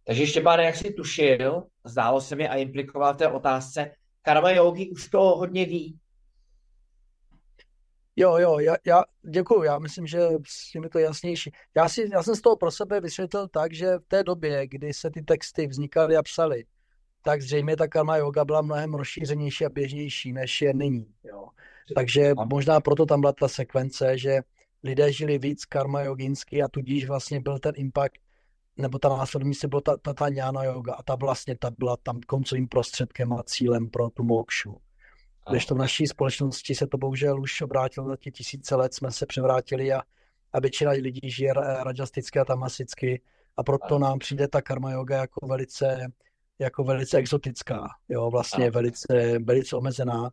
Takže 0.07 0.27
Štěpáne, 0.27 0.65
jak 0.65 0.77
jsi 0.77 0.93
tušil, 0.93 1.67
zdálo 1.85 2.21
se 2.21 2.37
mi 2.37 2.49
a 2.49 2.57
implikoval 2.57 3.15
té 3.15 3.29
otázce, 3.29 3.91
karma 4.23 4.51
yogi 4.51 4.91
už 4.91 5.09
to 5.09 5.21
hodně 5.21 5.65
ví. 5.65 5.99
Jo, 8.17 8.37
jo, 8.39 8.59
já, 8.59 8.77
já 8.87 9.05
děkuju, 9.23 9.63
já 9.63 9.79
myslím, 9.79 10.07
že 10.07 10.19
s 10.47 10.71
tím 10.71 10.83
je 10.83 10.91
to 10.91 10.99
jasnější. 10.99 11.51
Já, 11.77 11.89
si, 11.89 12.09
já 12.13 12.23
jsem 12.23 12.35
z 12.35 12.41
toho 12.41 12.57
pro 12.57 12.71
sebe 12.71 13.01
vysvětlil 13.01 13.49
tak, 13.49 13.75
že 13.75 13.99
v 13.99 14.09
té 14.09 14.25
době, 14.25 14.67
kdy 14.67 14.95
se 14.95 15.11
ty 15.11 15.23
texty 15.23 15.67
vznikaly 15.67 16.17
a 16.17 16.23
psaly, 16.23 16.65
tak 17.23 17.43
zřejmě 17.43 17.77
ta 17.77 17.89
karma 17.89 18.17
yoga 18.17 18.45
byla 18.45 18.63
mnohem 18.63 18.95
rozšířenější 18.95 19.65
a 19.65 19.69
běžnější, 19.69 20.33
než 20.33 20.63
je 20.63 20.75
nyní. 20.75 21.07
Jo. 21.25 21.49
Takže 21.95 22.33
možná 22.45 22.81
proto 22.81 23.07
tam 23.07 23.21
byla 23.21 23.33
ta 23.33 23.49
sekvence, 23.49 24.19
že 24.19 24.41
lidé 24.83 25.13
žili 25.13 25.39
víc 25.39 25.65
karma 25.65 26.03
joginsky 26.03 26.63
a 26.63 26.69
tudíž 26.69 27.07
vlastně 27.07 27.41
byl 27.41 27.59
ten 27.59 27.73
impact, 27.77 28.19
nebo 28.77 28.99
ta 28.99 29.09
následní 29.09 29.55
se 29.55 29.69
byla 29.69 29.81
ta, 29.81 29.97
ta, 29.97 30.15
ta 30.15 30.29
jnana 30.29 30.65
yoga 30.65 30.95
a 30.95 31.03
ta 31.03 31.15
vlastně 31.15 31.57
ta 31.59 31.71
byla 31.79 31.97
tam 31.97 32.21
koncovým 32.21 32.69
prostředkem 32.69 33.33
a 33.33 33.43
cílem 33.43 33.91
pro 33.91 34.11
tu 34.11 34.23
mokšu. 34.23 34.81
Když 35.51 35.67
to 35.67 35.75
v 35.75 35.79
naší 35.79 36.07
společnosti 36.07 36.75
se 36.75 36.87
to 36.87 36.99
bohužel 36.99 37.41
už 37.41 37.61
obrátilo 37.61 38.09
za 38.09 38.17
ty 38.17 38.31
tisíce 38.31 38.77
let, 38.77 38.95
jsme 38.95 39.11
se 39.11 39.27
převrátili 39.27 39.93
a, 39.93 40.03
a 40.53 40.61
většina 40.61 40.91
lidí 40.91 41.31
žije 41.31 41.53
rajasticky 41.83 42.39
a 42.39 42.45
tamasicky. 42.45 43.23
A 43.57 43.63
proto 43.63 43.99
nám 43.99 44.19
přijde 44.19 44.49
ta 44.49 44.63
karma 44.63 44.93
yoga 44.93 45.17
jako 45.17 45.47
velice, 45.47 46.13
jako 46.59 46.85
velice 46.85 47.17
exotická, 47.17 47.89
jo, 48.09 48.31
vlastně 48.31 48.71
velice, 48.71 49.39
velice 49.45 49.77
omezená. 49.77 50.31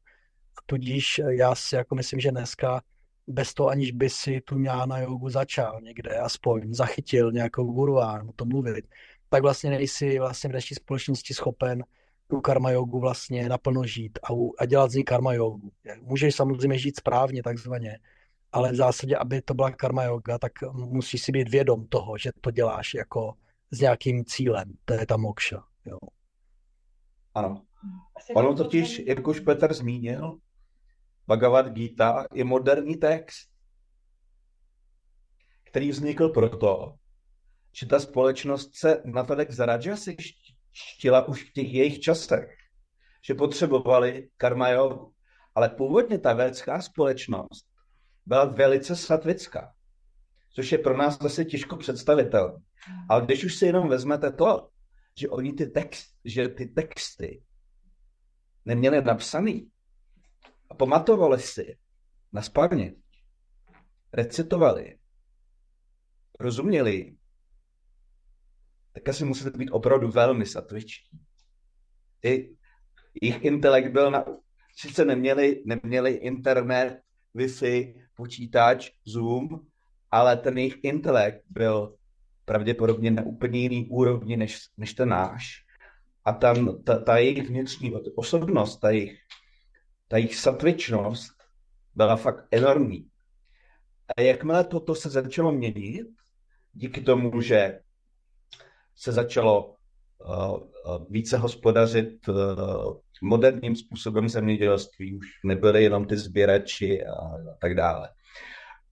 Tudíž 0.65 1.21
já 1.27 1.55
si 1.55 1.75
jako 1.75 1.95
myslím, 1.95 2.19
že 2.19 2.31
dneska 2.31 2.81
bez 3.27 3.53
toho, 3.53 3.69
aniž 3.69 3.91
by 3.91 4.09
si 4.09 4.41
tu 4.41 4.57
ňána 4.57 4.99
jogu 4.99 5.29
začal 5.29 5.81
někde, 5.81 6.09
aspoň 6.19 6.73
zachytil 6.73 7.31
nějakou 7.31 7.63
guru 7.63 7.99
a 7.99 8.23
o 8.29 8.33
tom 8.33 8.47
mluvit, 8.47 8.85
tak 9.29 9.41
vlastně 9.41 9.69
nejsi 9.69 10.19
vlastně 10.19 10.49
v 10.49 10.53
naší 10.53 10.75
společnosti 10.75 11.33
schopen 11.33 11.83
tu 12.31 12.41
karma 12.41 12.71
jogu 12.71 12.99
vlastně 12.99 13.49
naplno 13.49 13.85
žít 13.85 14.19
a, 14.23 14.27
a 14.59 14.65
dělat 14.65 14.91
z 14.91 14.95
ní 14.95 15.03
karma 15.03 15.33
jogu. 15.33 15.71
Můžeš 16.01 16.35
samozřejmě 16.35 16.79
žít 16.79 16.97
správně 16.97 17.43
takzvaně, 17.43 17.99
ale 18.51 18.71
v 18.71 18.75
zásadě, 18.75 19.17
aby 19.17 19.41
to 19.41 19.53
byla 19.53 19.71
karma 19.71 20.03
yoga, 20.03 20.37
tak 20.37 20.51
musíš 20.73 21.21
si 21.21 21.31
být 21.31 21.49
vědom 21.49 21.87
toho, 21.87 22.17
že 22.17 22.31
to 22.41 22.51
děláš 22.51 22.93
jako 22.93 23.33
s 23.71 23.79
nějakým 23.79 24.25
cílem, 24.25 24.73
to 24.85 24.93
je 24.93 25.05
ta 25.05 25.17
mokša. 25.17 25.63
Jo. 25.85 25.97
Ano. 27.35 27.61
Ono 28.35 28.55
totiž, 28.55 28.99
jak 28.99 29.27
už 29.27 29.39
Petr 29.39 29.73
zmínil, 29.73 30.37
Bhagavad 31.27 31.69
Gita 31.69 32.25
je 32.33 32.43
moderní 32.43 32.95
text, 32.95 33.49
který 35.63 35.89
vznikl 35.89 36.29
proto, 36.29 36.95
že 37.71 37.85
ta 37.85 37.99
společnost 37.99 38.69
se 38.75 39.01
na 39.05 39.23
Tadek 39.23 39.51
Štila 40.73 41.27
už 41.27 41.49
v 41.49 41.53
těch 41.53 41.73
jejich 41.73 41.99
časech, 41.99 42.57
že 43.25 43.33
potřebovali 43.33 44.29
karma 44.37 44.69
jogu. 44.69 45.13
Ale 45.55 45.69
původně 45.69 46.19
ta 46.19 46.33
védská 46.33 46.81
společnost 46.81 47.65
byla 48.25 48.45
velice 48.45 48.95
satvická, 48.95 49.73
což 50.53 50.71
je 50.71 50.77
pro 50.77 50.97
nás 50.97 51.17
zase 51.21 51.45
těžko 51.45 51.77
představitelné. 51.77 52.59
Ale 53.09 53.25
když 53.25 53.43
už 53.43 53.55
si 53.55 53.65
jenom 53.65 53.89
vezmete 53.89 54.31
to, 54.31 54.69
že 55.17 55.29
oni 55.29 55.53
ty, 55.53 55.65
text, 55.65 56.15
že 56.25 56.47
ty 56.47 56.65
texty 56.65 57.43
neměli 58.65 59.01
napsaný 59.01 59.71
a 60.69 60.75
pamatovali 60.75 61.39
si 61.39 61.77
na 62.33 62.41
spamě, 62.41 62.93
recitovali, 64.13 64.97
rozuměli, 66.39 67.15
tak 68.91 69.09
asi 69.09 69.25
musíte 69.25 69.57
být 69.57 69.71
opravdu 69.71 70.07
velmi 70.07 70.45
satviční. 70.45 71.19
Ty, 72.19 72.55
jejich 73.21 73.45
intelekt 73.45 73.91
byl 73.91 74.11
na... 74.11 74.25
Sice 74.75 75.05
neměli, 75.05 75.63
neměli 75.65 76.11
internet, 76.11 77.01
Wi-Fi, 77.35 77.93
počítač, 78.15 78.91
Zoom, 79.05 79.47
ale 80.11 80.37
ten 80.37 80.57
jejich 80.57 80.83
intelekt 80.83 81.43
byl 81.49 81.95
pravděpodobně 82.45 83.11
na 83.11 83.23
úplně 83.23 83.59
jiný 83.59 83.87
úrovni 83.89 84.37
než, 84.37 84.59
než 84.77 84.93
ten 84.93 85.09
náš. 85.09 85.65
A 86.25 86.33
tam 86.33 86.83
ta, 86.83 86.99
ta 86.99 87.17
jejich 87.17 87.49
vnitřní 87.49 87.93
osobnost, 88.15 88.79
ta 88.79 88.89
jejich, 88.89 89.19
ta 90.07 90.17
jejich 90.17 90.35
satvičnost 90.35 91.31
byla 91.95 92.15
fakt 92.15 92.47
enormní. 92.51 93.07
A 94.17 94.21
jakmile 94.21 94.63
toto 94.63 94.95
se 94.95 95.09
začalo 95.09 95.51
měnit, 95.51 96.07
díky 96.73 97.01
tomu, 97.01 97.41
že 97.41 97.79
se 99.01 99.11
začalo 99.11 99.75
uh, 100.19 100.59
více 101.09 101.37
hospodařit 101.37 102.27
uh, 102.27 102.35
moderním 103.21 103.75
způsobem 103.75 104.29
zemědělství, 104.29 105.17
už 105.17 105.27
nebyly 105.43 105.83
jenom 105.83 106.05
ty 106.05 106.17
sběrači 106.17 107.05
a, 107.05 107.13
tak 107.61 107.75
dále. 107.75 108.09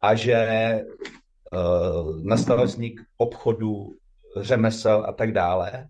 A 0.02 0.16
že 0.16 0.82
nastal 2.24 2.66
vznik 2.66 3.02
obchodu, 3.18 3.98
řemesel 4.38 5.06
a 5.08 5.14
tak 5.14 5.32
dále, 5.32 5.88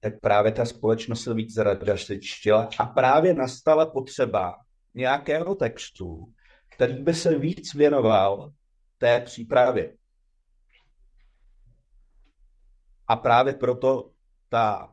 tak 0.00 0.20
právě 0.20 0.52
ta 0.52 0.64
společnost 0.64 1.22
se 1.22 1.34
víc 1.34 1.54
zaradostičtila 1.54 2.68
a 2.78 2.86
právě 2.86 3.34
nastala 3.34 3.86
potřeba 3.86 4.54
nějakého 4.94 5.54
textu, 5.54 6.26
který 6.76 6.94
by 6.94 7.14
se 7.14 7.38
víc 7.38 7.74
věnoval 7.74 8.50
té 8.98 9.20
přípravě. 9.20 9.92
A 13.08 13.16
právě 13.16 13.52
proto 13.52 14.10
ta 14.48 14.92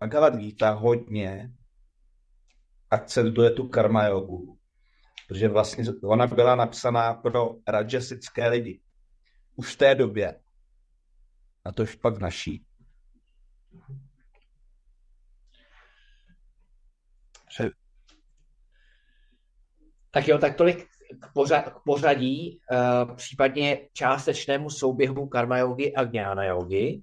Bhagavad 0.00 0.36
Gita 0.36 0.70
hodně 0.70 1.50
akcentuje 2.90 3.50
tu 3.50 3.68
karma 3.68 4.04
jogu, 4.04 4.58
protože 5.28 5.48
vlastně 5.48 5.84
ona 6.02 6.26
byla 6.26 6.54
napsaná 6.54 7.14
pro 7.14 7.50
rajasické 7.68 8.48
lidi. 8.48 8.80
Už 9.56 9.74
v 9.74 9.78
té 9.78 9.94
době. 9.94 10.40
A 11.64 11.72
to 11.72 11.82
už 11.82 11.94
pak 11.94 12.14
v 12.14 12.20
naší. 12.20 12.64
Tak 20.14 20.28
jo, 20.28 20.38
tak 20.38 20.56
tolik 20.56 20.86
k 21.20 21.82
pořadí, 21.84 22.60
uh, 22.70 23.16
případně 23.16 23.88
částečnému 23.92 24.70
souběhu 24.70 25.26
karma 25.28 25.58
yogi 25.58 25.94
a 25.94 26.02
jnana 26.02 26.44
yogi. 26.44 27.02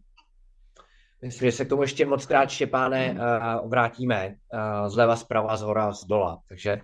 Myslím, 1.22 1.51
že 1.51 1.57
se 1.57 1.65
k 1.65 1.69
tomu 1.69 1.82
ještě 1.82 2.05
moc 2.05 2.26
krát, 2.26 2.49
Štěpáne, 2.49 3.11
uh, 3.11 3.69
vrátíme 3.69 4.36
uh, 4.53 4.89
zleva, 4.89 5.15
zprava, 5.15 5.57
z 5.57 5.61
hora, 5.61 5.93
z 5.93 6.05
dola. 6.05 6.41
Takže 6.49 6.82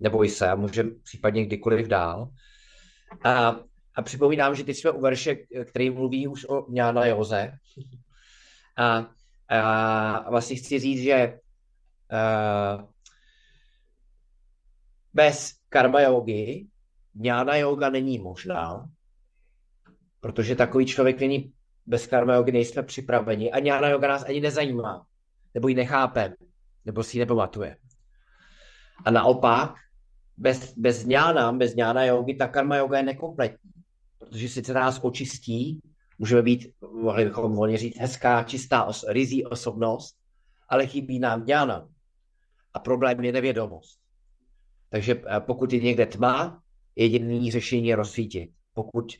neboj 0.00 0.28
se, 0.28 0.56
můžeme 0.56 0.90
případně 1.02 1.46
kdykoliv 1.46 1.86
dál. 1.86 2.28
A, 3.24 3.56
a 3.94 4.02
připomínám, 4.02 4.54
že 4.54 4.64
teď 4.64 4.76
jsme 4.76 4.90
u 4.90 5.00
verše, 5.00 5.36
který 5.64 5.90
mluví 5.90 6.28
už 6.28 6.44
o 6.48 6.66
Jnána 6.72 7.06
Joze. 7.06 7.52
A, 8.76 9.06
a 9.48 10.30
vlastně 10.30 10.56
chci 10.56 10.78
říct, 10.78 11.02
že 11.02 11.38
uh, 12.12 12.88
bez 15.14 15.52
karma 15.68 16.00
yogi 16.00 16.66
Jnána 17.14 17.56
yoga 17.56 17.90
není 17.90 18.18
možná, 18.18 18.88
protože 20.20 20.56
takový 20.56 20.86
člověk 20.86 21.20
není 21.20 21.52
bez 21.92 22.06
karma 22.06 22.34
jogy 22.34 22.52
nejsme 22.52 22.82
připraveni 22.82 23.52
a 23.52 23.58
jnana 23.58 23.88
yoga 23.88 24.08
nás 24.08 24.24
ani 24.24 24.40
nezajímá, 24.40 25.06
nebo 25.54 25.68
ji 25.68 25.74
nechápe, 25.74 26.34
nebo 26.84 27.02
si 27.02 27.16
ji 27.16 27.20
nepamatuje. 27.20 27.76
A 29.04 29.10
naopak, 29.10 29.74
bez, 30.36 30.74
bez 30.76 31.04
jnana, 31.04 31.52
bez 31.52 31.74
jnana 31.74 32.04
jogy, 32.04 32.34
ta 32.34 32.48
karma 32.48 32.76
yoga 32.76 32.96
je 32.96 33.02
nekompletní, 33.02 33.70
protože 34.18 34.48
sice 34.48 34.72
nás 34.72 35.00
očistí, 35.02 35.80
můžeme 36.18 36.42
být, 36.42 36.72
mohli 37.02 37.24
bychom 37.24 37.52
volně 37.52 37.78
říct, 37.78 37.98
hezká, 37.98 38.42
čistá, 38.42 38.84
os, 38.84 39.04
rizí 39.08 39.44
osobnost, 39.44 40.16
ale 40.68 40.86
chybí 40.86 41.18
nám 41.18 41.44
jnana. 41.46 41.88
A 42.74 42.78
problém 42.78 43.24
je 43.24 43.32
nevědomost. 43.32 44.00
Takže 44.88 45.22
eh, 45.26 45.40
pokud 45.40 45.72
je 45.72 45.80
někde 45.80 46.06
tma, 46.06 46.62
jediný 46.96 47.50
řešení 47.50 47.88
je 47.88 47.96
rozsvítit. 47.96 48.50
Pokud 48.74 49.12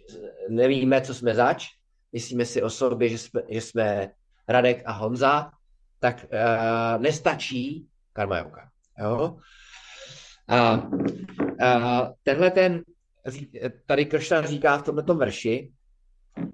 nevíme, 0.48 1.00
co 1.00 1.14
jsme 1.14 1.34
zač, 1.34 1.81
myslíme 2.12 2.44
si 2.44 2.62
o 2.62 2.70
sobě, 2.70 3.08
že 3.08 3.18
jsme, 3.18 3.42
že 3.48 3.60
jsme 3.60 4.10
Radek 4.48 4.82
a 4.86 4.92
Honza, 4.92 5.50
tak 6.00 6.24
uh, 6.24 7.02
nestačí 7.02 7.86
karma 8.12 8.38
yoga. 8.38 8.68
Jo? 8.98 9.36
A, 10.48 10.88
a 11.66 12.12
tenhle 12.22 12.50
ten, 12.50 12.82
tady 13.86 14.06
Kršna 14.06 14.42
říká 14.42 14.78
v 14.78 14.82
tomto 14.82 15.14
verši, 15.14 15.72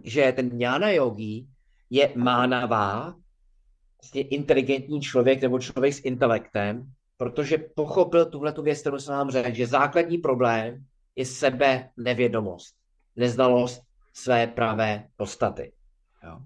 že 0.05 0.33
ten 0.33 0.49
jnana 0.53 0.91
yogi 0.91 1.47
je 1.91 2.13
mánavá 2.17 3.15
vlastně 4.03 4.23
inteligentní 4.23 5.01
člověk 5.01 5.43
nebo 5.43 5.59
člověk 5.59 5.95
s 5.95 6.05
intelektem, 6.05 6.93
protože 7.17 7.59
pochopil 7.59 8.27
tuhle 8.27 8.53
tu 8.53 8.63
věc, 8.63 8.81
kterou 8.81 8.99
jsem 8.99 9.15
vám 9.15 9.31
řekl, 9.31 9.55
že 9.55 9.67
základní 9.67 10.19
problém 10.19 10.85
je 11.17 11.27
sebe 11.27 11.91
nevědomost, 11.97 12.75
neznalost 13.17 13.83
své 14.19 14.47
pravé 14.47 15.09
podstaty. 15.17 15.73
Jo. 16.25 16.41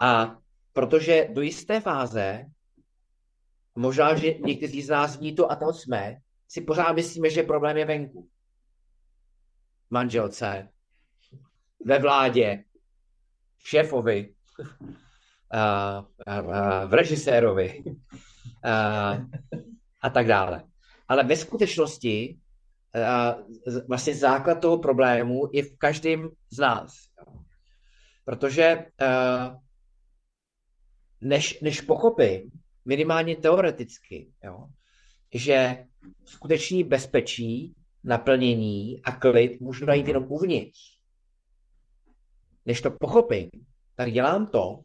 A 0.00 0.36
protože 0.72 1.28
do 1.32 1.42
jisté 1.42 1.80
fáze, 1.80 2.46
možná, 3.74 4.14
že 4.14 4.34
někteří 4.34 4.82
z 4.82 4.88
nás 4.88 5.16
v 5.16 5.20
ní 5.20 5.34
to 5.34 5.52
a 5.52 5.56
to 5.56 5.72
jsme, 5.72 6.16
si 6.48 6.60
pořád 6.60 6.92
myslíme, 6.92 7.30
že 7.30 7.42
problém 7.42 7.76
je 7.76 7.84
venku. 7.84 8.28
Manželce, 9.90 10.68
ve 11.84 11.98
vládě, 11.98 12.64
šéfovi, 13.58 14.34
a, 15.50 15.60
a, 16.26 16.38
a, 16.38 16.84
v 16.84 16.94
režisérovi 16.94 17.84
a, 18.64 19.18
a 20.02 20.10
tak 20.10 20.26
dále. 20.26 20.64
Ale 21.08 21.24
ve 21.24 21.36
skutečnosti 21.36 22.38
a, 22.94 23.36
vlastně 23.88 24.14
základ 24.14 24.60
toho 24.60 24.78
problému 24.78 25.48
je 25.52 25.62
v 25.62 25.76
každém 25.78 26.30
z 26.50 26.58
nás. 26.58 26.92
Protože 28.24 28.86
a, 28.98 29.56
než, 31.20 31.60
než 31.60 31.80
pochopím, 31.80 32.50
minimálně 32.84 33.36
teoreticky, 33.36 34.32
jo, 34.44 34.66
že 35.34 35.84
skutečný 36.24 36.84
bezpečí, 36.84 37.74
naplnění 38.04 39.02
a 39.02 39.12
klid 39.12 39.60
můžu 39.60 39.86
najít 39.86 40.08
jenom 40.08 40.24
uvnitř. 40.28 40.78
Než 42.66 42.80
to 42.80 42.90
pochopím, 42.90 43.50
tak 43.94 44.12
dělám 44.12 44.46
to, 44.46 44.84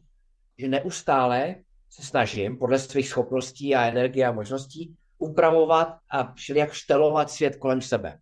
že 0.58 0.68
neustále 0.68 1.54
se 1.90 2.02
snažím 2.02 2.58
podle 2.58 2.78
svých 2.78 3.08
schopností 3.08 3.74
a 3.74 3.88
energie 3.88 4.26
a 4.26 4.32
možností 4.32 4.96
upravovat 5.18 5.98
a 6.10 6.32
všelijak 6.32 6.72
štelovat 6.72 7.30
svět 7.30 7.56
kolem 7.56 7.80
sebe. 7.80 8.18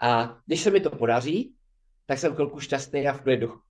A 0.00 0.38
když 0.46 0.60
se 0.60 0.70
mi 0.70 0.80
to 0.80 0.90
podaří, 0.90 1.54
tak 2.06 2.18
jsem 2.18 2.34
chvilku 2.34 2.60
šťastný 2.60 3.08
a 3.08 3.12
v 3.12 3.20
klidu. 3.20 3.60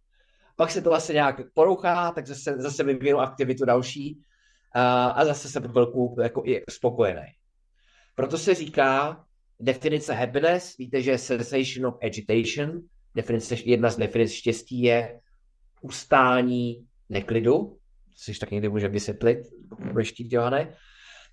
Pak 0.56 0.70
se 0.70 0.82
to 0.82 0.88
vlastně 0.88 1.12
nějak 1.12 1.40
porouchá, 1.54 2.12
tak 2.12 2.26
zase, 2.26 2.56
zase 2.58 2.84
vyvinu 2.84 3.18
aktivitu 3.18 3.64
další 3.64 4.22
a, 4.72 5.06
a 5.06 5.24
zase 5.24 5.48
jsem 5.48 5.68
chvilku 5.68 6.16
jako 6.22 6.42
i 6.46 6.62
spokojený. 6.70 7.26
Proto 8.14 8.38
se 8.38 8.54
říká 8.54 9.24
definice 9.60 10.14
happiness, 10.14 10.76
víte, 10.76 11.02
že 11.02 11.18
sensation 11.18 11.86
of 11.86 11.98
agitation, 12.02 12.80
definice, 13.14 13.54
jedna 13.64 13.90
z 13.90 13.96
definic 13.96 14.32
štěstí 14.32 14.82
je 14.82 15.20
ustání 15.80 16.86
neklidu, 17.08 17.78
což 18.24 18.38
tak 18.38 18.50
někdy 18.50 18.68
může 18.68 18.88
vysvětlit, 18.88 19.38
budeš 19.92 20.12
chtít, 20.12 20.32
Johane. 20.32 20.76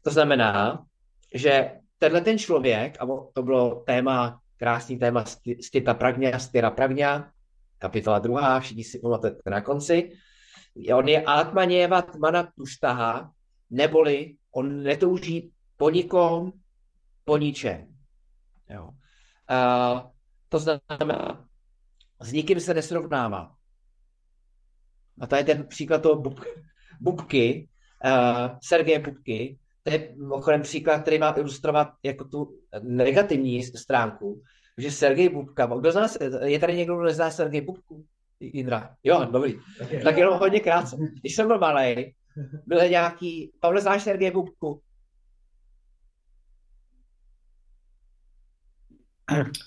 To 0.02 0.10
znamená, 0.10 0.86
že 1.34 1.72
tenhle 1.97 2.22
ten 2.22 2.38
člověk, 2.38 2.97
a 3.02 3.08
to 3.34 3.43
bylo 3.43 3.84
téma, 3.86 4.39
krásný 4.58 5.00
téma 5.00 5.26
Stita 5.62 5.93
Pragňa, 5.93 6.39
Stira 6.39 6.72
Pragňa, 6.72 7.32
kapitola 7.78 8.20
druhá, 8.20 8.60
všichni 8.60 8.84
si 8.84 9.00
pamatujete 9.00 9.50
na 9.50 9.62
konci, 9.62 10.12
on 10.93 11.08
je 11.08 11.24
Atmaněva 11.24 12.02
Tmana 12.02 12.43
Tuštaha, 12.43 13.32
neboli 13.70 14.36
on 14.52 14.84
netouží 14.84 15.52
po 15.78 15.89
nikom, 15.89 16.52
po 17.26 17.38
ničem. 17.38 17.88
Jo. 18.70 18.89
A 19.47 20.12
to 20.50 20.60
znamená, 20.60 21.45
s 22.20 22.32
nikým 22.32 22.60
se 22.60 22.74
nesrovnává. 22.74 23.56
A 25.22 25.28
to 25.28 25.36
je 25.36 25.43
ten 25.43 25.68
příklad 25.68 26.02
toho 26.02 26.16
bub, 26.16 26.39
Bubky, 27.02 27.70
uh, 28.06 28.58
Sergeje 28.64 29.00
Bubky, 29.00 29.60
to 29.84 29.91
je 29.91 30.13
mimochodem 30.15 30.61
příklad, 30.61 31.01
který 31.01 31.19
má 31.19 31.34
ilustrovat 31.38 31.88
jako 32.03 32.23
tu 32.25 32.59
negativní 32.82 33.63
stránku, 33.63 34.41
že 34.77 34.91
Sergej 34.91 35.30
Bubka, 35.30 35.65
kdo 35.65 35.91
z 35.91 35.95
nás, 35.95 36.17
je 36.43 36.59
tady 36.59 36.77
někdo, 36.77 36.95
kdo 36.95 37.05
nezná 37.05 37.32
Sergej 37.32 37.61
Bubku? 37.61 38.05
Indra. 38.39 38.95
Jo, 39.03 39.25
dobrý. 39.32 39.59
Tak 40.03 40.17
jenom 40.17 40.39
hodně 40.39 40.59
krátce. 40.59 40.97
Když 41.21 41.36
jsem 41.36 41.47
byl 41.47 41.59
malý, 41.59 42.15
byl 42.65 42.89
nějaký, 42.89 43.51
Pavle, 43.59 43.82
znáš 43.82 44.03
Sergej 44.03 44.32
Bubku? 44.32 44.82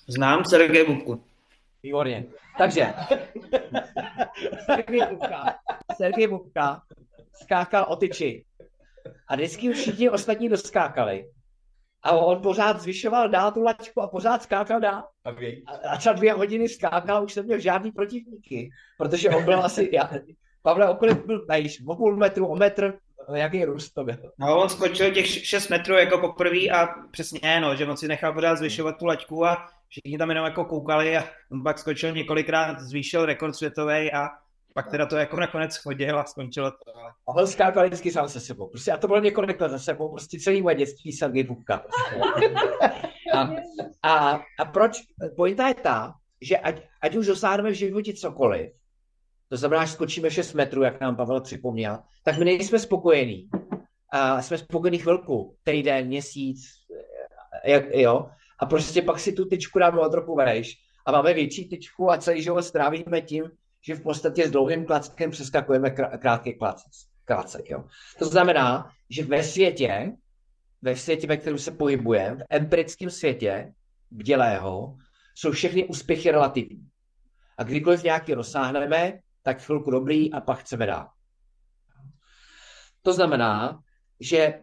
Znám 0.08 0.44
Sergej 0.44 0.86
Bubku. 0.86 1.24
Výborně. 1.82 2.24
Takže, 2.58 2.94
Sergej 4.66 5.00
Bubka, 5.10 5.58
Sergej 5.96 6.26
Bubka 6.26 6.82
skákal 7.42 7.86
o 7.88 7.96
tyči. 7.96 8.44
A 9.28 9.34
vždycky 9.34 9.70
už 9.70 9.76
všichni 9.76 10.10
ostatní 10.10 10.48
doskákali. 10.48 11.30
A 12.02 12.12
on 12.12 12.42
pořád 12.42 12.80
zvyšoval 12.80 13.28
dál 13.28 13.52
tu 13.52 13.62
laťku 13.62 14.00
a 14.00 14.08
pořád 14.08 14.42
skákal 14.42 14.80
dál. 14.80 15.04
A, 15.66 15.72
a 15.88 15.96
třeba 15.96 16.12
dvě 16.12 16.32
hodiny 16.32 16.68
skákal 16.68 17.16
a 17.16 17.20
už 17.20 17.36
neměl 17.36 17.58
žádný 17.58 17.92
protivníky. 17.92 18.70
Protože 18.98 19.30
on 19.30 19.44
byl 19.44 19.64
asi, 19.64 19.90
já, 19.92 20.10
Pavle, 20.62 20.88
okolik 20.88 21.26
byl 21.26 21.44
nejš, 21.48 21.82
o 21.86 21.96
půl 21.96 22.16
metru, 22.16 22.46
o 22.46 22.56
metr, 22.56 22.98
jaký 23.34 23.64
růst 23.64 23.90
to 23.90 24.04
byl? 24.04 24.32
No, 24.38 24.62
on 24.62 24.68
skočil 24.68 25.10
těch 25.10 25.26
6 25.26 25.68
metrů 25.68 25.94
jako 25.94 26.18
poprvé 26.18 26.68
a 26.68 26.86
přesně, 27.10 27.60
no, 27.60 27.76
že 27.76 27.86
on 27.86 27.96
si 27.96 28.08
nechal 28.08 28.32
pořád 28.32 28.56
zvyšovat 28.56 28.98
tu 28.98 29.06
laťku 29.06 29.46
a 29.46 29.66
všichni 29.88 30.18
tam 30.18 30.28
jenom 30.28 30.44
jako 30.44 30.64
koukali 30.64 31.16
a 31.16 31.24
on 31.52 31.62
pak 31.62 31.78
skočil 31.78 32.12
několikrát, 32.12 32.80
zvýšil 32.80 33.26
rekord 33.26 33.54
světový 33.54 34.12
a 34.12 34.28
pak 34.74 34.90
teda 34.90 35.06
to 35.06 35.16
jako 35.16 35.40
nakonec 35.40 35.76
chodil 35.76 36.18
a 36.18 36.24
skončilo 36.24 36.70
to. 36.70 36.98
A 37.28 37.34
on 37.36 37.46
skákal 37.46 37.86
vždycky 37.86 38.10
sám 38.10 38.28
se 38.28 38.40
sebou. 38.40 38.68
Prostě 38.68 38.92
a 38.92 38.96
to 38.96 39.06
bylo 39.06 39.20
několik 39.20 39.60
let 39.60 39.70
za 39.70 39.78
sebou, 39.78 40.08
prostě 40.08 40.38
celý 40.38 40.62
moje 40.62 40.74
dětství 40.74 41.12
Sergej 41.12 41.44
Bubka. 41.44 41.84
a, 43.34 43.50
a, 44.02 44.40
a, 44.58 44.64
proč? 44.64 45.02
Pointa 45.36 45.68
je 45.68 45.74
ta, 45.74 46.14
že 46.40 46.58
ať, 46.58 46.82
ať 47.02 47.16
už 47.16 47.26
dosáhneme 47.26 47.70
v 47.70 47.74
životě 47.74 48.12
cokoliv, 48.12 48.72
to 49.48 49.56
znamená, 49.56 49.84
že 49.84 49.92
skočíme 49.92 50.30
6 50.30 50.54
metrů, 50.54 50.82
jak 50.82 51.00
nám 51.00 51.16
Pavel 51.16 51.40
připomněl, 51.40 51.98
tak 52.24 52.38
my 52.38 52.44
nejsme 52.44 52.78
spokojení. 52.78 53.48
A 54.12 54.42
jsme 54.42 54.58
spokojení 54.58 54.98
chvilku, 54.98 55.56
týden, 55.64 56.06
měsíc, 56.06 56.60
jak, 57.64 57.84
jo. 57.94 58.30
A 58.58 58.66
prostě 58.66 59.02
pak 59.02 59.20
si 59.20 59.32
tu 59.32 59.44
tyčku 59.44 59.78
dáme 59.78 60.00
o 60.00 60.08
trochu 60.08 60.34
vejš 60.34 60.74
a 61.06 61.12
máme 61.12 61.34
větší 61.34 61.68
tyčku 61.68 62.10
a 62.10 62.18
celý 62.18 62.42
život 62.42 62.62
strávíme 62.62 63.20
tím, 63.20 63.50
že 63.82 63.94
v 63.94 64.02
podstatě 64.02 64.48
s 64.48 64.50
dlouhým 64.50 64.86
klackem 64.86 65.30
přeskakujeme 65.30 65.90
krátký 65.90 66.58
klacek. 67.24 67.70
Jo. 67.70 67.84
To 68.18 68.24
znamená, 68.24 68.90
že 69.10 69.24
ve 69.24 69.42
světě, 69.42 70.12
ve 70.82 70.96
světě, 70.96 71.26
ve 71.26 71.36
kterém 71.36 71.58
se 71.58 71.70
pohybujeme, 71.70 72.36
v 72.36 72.46
empirickém 72.50 73.10
světě, 73.10 73.72
bdělého, 74.10 74.96
jsou 75.34 75.50
všechny 75.50 75.84
úspěchy 75.84 76.30
relativní. 76.30 76.88
A 77.58 77.62
kdykoliv 77.62 78.02
nějaký 78.02 78.34
rozsáhneme, 78.34 79.18
tak 79.42 79.62
chvilku 79.62 79.90
dobrý 79.90 80.32
a 80.32 80.40
pak 80.40 80.58
chceme 80.58 80.86
dát. 80.86 81.08
To 83.02 83.12
znamená, 83.12 83.82
že 84.20 84.60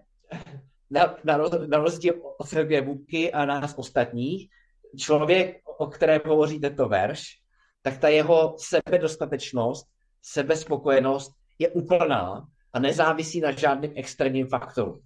na, 0.89 1.15
na, 1.23 1.37
na 1.67 1.77
rozdíl 1.77 2.21
od 2.37 2.47
Sergeje 2.47 2.81
Bubky 2.81 3.31
a 3.31 3.45
nás 3.45 3.73
ostatních, 3.77 4.49
člověk, 4.97 5.61
o 5.77 5.87
kterém 5.87 6.21
hovoří 6.25 6.59
tento 6.59 6.89
verš, 6.89 7.39
tak 7.81 7.97
ta 7.97 8.07
jeho 8.07 8.55
sebedostatečnost, 8.59 9.87
sebespokojenost 10.21 11.31
je 11.59 11.69
úplná 11.69 12.47
a 12.73 12.79
nezávisí 12.79 13.39
na 13.41 13.51
žádným 13.51 13.91
extrémním 13.95 14.47
faktoru. 14.47 15.01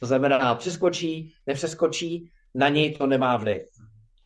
To 0.00 0.06
znamená, 0.06 0.54
přeskočí, 0.54 1.34
nepřeskočí, 1.46 2.30
na 2.54 2.68
něj 2.68 2.96
to 2.96 3.06
nemá 3.06 3.36
vliv. 3.36 3.62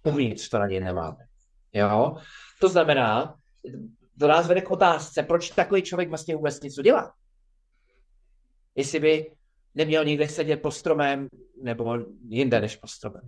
Uvnitř 0.03 0.49
to 0.49 0.59
na 0.59 0.67
něj 0.67 0.81
nemá 0.81 1.11
vliv. 1.11 1.29
Jo? 1.73 2.17
To 2.61 2.69
znamená, 2.69 3.37
to 4.19 4.29
nás 4.29 4.47
vede 4.47 4.61
k 4.61 4.71
otázce, 4.71 5.23
proč 5.23 5.51
takový 5.51 5.83
člověk 5.83 6.09
vlastně 6.09 6.37
vůbec 6.37 6.61
něco 6.61 6.83
dělá. 6.83 7.15
Jestli 8.75 9.01
by 9.01 9.33
neměl 9.75 10.05
někde 10.05 10.29
sedět 10.29 10.57
pod 10.57 10.71
stromem, 10.71 11.29
nebo 11.63 11.99
jinde 12.29 12.61
než 12.61 12.77
pod 12.77 12.91
stromem. 12.91 13.23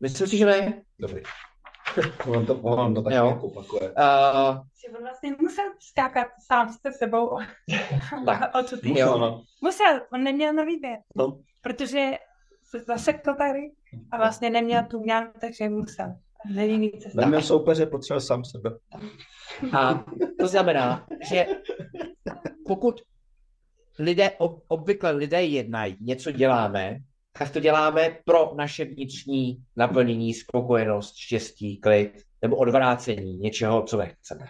Myslím 0.00 0.26
si, 0.26 0.36
že 0.36 0.46
ne. 0.46 0.82
Dobrý. 0.98 1.22
On 2.26 2.46
to, 2.46 2.54
on 2.54 2.94
to 2.94 3.02
tak 3.02 3.12
Jo. 3.12 3.26
jako 3.26 3.46
opakuje. 3.46 3.82
Uh, 3.90 4.56
Že 4.56 4.96
on 4.98 5.02
vlastně 5.02 5.34
musel 5.40 5.64
skákat 5.80 6.26
sám 6.46 6.68
se 6.72 6.92
sebou. 6.98 7.38
Tak. 8.26 8.54
o 8.54 8.62
co 8.62 8.76
ty? 8.76 8.98
Jo. 8.98 9.18
No, 9.18 9.42
Musel, 9.62 10.00
on 10.12 10.22
neměl 10.22 10.52
na 10.52 10.64
výběr. 10.64 10.98
No. 11.16 11.38
Protože 11.62 12.10
se 12.64 12.78
zasekl 12.80 13.34
tady 13.34 13.60
a 14.10 14.16
vlastně 14.16 14.50
neměl 14.50 14.82
tu 14.90 15.00
měl, 15.00 15.22
takže 15.40 15.68
musel. 15.68 16.14
Nevím 16.54 16.80
víc 16.80 17.02
cesta. 17.02 17.20
Neměl 17.20 17.42
soupeře, 17.42 17.86
potřeboval 17.86 18.20
sám 18.20 18.44
sebe. 18.44 18.70
A 19.78 20.04
to 20.38 20.46
znamená, 20.48 21.06
že 21.28 21.46
pokud 22.66 23.00
lidé, 23.98 24.30
ob, 24.30 24.62
obvykle 24.68 25.10
lidé 25.10 25.42
jednají, 25.44 25.96
něco 26.00 26.30
děláme, 26.32 26.98
tak 27.38 27.50
to 27.50 27.60
děláme 27.60 28.18
pro 28.24 28.54
naše 28.54 28.84
vnitřní 28.84 29.64
naplnění, 29.76 30.34
spokojenost, 30.34 31.16
štěstí, 31.16 31.80
klid, 31.80 32.22
nebo 32.42 32.56
odvrácení 32.56 33.36
něčeho, 33.36 33.82
co 33.82 33.96
nechceme. 33.96 34.46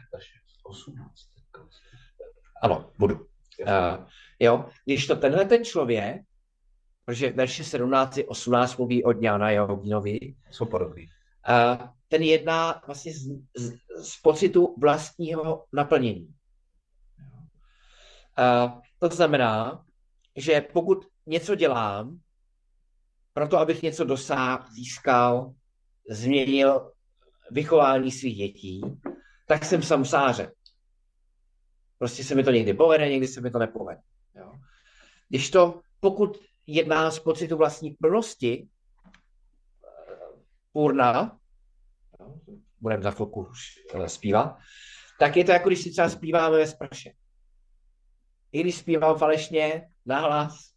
Ano, 2.63 2.91
budu. 2.99 3.15
Uh, 3.15 4.07
jo, 4.39 4.65
když 4.85 5.07
to 5.07 5.17
tenhle 5.17 5.45
ten 5.45 5.65
člověk, 5.65 6.23
protože 7.05 7.33
verše 7.33 7.65
17 7.65 8.19
18 8.27 8.77
mluví 8.77 9.05
o 9.05 9.21
Jana 9.21 9.51
Joginovi, 9.51 10.19
Jsou 10.51 10.67
podobný. 10.67 11.03
uh, 11.03 11.89
ten 12.09 12.23
jedná 12.23 12.83
vlastně 12.87 13.13
z, 13.13 13.27
z, 13.57 13.73
z 14.03 14.21
pocitu 14.23 14.75
vlastního 14.81 15.65
naplnění. 15.73 16.35
Uh, 18.39 18.81
to 18.99 19.09
znamená, 19.09 19.85
že 20.37 20.61
pokud 20.61 21.07
něco 21.27 21.55
dělám, 21.55 22.19
proto 23.35 23.59
abych 23.59 23.83
něco 23.83 24.05
dosáhl, 24.05 24.65
získal, 24.71 25.55
změnil 26.11 26.93
vychování 27.51 28.11
svých 28.11 28.37
dětí, 28.37 28.83
tak 29.47 29.65
jsem 29.65 29.83
samsáře. 29.83 30.53
Prostě 31.99 32.25
se 32.25 32.35
mi 32.35 32.45
to 32.45 32.51
někdy 32.51 32.75
povede, 32.75 33.09
někdy 33.09 33.29
se 33.29 33.41
mi 33.41 33.51
to 33.51 33.59
nepovede. 33.59 34.01
Jo. 34.35 34.53
Když 35.29 35.51
to, 35.51 35.81
pokud 36.01 36.39
jedná 36.67 37.11
z 37.11 37.19
pocitu 37.19 37.57
vlastní 37.57 37.91
plnosti, 37.91 38.69
půrna, 40.73 41.39
budeme 42.81 43.03
za 43.03 43.11
chvilku 43.11 43.47
už 43.51 43.61
eh, 43.95 44.09
zpívat, 44.09 44.59
tak 45.19 45.37
je 45.37 45.45
to 45.45 45.53
jako 45.53 45.69
když 45.69 45.83
si 45.83 45.91
třeba 45.91 46.09
zpíváme 46.09 46.57
ve 46.57 46.67
sprše. 46.67 47.13
I 48.53 48.61
když 48.61 48.77
zpívám 48.77 49.19
falešně, 49.19 49.89
nahlas, 50.07 50.75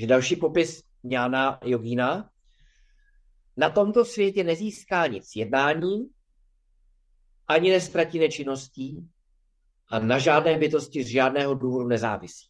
že 0.00 0.06
další 0.06 0.36
popis 0.36 0.82
Jana 1.04 1.60
Jogína. 1.64 2.30
Na 3.56 3.70
tomto 3.70 4.04
světě 4.04 4.44
nezíská 4.44 5.06
nic 5.06 5.36
jednáním, 5.36 6.08
ani 7.48 7.70
nestratí 7.70 8.18
nečinností 8.18 9.08
a 9.89 9.99
na 9.99 10.19
žádné 10.19 10.57
bytosti 10.57 11.03
z 11.03 11.07
žádného 11.07 11.53
důvodu 11.53 11.87
nezávisí. 11.87 12.47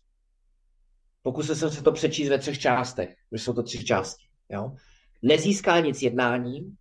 Pokusil 1.21 1.55
jsem 1.55 1.69
se 1.71 1.83
to 1.83 1.91
přečíst 1.91 2.29
ve 2.29 2.37
třech 2.39 2.59
částech, 2.59 3.15
protože 3.29 3.43
jsou 3.43 3.53
to 3.53 3.63
tři 3.63 3.85
části. 3.85 4.25
Jo? 4.49 4.75
Nezíská 5.21 5.79
nic 5.79 6.01
jednáním, 6.01 6.77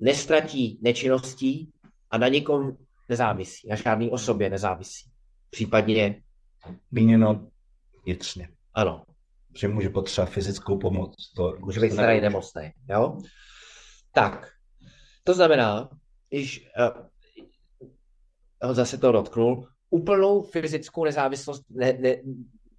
nestratí 0.00 0.78
nečinností 0.82 1.72
a 2.10 2.18
na 2.18 2.28
nikom 2.28 2.76
nezávisí, 3.08 3.68
na 3.68 3.76
žádné 3.76 4.10
osobě 4.10 4.50
nezávisí. 4.50 5.10
Případně, 5.50 6.22
Míněno 6.90 7.48
vnitřně. 8.04 8.48
ano, 8.74 9.04
Že 9.56 9.68
může 9.68 9.88
potřebovat 9.88 10.32
fyzickou 10.32 10.78
pomoc. 10.78 11.32
To 11.36 11.56
Může 11.60 11.80
být 11.80 11.92
starý 11.92 12.20
nemocný, 12.20 12.70
jo? 12.88 13.18
Tak, 14.12 14.52
to 15.24 15.34
znamená, 15.34 15.88
když 16.28 16.68
uh, 16.78 17.06
zase 18.70 18.98
to 18.98 19.12
dotknul, 19.12 19.68
úplnou 19.90 20.42
fyzickou 20.42 21.04
nezávislost 21.04 21.64
ne, 21.70 21.92
ne, 21.92 22.16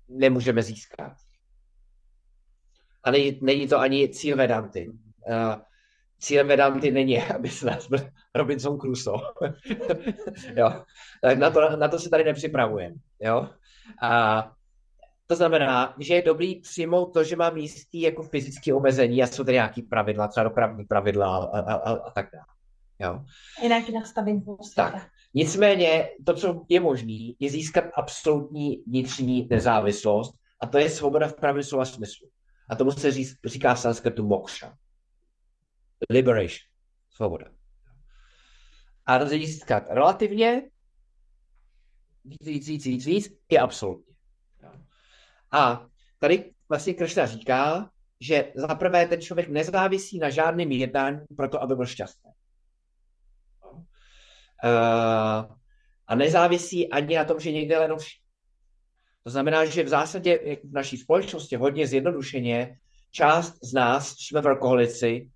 nemůžeme 0.09 0.63
získat. 0.63 1.13
A 3.03 3.11
není, 3.11 3.39
není 3.41 3.67
to 3.67 3.79
ani 3.79 4.09
cíl 4.09 4.37
Vedanty. 4.37 4.89
Uh, 5.29 5.55
cílem 6.19 6.47
Vedanty 6.47 6.91
není, 6.91 7.21
aby 7.35 7.49
se 7.49 7.65
nás 7.65 7.87
byl 7.87 7.99
Robinson 8.35 8.79
Crusoe. 8.79 9.21
jo. 10.55 10.83
Tak 11.21 11.37
na 11.37 11.49
to, 11.49 11.77
na 11.77 11.87
to 11.87 11.99
se 11.99 12.09
tady 12.09 12.23
nepřipravujeme. 12.23 12.95
Jo? 13.19 13.49
A 14.01 14.51
to 15.27 15.35
znamená, 15.35 15.95
že 15.99 16.13
je 16.13 16.21
dobrý 16.21 16.55
přijmout 16.55 17.13
to, 17.13 17.23
že 17.23 17.35
mám 17.35 17.57
jistý 17.57 18.01
jako 18.01 18.23
fyzické 18.23 18.73
omezení 18.73 19.23
a 19.23 19.27
jsou 19.27 19.43
tady 19.43 19.55
nějaký 19.55 19.81
pravidla, 19.81 20.27
třeba 20.27 20.43
dopravní 20.43 20.85
pravidla 20.85 21.37
a, 21.37 21.59
a, 21.59 21.73
a, 21.73 21.91
a 21.91 22.11
tak 22.11 22.29
dále. 22.33 22.45
Jo. 22.99 23.25
Jinak 23.63 23.89
nastavím 23.89 24.41
světa. 24.41 24.91
Tak. 24.91 25.09
Nicméně 25.33 26.09
to, 26.25 26.33
co 26.33 26.65
je 26.69 26.79
možné, 26.79 27.33
je 27.39 27.49
získat 27.49 27.83
absolutní 27.93 28.83
vnitřní 28.87 29.47
nezávislost 29.49 30.35
a 30.59 30.67
to 30.67 30.77
je 30.77 30.89
svoboda 30.89 31.27
v 31.27 31.35
pravém 31.35 31.63
slova 31.63 31.85
smyslu. 31.85 32.29
A 32.69 32.75
tomu 32.75 32.91
se 32.91 33.11
ří, 33.11 33.35
říká 33.45 33.73
v 33.73 33.79
sanskritu 33.79 34.27
moksha. 34.27 34.77
Liberation. 36.09 36.59
Svoboda. 37.09 37.45
A 39.05 39.19
to 39.19 39.27
získat 39.27 39.83
relativně 39.89 40.69
víc, 42.25 42.47
víc, 42.47 42.67
víc, 42.67 42.85
víc, 42.85 43.05
víc, 43.05 43.33
je 43.51 43.59
absolutně. 43.59 44.15
A 45.51 45.87
tady 46.19 46.53
vlastně 46.69 46.93
Kršna 46.93 47.25
říká, 47.25 47.89
že 48.19 48.53
za 48.55 48.75
prvé 48.75 49.07
ten 49.07 49.21
člověk 49.21 49.49
nezávisí 49.49 50.19
na 50.19 50.29
žádném 50.29 50.71
jednání 50.71 51.19
proto, 51.37 51.61
aby 51.61 51.75
byl 51.75 51.85
šťastný. 51.85 52.32
Uh, 54.63 55.55
a 56.07 56.15
nezávisí 56.15 56.89
ani 56.89 57.15
na 57.15 57.25
tom, 57.25 57.39
že 57.39 57.51
někde 57.51 57.75
jen 57.75 57.95
To 59.23 59.29
znamená, 59.29 59.65
že 59.65 59.83
v 59.83 59.87
zásadě 59.87 60.39
jak 60.43 60.59
v 60.63 60.71
naší 60.71 60.97
společnosti 60.97 61.55
hodně 61.55 61.87
zjednodušeně 61.87 62.77
část 63.11 63.57
z 63.63 63.73
nás 63.73 64.15
jsme 64.17 64.41
alkoholici, 64.41 65.29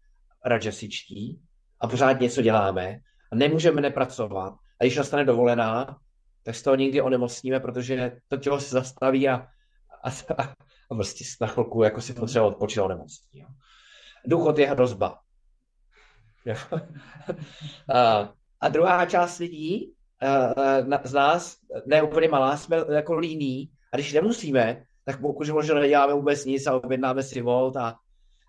rajasičtí 0.45 1.41
a 1.79 1.87
pořád 1.87 2.19
něco 2.19 2.41
děláme 2.41 2.99
a 3.31 3.35
nemůžeme 3.35 3.81
nepracovat. 3.81 4.53
A 4.79 4.83
když 4.83 4.97
nastane 4.97 5.25
dovolená, 5.25 5.97
tak 6.43 6.55
z 6.55 6.61
toho 6.63 6.75
nikdy 6.75 7.01
onemocníme, 7.01 7.59
protože 7.59 8.21
to 8.27 8.37
tělo 8.37 8.59
se 8.59 8.69
zastaví 8.69 9.29
a, 9.29 9.47
a, 10.03 10.09
a 10.89 10.95
prostě 10.95 11.25
na 11.41 11.47
chvilku 11.47 11.83
jako 11.83 12.01
si 12.01 12.13
potřeba 12.13 12.45
odpočít 12.45 12.79
onemocní. 12.79 13.45
Důchod 14.25 14.59
je 14.59 14.67
hrozba. 14.67 15.19
A, 17.93 18.33
a 18.61 18.69
druhá 18.69 19.05
část 19.05 19.37
lidí 19.37 19.93
uh, 20.23 20.87
na, 20.87 21.01
z 21.03 21.13
nás, 21.13 21.57
ne 21.85 22.01
úplně 22.01 22.27
malá, 22.27 22.57
jsme 22.57 22.77
jako 22.95 23.17
líní 23.17 23.69
a 23.93 23.97
když 23.97 24.13
nemusíme, 24.13 24.83
tak 25.05 25.21
pokud 25.21 25.49
možná 25.49 25.75
neděláme 25.75 26.13
vůbec 26.13 26.45
nic 26.45 26.67
a 26.67 26.75
objednáme 26.75 27.23
si 27.23 27.41
volt 27.41 27.77
a, 27.77 27.95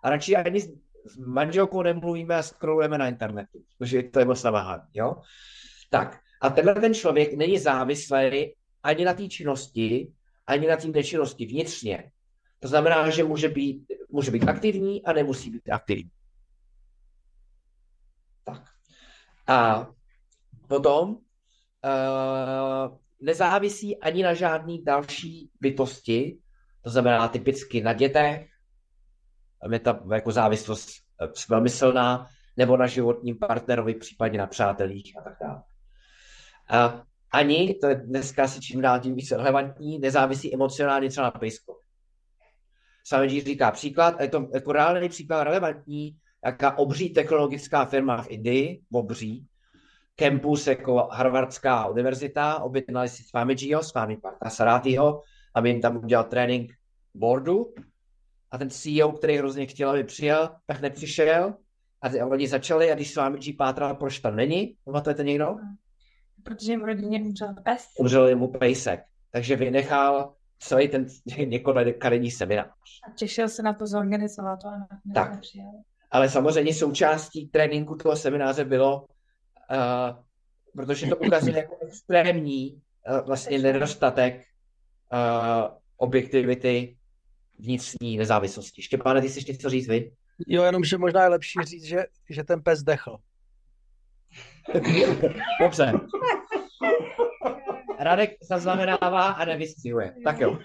a 0.02 0.10
radši 0.10 0.36
ani 0.36 0.60
s 0.60 1.16
manželkou 1.26 1.82
nemluvíme 1.82 2.36
a 2.36 2.42
scrollujeme 2.42 2.98
na 2.98 3.08
internetu, 3.08 3.58
protože 3.78 4.02
to 4.02 4.18
je 4.18 4.24
moc 4.24 4.42
naváhání, 4.42 4.82
jo? 4.94 5.16
Tak, 5.90 6.20
a 6.40 6.50
tenhle 6.50 6.74
ten 6.74 6.94
člověk 6.94 7.34
není 7.34 7.58
závislý 7.58 8.54
ani 8.82 9.04
na 9.04 9.14
té 9.14 9.28
činnosti, 9.28 10.12
ani 10.46 10.66
na 10.66 10.76
té 10.76 10.88
nečinnosti 10.88 11.46
vnitřně. 11.46 12.10
To 12.60 12.68
znamená, 12.68 13.10
že 13.10 13.24
může 13.24 13.48
být, 13.48 13.86
může 14.10 14.30
být 14.30 14.48
aktivní 14.48 15.04
a 15.04 15.12
nemusí 15.12 15.50
být 15.50 15.70
aktivní. 15.70 16.10
Tak. 18.44 18.62
A 19.46 19.88
potom 20.68 21.10
uh, 21.10 22.98
nezávisí 23.20 23.98
ani 24.00 24.22
na 24.22 24.34
žádný 24.34 24.84
další 24.84 25.50
bytosti, 25.60 26.38
to 26.82 26.90
znamená 26.90 27.28
typicky 27.28 27.82
na 27.82 27.92
dětech, 27.92 28.48
je 29.70 29.78
ta 29.78 30.00
jako 30.14 30.32
závislost 30.32 30.88
velmi 31.48 31.68
silná, 31.68 32.26
nebo 32.56 32.76
na 32.76 32.86
životním 32.86 33.38
partnerovi, 33.38 33.94
případně 33.94 34.38
na 34.38 34.46
přátelích 34.46 35.18
a 35.18 35.22
tak 35.22 35.36
dále. 35.40 35.62
A 36.70 37.02
ani, 37.32 37.74
to 37.74 37.86
je 37.86 37.94
dneska 37.94 38.48
si 38.48 38.60
čím 38.60 38.80
dál 38.80 39.00
tím 39.00 39.14
více 39.14 39.36
relevantní, 39.36 39.98
nezávisí 39.98 40.54
emocionálně 40.54 41.08
třeba 41.08 41.24
na 41.26 41.30
pejsko. 41.30 41.80
Samičí 43.04 43.40
říká 43.40 43.70
příklad, 43.70 44.14
a 44.18 44.22
je 44.22 44.28
to 44.28 44.48
jako 44.54 44.72
reálný 44.72 45.08
příklad 45.08 45.44
relevantní, 45.44 46.16
jaká 46.44 46.78
obří 46.78 47.10
technologická 47.10 47.84
firma 47.84 48.22
v 48.22 48.30
Indii, 48.30 48.82
obří, 48.92 49.46
campus 50.18 50.66
jako 50.66 51.08
Harvardská 51.12 51.86
univerzita, 51.86 52.58
objednali 52.62 53.08
si 53.08 53.22
Swamijiho, 53.22 53.82
s 53.82 53.94
vámi 53.94 54.16
Parta 54.16 54.50
Sarátyho, 54.50 55.22
aby 55.54 55.70
jim 55.70 55.80
tam 55.80 55.96
udělal 55.96 56.24
trénink 56.24 56.72
boardu. 57.14 57.74
A 58.50 58.58
ten 58.58 58.70
CEO, 58.70 59.12
který 59.12 59.36
hrozně 59.36 59.66
chtěl, 59.66 59.90
aby 59.90 60.04
přijel, 60.04 60.50
tak 60.66 60.80
nepřišel. 60.80 61.54
A 62.02 62.26
oni 62.26 62.48
začali, 62.48 62.92
a 62.92 62.94
když 62.94 63.12
Swamiji 63.12 63.52
pátral, 63.52 63.94
proč 63.94 64.18
tam 64.18 64.36
není, 64.36 64.74
pamatujete 64.84 65.24
někdo? 65.24 65.56
Protože 66.42 66.78
v 66.78 66.84
rodině 66.84 67.20
umřel 67.20 67.54
pes. 67.64 67.86
Umřel 67.98 68.36
mu 68.36 68.48
pejsek. 68.48 69.00
Takže 69.32 69.56
vynechal 69.56 70.34
celý 70.58 70.88
ten 70.88 71.06
několikadenní 71.46 72.30
seminář. 72.30 72.66
A 73.08 73.10
těšil 73.10 73.48
se 73.48 73.62
na 73.62 73.72
to 73.72 73.86
zorganizovat 73.86 74.58
to 74.62 74.68
a 74.68 74.86
Tak. 75.14 75.32
nepřijel. 75.34 75.72
Ale 76.10 76.28
samozřejmě 76.28 76.74
součástí 76.74 77.48
tréninku 77.48 77.94
toho 77.96 78.16
semináře 78.16 78.64
bylo, 78.64 79.06
uh, 79.70 80.24
protože 80.76 81.06
to 81.06 81.16
ukazuje 81.16 81.56
jako 81.56 81.76
extrémní 81.80 82.82
uh, 83.10 83.26
vlastně 83.26 83.58
nedostatek 83.58 84.44
uh, 85.12 85.76
objektivity 85.96 86.96
vnitřní 87.58 88.16
nezávislosti. 88.16 88.82
Štěpáne, 88.82 89.20
ty 89.20 89.28
jsi 89.28 89.52
něco 89.52 89.70
říct, 89.70 89.88
vy? 89.88 90.12
Jo, 90.46 90.62
jenom, 90.62 90.84
že 90.84 90.98
možná 90.98 91.22
je 91.22 91.28
lepší 91.28 91.58
říct, 91.64 91.84
že, 91.84 92.04
že 92.30 92.44
ten 92.44 92.62
pes 92.62 92.82
dechl. 92.82 93.18
Dobře. 95.60 95.92
Radek 97.98 98.30
zaznamenává 98.42 99.26
a 99.26 99.44
nevystřihuje. 99.44 100.14
Tak 100.24 100.40
jo. 100.40 100.58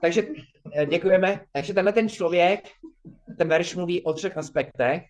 Takže 0.00 0.22
děkujeme. 0.90 1.40
Takže 1.52 1.74
tenhle 1.74 1.92
ten 1.92 2.08
člověk, 2.08 2.68
ten 3.38 3.48
verš 3.48 3.74
mluví 3.74 4.02
o 4.02 4.12
třech 4.12 4.36
aspektech. 4.36 5.02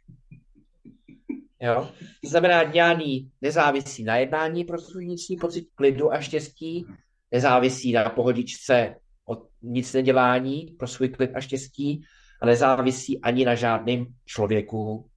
Jo. 1.63 1.89
To 2.23 2.29
znamená, 2.29 2.65
dňání 2.65 3.31
nezávisí 3.41 4.05
na 4.05 4.17
jednání 4.17 4.65
pro 4.65 4.79
vnitřní 4.95 5.37
pocit 5.37 5.69
klidu 5.75 6.13
a 6.13 6.21
štěstí, 6.21 6.87
nezávisí 7.33 7.93
na 7.93 8.11
pohodičce 8.11 8.95
od 9.25 9.49
nic 9.63 9.93
nedělání 9.93 10.77
pro 10.79 10.89
svůj 10.89 11.09
klid 11.09 11.31
a 11.35 11.41
štěstí 11.41 12.03
a 12.43 12.47
nezávisí 12.47 13.21
ani 13.21 13.45
na 13.45 13.55
žádném 13.55 14.07
člověku 14.27 15.11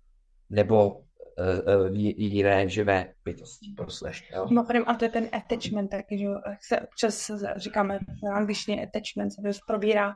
nebo 0.49 0.89
uh, 0.89 1.85
uh, 1.89 1.95
jiné 1.95 2.69
živé 2.69 3.13
bytosti. 3.25 3.73
Prosleš, 3.77 4.31
jo? 4.35 4.45
Mimochodem, 4.49 4.83
a 4.87 4.93
to 4.93 5.05
je 5.05 5.11
ten 5.11 5.29
attachment, 5.31 5.87
taky, 5.87 6.17
že 6.17 6.23
jo, 6.23 6.41
jak 6.49 6.63
se 6.63 6.79
občas 6.79 7.31
říkáme 7.55 7.99
v 7.99 8.27
angličtině 8.33 8.87
attachment, 8.87 9.31
se 9.31 9.41
to 9.41 9.49
probírá. 9.67 10.15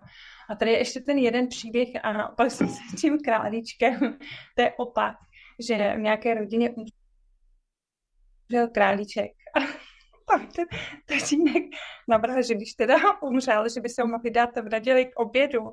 A 0.50 0.56
tady 0.56 0.72
je 0.72 0.78
ještě 0.78 1.00
ten 1.00 1.18
jeden 1.18 1.48
příběh 1.48 1.90
a 2.04 2.28
pak 2.38 2.52
jsem 2.52 2.68
se 2.68 2.80
s 2.98 3.02
tím 3.02 3.18
králíčkem, 3.20 4.00
to 4.56 4.62
je 4.62 4.72
opak, 4.78 5.16
že 5.60 5.94
v 5.96 6.00
nějaké 6.00 6.34
rodině 6.34 6.70
umřel 6.70 8.68
králíček. 8.74 9.32
A 9.56 9.60
pak 10.26 10.54
ten 10.54 10.66
tatínek 11.06 11.64
navrhl, 12.10 12.42
že 12.42 12.56
když 12.56 12.74
teda 12.74 12.96
umřel, 13.22 13.70
že 13.70 13.82
by 13.82 13.90
se 13.90 14.02
ho 14.02 14.08
mohli 14.08 14.32
dát 14.32 14.56
v 14.56 14.70
neděli 14.70 15.06
k 15.06 15.20
obědu, 15.20 15.72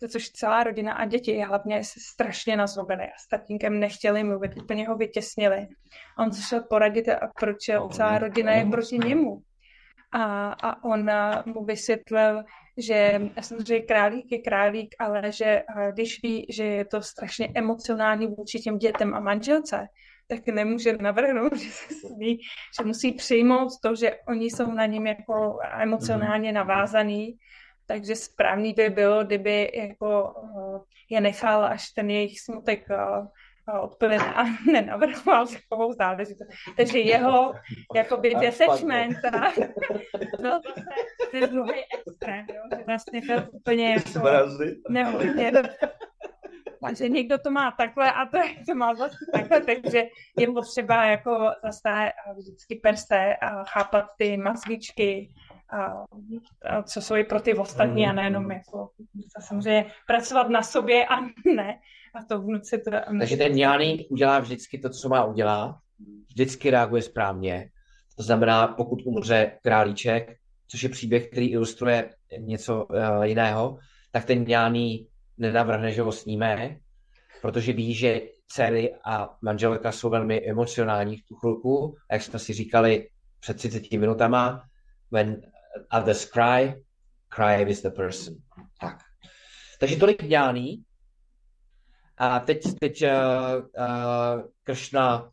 za 0.00 0.08
což 0.08 0.30
celá 0.30 0.64
rodina 0.64 0.92
a 0.92 1.04
děti 1.04 1.40
hlavně 1.40 1.84
se 1.84 2.00
strašně 2.12 2.56
nazlobili 2.56 3.04
a 3.04 3.18
s 3.18 3.28
tatínkem 3.28 3.80
nechtěli 3.80 4.24
mluvit, 4.24 4.56
úplně 4.62 4.88
ho 4.88 4.96
vytěsnili. 4.96 5.68
A 6.18 6.22
on 6.22 6.32
se 6.32 6.42
šel 6.42 6.62
poradit, 6.70 7.08
a 7.08 7.30
proč 7.40 7.56
celá 7.92 8.18
rodina 8.18 8.52
je 8.52 8.66
proti 8.66 8.98
němu. 8.98 9.42
A, 10.12 10.52
a 10.52 10.84
on 10.84 11.10
a, 11.10 11.42
mu 11.46 11.64
vysvětlil, 11.64 12.44
že 12.76 13.20
samozřejmě 13.40 13.86
králík 13.86 14.32
je 14.32 14.38
králík, 14.38 14.94
ale 14.98 15.32
že 15.32 15.62
a, 15.62 15.90
když 15.90 16.22
ví, 16.22 16.46
že 16.50 16.64
je 16.64 16.84
to 16.84 17.02
strašně 17.02 17.48
emocionální 17.54 18.26
vůči 18.26 18.58
těm 18.58 18.78
dětem 18.78 19.14
a 19.14 19.20
manželce, 19.20 19.88
tak 20.28 20.46
nemůže 20.46 20.96
navrhnout, 20.96 21.56
že 21.58 21.70
se 21.70 21.94
smí, 21.94 22.38
že 22.78 22.84
musí 22.84 23.12
přijmout 23.12 23.68
to, 23.82 23.94
že 23.94 24.16
oni 24.28 24.46
jsou 24.46 24.70
na 24.72 24.86
něm 24.86 25.06
jako 25.06 25.58
emocionálně 25.80 26.52
navázaný. 26.52 27.36
Takže 27.86 28.16
správný 28.16 28.72
by 28.72 28.90
bylo, 28.90 29.24
kdyby 29.24 29.70
jako 29.74 30.34
uh, 30.42 30.82
je 31.10 31.20
nechal, 31.20 31.64
až 31.64 31.90
ten 31.90 32.10
jejich 32.10 32.40
smutek 32.40 32.86
odplyne 33.80 34.34
a 34.34 34.44
nenavrhoval 34.72 35.46
takovou 35.46 35.92
záležitost. 35.92 36.48
Takže 36.76 36.98
jeho 36.98 37.54
jakoby 37.94 38.34
detachment 38.34 39.24
a 39.24 39.52
byl 40.40 40.60
zase 40.60 40.84
ten 41.30 41.50
druhý 41.50 41.80
extrém, 41.94 42.46
jo, 42.48 42.62
že 42.78 42.84
vlastně 42.86 43.20
byl 43.20 43.48
úplně 43.52 43.92
jako 43.92 44.10
takže 46.86 47.08
někdo 47.08 47.38
to 47.38 47.50
má 47.50 47.70
takhle 47.70 48.12
a 48.12 48.26
to, 48.26 48.38
to 48.66 48.74
má 48.74 48.94
zase 48.94 49.16
takhle, 49.32 49.60
takže 49.60 50.02
je 50.38 50.46
potřeba 50.46 51.04
jako 51.04 51.50
zase 51.64 52.12
vždycky 52.36 52.74
perse 52.74 53.36
a 53.36 53.64
chápat 53.64 54.06
ty 54.18 54.36
mazličky, 54.36 55.30
a, 55.70 56.04
a 56.64 56.82
co 56.82 57.02
jsou 57.02 57.16
i 57.16 57.24
pro 57.24 57.40
ty 57.40 57.54
ostatní 57.54 58.06
a 58.06 58.12
nejenom 58.12 58.50
jako 58.50 58.90
samozřejmě 59.40 59.86
pracovat 60.06 60.48
na 60.48 60.62
sobě 60.62 61.06
a 61.06 61.20
ne 61.54 61.78
a 62.14 62.24
to 62.24 62.42
vnuci 62.42 62.78
to... 62.78 62.90
Takže 63.18 63.36
ten 63.36 63.58
Jáný 63.58 64.06
udělá 64.08 64.38
vždycky 64.38 64.78
to, 64.78 64.90
co 64.90 65.08
má 65.08 65.24
udělat, 65.24 65.76
vždycky 66.28 66.70
reaguje 66.70 67.02
správně. 67.02 67.70
To 68.16 68.22
znamená, 68.22 68.66
pokud 68.68 69.02
umře 69.04 69.58
králíček, 69.62 70.36
což 70.68 70.82
je 70.82 70.88
příběh, 70.88 71.30
který 71.30 71.50
ilustruje 71.50 72.10
něco 72.38 72.84
uh, 72.84 73.22
jiného, 73.22 73.78
tak 74.10 74.24
ten 74.24 74.44
Jáný 74.48 75.06
nenavrhne, 75.38 75.92
že 75.92 76.02
ho 76.02 76.12
sníme, 76.12 76.76
protože 77.42 77.72
ví, 77.72 77.94
že 77.94 78.20
dcery 78.46 78.94
a 79.04 79.36
manželka 79.42 79.92
jsou 79.92 80.10
velmi 80.10 80.48
emocionální 80.48 81.16
v 81.16 81.26
tu 81.26 81.34
chvilku. 81.34 81.96
Jak 82.12 82.22
jsme 82.22 82.38
si 82.38 82.52
říkali 82.52 83.08
před 83.40 83.56
30 83.56 83.92
minutama, 83.92 84.62
when 85.10 85.42
others 85.98 86.24
cry, 86.24 86.84
cry 87.28 87.64
with 87.64 87.82
the 87.82 87.90
person. 87.90 88.34
Tak. 88.80 88.98
Takže 89.80 89.96
tolik 89.96 90.22
ňáný. 90.22 90.84
A 92.17 92.39
teď, 92.39 92.63
teď 92.79 93.03
uh, 93.03 93.09
uh, 93.09 94.41
Kršna 94.63 95.31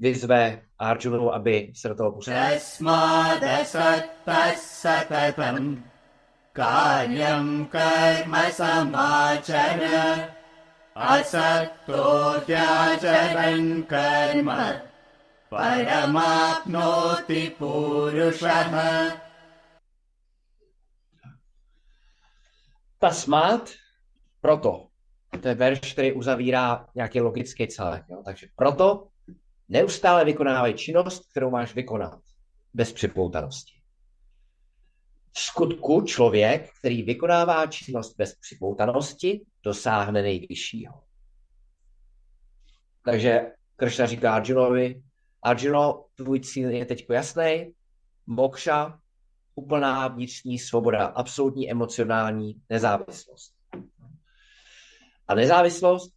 vyzve 0.00 0.62
Arjunu, 0.78 1.34
aby 1.34 1.72
se 1.74 1.88
do 1.88 1.94
toho 1.94 2.12
pustil. 2.12 2.34
तस्मादसत्तः 2.34 3.64
कार्यं 6.54 7.46
कर्म 7.74 8.34
समाचर 8.58 9.80
असक्तो 10.96 12.04
ह्याचरन् 12.46 13.82
कर्म 13.92 14.50
परमाप्नोति 15.52 17.42
पुरुषः 17.58 18.74
Tasmát, 23.00 23.68
proto. 24.40 24.87
To 25.41 25.47
je 25.47 25.55
verš, 25.55 25.93
který 25.93 26.13
uzavírá 26.13 26.87
nějaký 26.95 27.21
logický 27.21 27.67
celek. 27.67 28.03
Jo? 28.09 28.21
Takže 28.25 28.47
proto 28.55 29.07
neustále 29.69 30.25
vykonávají 30.25 30.73
činnost, 30.73 31.29
kterou 31.31 31.49
máš 31.49 31.75
vykonat. 31.75 32.19
Bez 32.73 32.93
připoutanosti. 32.93 33.73
V 35.33 35.39
skutku 35.39 36.01
člověk, 36.01 36.69
který 36.79 37.03
vykonává 37.03 37.67
činnost 37.67 38.15
bez 38.17 38.35
připoutanosti, 38.35 39.45
dosáhne 39.63 40.21
nejvyššího. 40.21 41.03
Takže 43.05 43.51
Kršna 43.75 44.05
říká 44.05 44.33
Arjunovi, 44.33 45.01
Arjuno, 45.43 46.05
tvůj 46.15 46.39
cíl 46.39 46.69
je 46.69 46.85
teď 46.85 47.05
jasný, 47.09 47.73
mokša, 48.27 48.99
úplná 49.55 50.07
vnitřní 50.07 50.59
svoboda, 50.59 51.05
absolutní 51.05 51.71
emocionální 51.71 52.61
nezávislost. 52.69 53.58
A 55.29 55.35
nezávislost, 55.35 56.13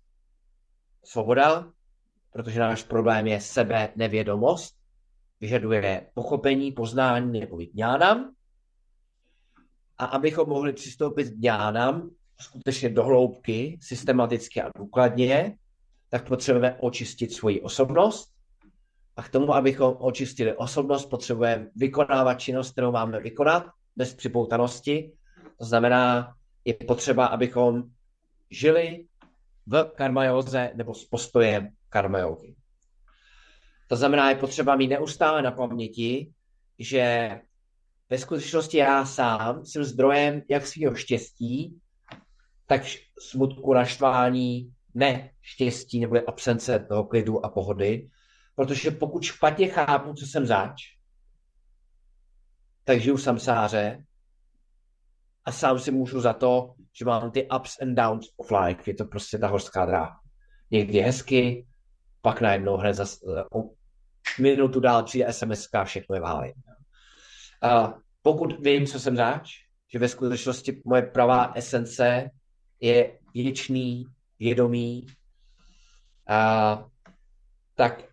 svoboda, 1.04 1.72
protože 2.32 2.60
náš 2.60 2.82
problém 2.82 3.26
je 3.26 3.40
sebe 3.40 3.92
nevědomost, 3.96 4.74
vyžaduje 5.40 6.06
pochopení, 6.14 6.72
poznání 6.72 7.40
nebo 7.40 7.56
vyňánam. 7.56 8.34
A 9.98 10.04
abychom 10.04 10.48
mohli 10.48 10.72
přistoupit 10.72 11.28
k 11.28 11.36
dňánam 11.36 12.10
skutečně 12.40 12.88
do 12.88 13.04
hloubky, 13.04 13.78
systematicky 13.82 14.62
a 14.62 14.70
důkladně, 14.76 15.56
tak 16.08 16.28
potřebujeme 16.28 16.76
očistit 16.80 17.32
svoji 17.32 17.60
osobnost. 17.60 18.32
A 19.16 19.22
k 19.22 19.28
tomu, 19.28 19.54
abychom 19.54 19.96
očistili 19.98 20.56
osobnost, 20.56 21.06
potřebujeme 21.06 21.66
vykonávat 21.76 22.34
činnost, 22.34 22.72
kterou 22.72 22.92
máme 22.92 23.20
vykonat 23.20 23.66
bez 23.96 24.14
připoutanosti. 24.14 25.12
To 25.58 25.64
znamená, 25.64 26.34
je 26.64 26.74
potřeba, 26.74 27.26
abychom 27.26 27.84
žili 28.52 29.06
v 29.66 29.84
karmajóze 29.96 30.72
nebo 30.74 30.94
s 30.94 31.04
postojem 31.04 31.68
karmajógy. 31.88 32.54
To 33.88 33.96
znamená, 33.96 34.30
je 34.30 34.36
potřeba 34.36 34.76
mít 34.76 34.88
neustále 34.88 35.42
na 35.42 35.50
paměti, 35.50 36.32
že 36.78 37.30
ve 38.10 38.18
skutečnosti 38.18 38.76
já 38.76 39.04
sám 39.04 39.64
jsem 39.64 39.84
zdrojem 39.84 40.42
jak 40.48 40.66
svého 40.66 40.94
štěstí, 40.94 41.80
tak 42.66 42.82
smutku, 43.18 43.74
naštvání, 43.74 44.74
ne 44.94 45.30
štěstí 45.40 46.00
nebo 46.00 46.28
absence 46.28 46.78
toho 46.78 47.04
klidu 47.04 47.44
a 47.44 47.48
pohody, 47.48 48.08
protože 48.54 48.90
pokud 48.90 49.22
špatně 49.22 49.68
chápu, 49.68 50.14
co 50.14 50.26
jsem 50.26 50.46
zač, 50.46 50.82
tak 52.84 53.00
žiju 53.00 53.18
samsáře 53.18 54.04
a 55.44 55.52
sám 55.52 55.78
si 55.78 55.90
můžu 55.90 56.20
za 56.20 56.32
to, 56.32 56.74
že 56.92 57.04
mám 57.04 57.30
ty 57.30 57.48
ups 57.56 57.80
and 57.82 57.94
downs 57.94 58.26
of 58.36 58.50
life. 58.50 58.90
Je 58.90 58.94
to 58.94 59.04
prostě 59.04 59.38
ta 59.38 59.48
horská 59.48 59.86
dráha. 59.86 60.20
Někdy 60.70 60.98
je 60.98 61.04
hezky, 61.04 61.66
pak 62.22 62.40
najednou 62.40 62.76
hned 62.76 62.94
za 62.94 63.04
o 63.54 63.70
minutu 64.40 64.80
dál 64.80 65.02
přijde 65.02 65.32
SMS 65.32 65.68
a 65.74 65.84
všechno 65.84 66.14
je 66.14 66.20
v 66.20 66.24
háji. 66.24 66.54
A 67.62 67.94
pokud 68.22 68.60
vím, 68.60 68.86
co 68.86 69.00
jsem 69.00 69.16
zač, 69.16 69.50
že 69.92 69.98
ve 69.98 70.08
skutečnosti 70.08 70.82
moje 70.84 71.02
pravá 71.02 71.52
esence 71.54 72.30
je 72.80 73.18
věčný, 73.34 74.04
vědomý, 74.38 75.06
a, 76.28 76.84
tak 77.74 78.04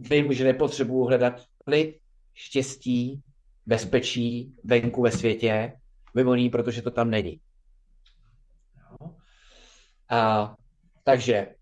vím, 0.00 0.32
že 0.32 0.44
nepotřebuji 0.44 1.04
hledat 1.04 1.42
klid, 1.64 1.98
štěstí, 2.34 3.22
bezpečí 3.66 4.54
venku 4.64 5.02
ve 5.02 5.10
světě, 5.10 5.72
mimo 6.14 6.34
ní, 6.34 6.50
protože 6.50 6.82
to 6.82 6.90
tam 6.90 7.10
není. 7.10 7.40
A, 10.12 10.54
takže 11.04 11.54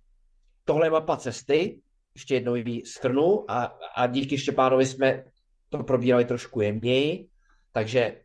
tohle 0.65 0.87
je 0.87 0.91
mapa 0.91 1.17
cesty, 1.17 1.81
ještě 2.15 2.35
jednou 2.35 2.55
ji 2.55 2.87
schrnu 2.87 3.51
a, 3.51 3.65
a 3.95 4.07
díky 4.07 4.39
Štěpánovi 4.39 4.87
jsme 4.87 5.25
to 5.69 5.79
probírali 5.79 6.25
trošku 6.25 6.61
jemněji. 6.61 7.29
Takže 7.73 8.21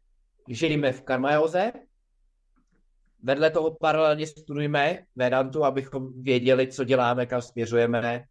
žijeme 0.49 0.91
v 0.91 1.01
Karmajoze, 1.01 1.71
vedle 3.23 3.51
toho 3.51 3.75
paralelně 3.75 4.27
studujeme 4.27 5.05
Vedantu, 5.15 5.63
abychom 5.65 6.23
věděli, 6.23 6.67
co 6.67 6.83
děláme, 6.83 7.25
kam 7.25 7.41
směřujeme 7.41 8.25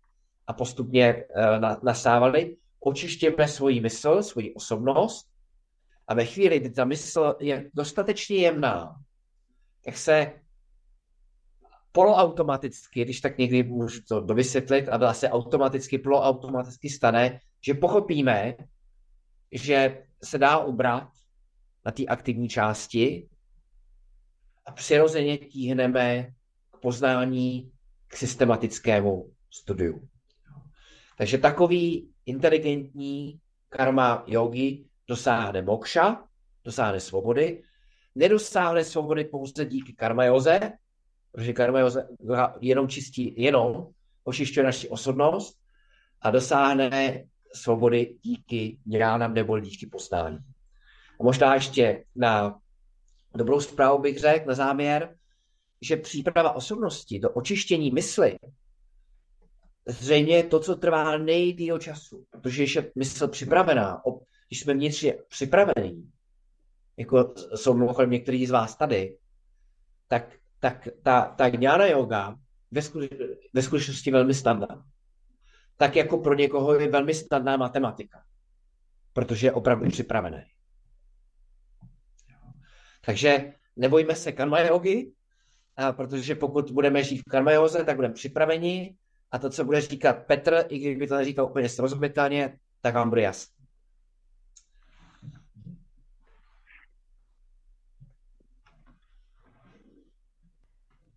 a 0.46 0.52
postupně 0.52 1.24
uh, 1.36 1.74
nasávali. 1.82 2.56
Očištěme 2.80 3.48
svoji 3.48 3.80
mysl, 3.80 4.22
svoji 4.22 4.54
osobnost 4.54 5.28
a 6.08 6.14
ve 6.14 6.24
chvíli, 6.24 6.60
kdy 6.60 6.70
ta 6.70 6.84
mysl 6.84 7.34
je 7.40 7.70
dostatečně 7.74 8.36
jemná, 8.36 8.96
tak 9.84 9.96
se 9.96 10.32
poloautomaticky, 11.94 13.04
když 13.04 13.20
tak 13.20 13.38
někdy 13.38 13.62
můžu 13.62 14.00
to 14.08 14.20
dovysvětlit, 14.20 14.88
a 14.88 15.14
se 15.14 15.30
automaticky, 15.30 15.98
poloautomaticky 15.98 16.90
stane, 16.90 17.40
že 17.66 17.74
pochopíme, 17.74 18.54
že 19.52 20.02
se 20.24 20.38
dá 20.38 20.58
ubrat 20.58 21.08
na 21.84 21.92
té 21.92 22.06
aktivní 22.06 22.48
části 22.48 23.28
a 24.66 24.72
přirozeně 24.72 25.38
tíhneme 25.38 26.30
k 26.70 26.80
poznání, 26.80 27.72
k 28.06 28.16
systematickému 28.16 29.30
studiu. 29.50 30.08
Takže 31.18 31.38
takový 31.38 32.10
inteligentní 32.26 33.40
karma 33.68 34.24
yogi 34.26 34.84
dosáhne 35.08 35.62
mokša, 35.62 36.24
dosáhne 36.64 37.00
svobody, 37.00 37.62
nedosáhne 38.14 38.84
svobody 38.84 39.24
pouze 39.24 39.64
díky 39.64 39.92
karmajoze, 39.92 40.72
protože 41.34 41.52
karmajoze 41.52 42.08
jenom 42.60 42.88
čistí, 42.88 43.34
jenom 43.42 43.86
očišťuje 44.24 44.64
naši 44.64 44.88
osobnost 44.88 45.58
a 46.22 46.30
dosáhne 46.30 47.24
svobody 47.54 48.16
díky 48.22 48.78
ňánám 48.86 49.34
nebo 49.34 49.58
díky 49.60 49.86
poznání. 49.86 50.38
A 51.20 51.22
možná 51.22 51.54
ještě 51.54 52.04
na 52.16 52.58
dobrou 53.34 53.60
zprávu 53.60 54.02
bych 54.02 54.18
řekl 54.18 54.48
na 54.48 54.54
záměr, 54.54 55.16
že 55.80 55.96
příprava 55.96 56.52
osobnosti 56.52 57.18
do 57.18 57.30
očištění 57.30 57.90
mysli 57.90 58.36
zřejmě 59.86 60.36
je 60.36 60.42
to, 60.42 60.60
co 60.60 60.76
trvá 60.76 61.18
nejdýl 61.18 61.78
času, 61.78 62.24
protože 62.30 62.62
je 62.62 62.92
mysl 62.94 63.28
připravená, 63.28 64.02
když 64.48 64.60
jsme 64.60 64.74
vnitřně 64.74 65.14
připravení, 65.28 66.10
jako 66.96 67.34
jsou 67.54 67.74
mimochodem 67.74 68.10
někteří 68.10 68.46
z 68.46 68.50
vás 68.50 68.76
tady, 68.76 69.18
tak, 70.08 70.36
tak 70.64 70.88
ta, 71.02 71.34
ta 71.36 71.46
jnana 71.46 71.86
yoga 71.86 72.36
ve, 72.70 72.80
ve 73.52 73.62
skutečnosti 73.62 74.10
velmi 74.10 74.34
snadná. 74.34 74.84
Tak 75.76 75.96
jako 75.96 76.18
pro 76.18 76.34
někoho 76.34 76.74
je 76.74 76.90
velmi 76.90 77.14
snadná 77.14 77.56
matematika, 77.56 78.24
protože 79.12 79.46
je 79.46 79.52
opravdu 79.52 79.90
připravený. 79.90 80.42
Takže 83.00 83.52
nebojme 83.76 84.14
se 84.14 84.32
karma 84.32 84.60
yogi, 84.60 85.12
protože 85.92 86.34
pokud 86.34 86.70
budeme 86.70 87.04
žít 87.04 87.18
v 87.18 87.30
karma 87.30 87.52
yoze, 87.52 87.84
tak 87.84 87.96
budeme 87.96 88.14
připraveni 88.14 88.96
a 89.30 89.38
to, 89.38 89.50
co 89.50 89.64
bude 89.64 89.80
říkat 89.80 90.26
Petr, 90.26 90.64
i 90.68 90.78
kdyby 90.78 91.06
to 91.06 91.16
neříkal 91.16 91.44
úplně 91.44 91.68
srozumitelně, 91.68 92.58
tak 92.80 92.94
vám 92.94 93.08
bude 93.08 93.22
jasné. 93.22 93.53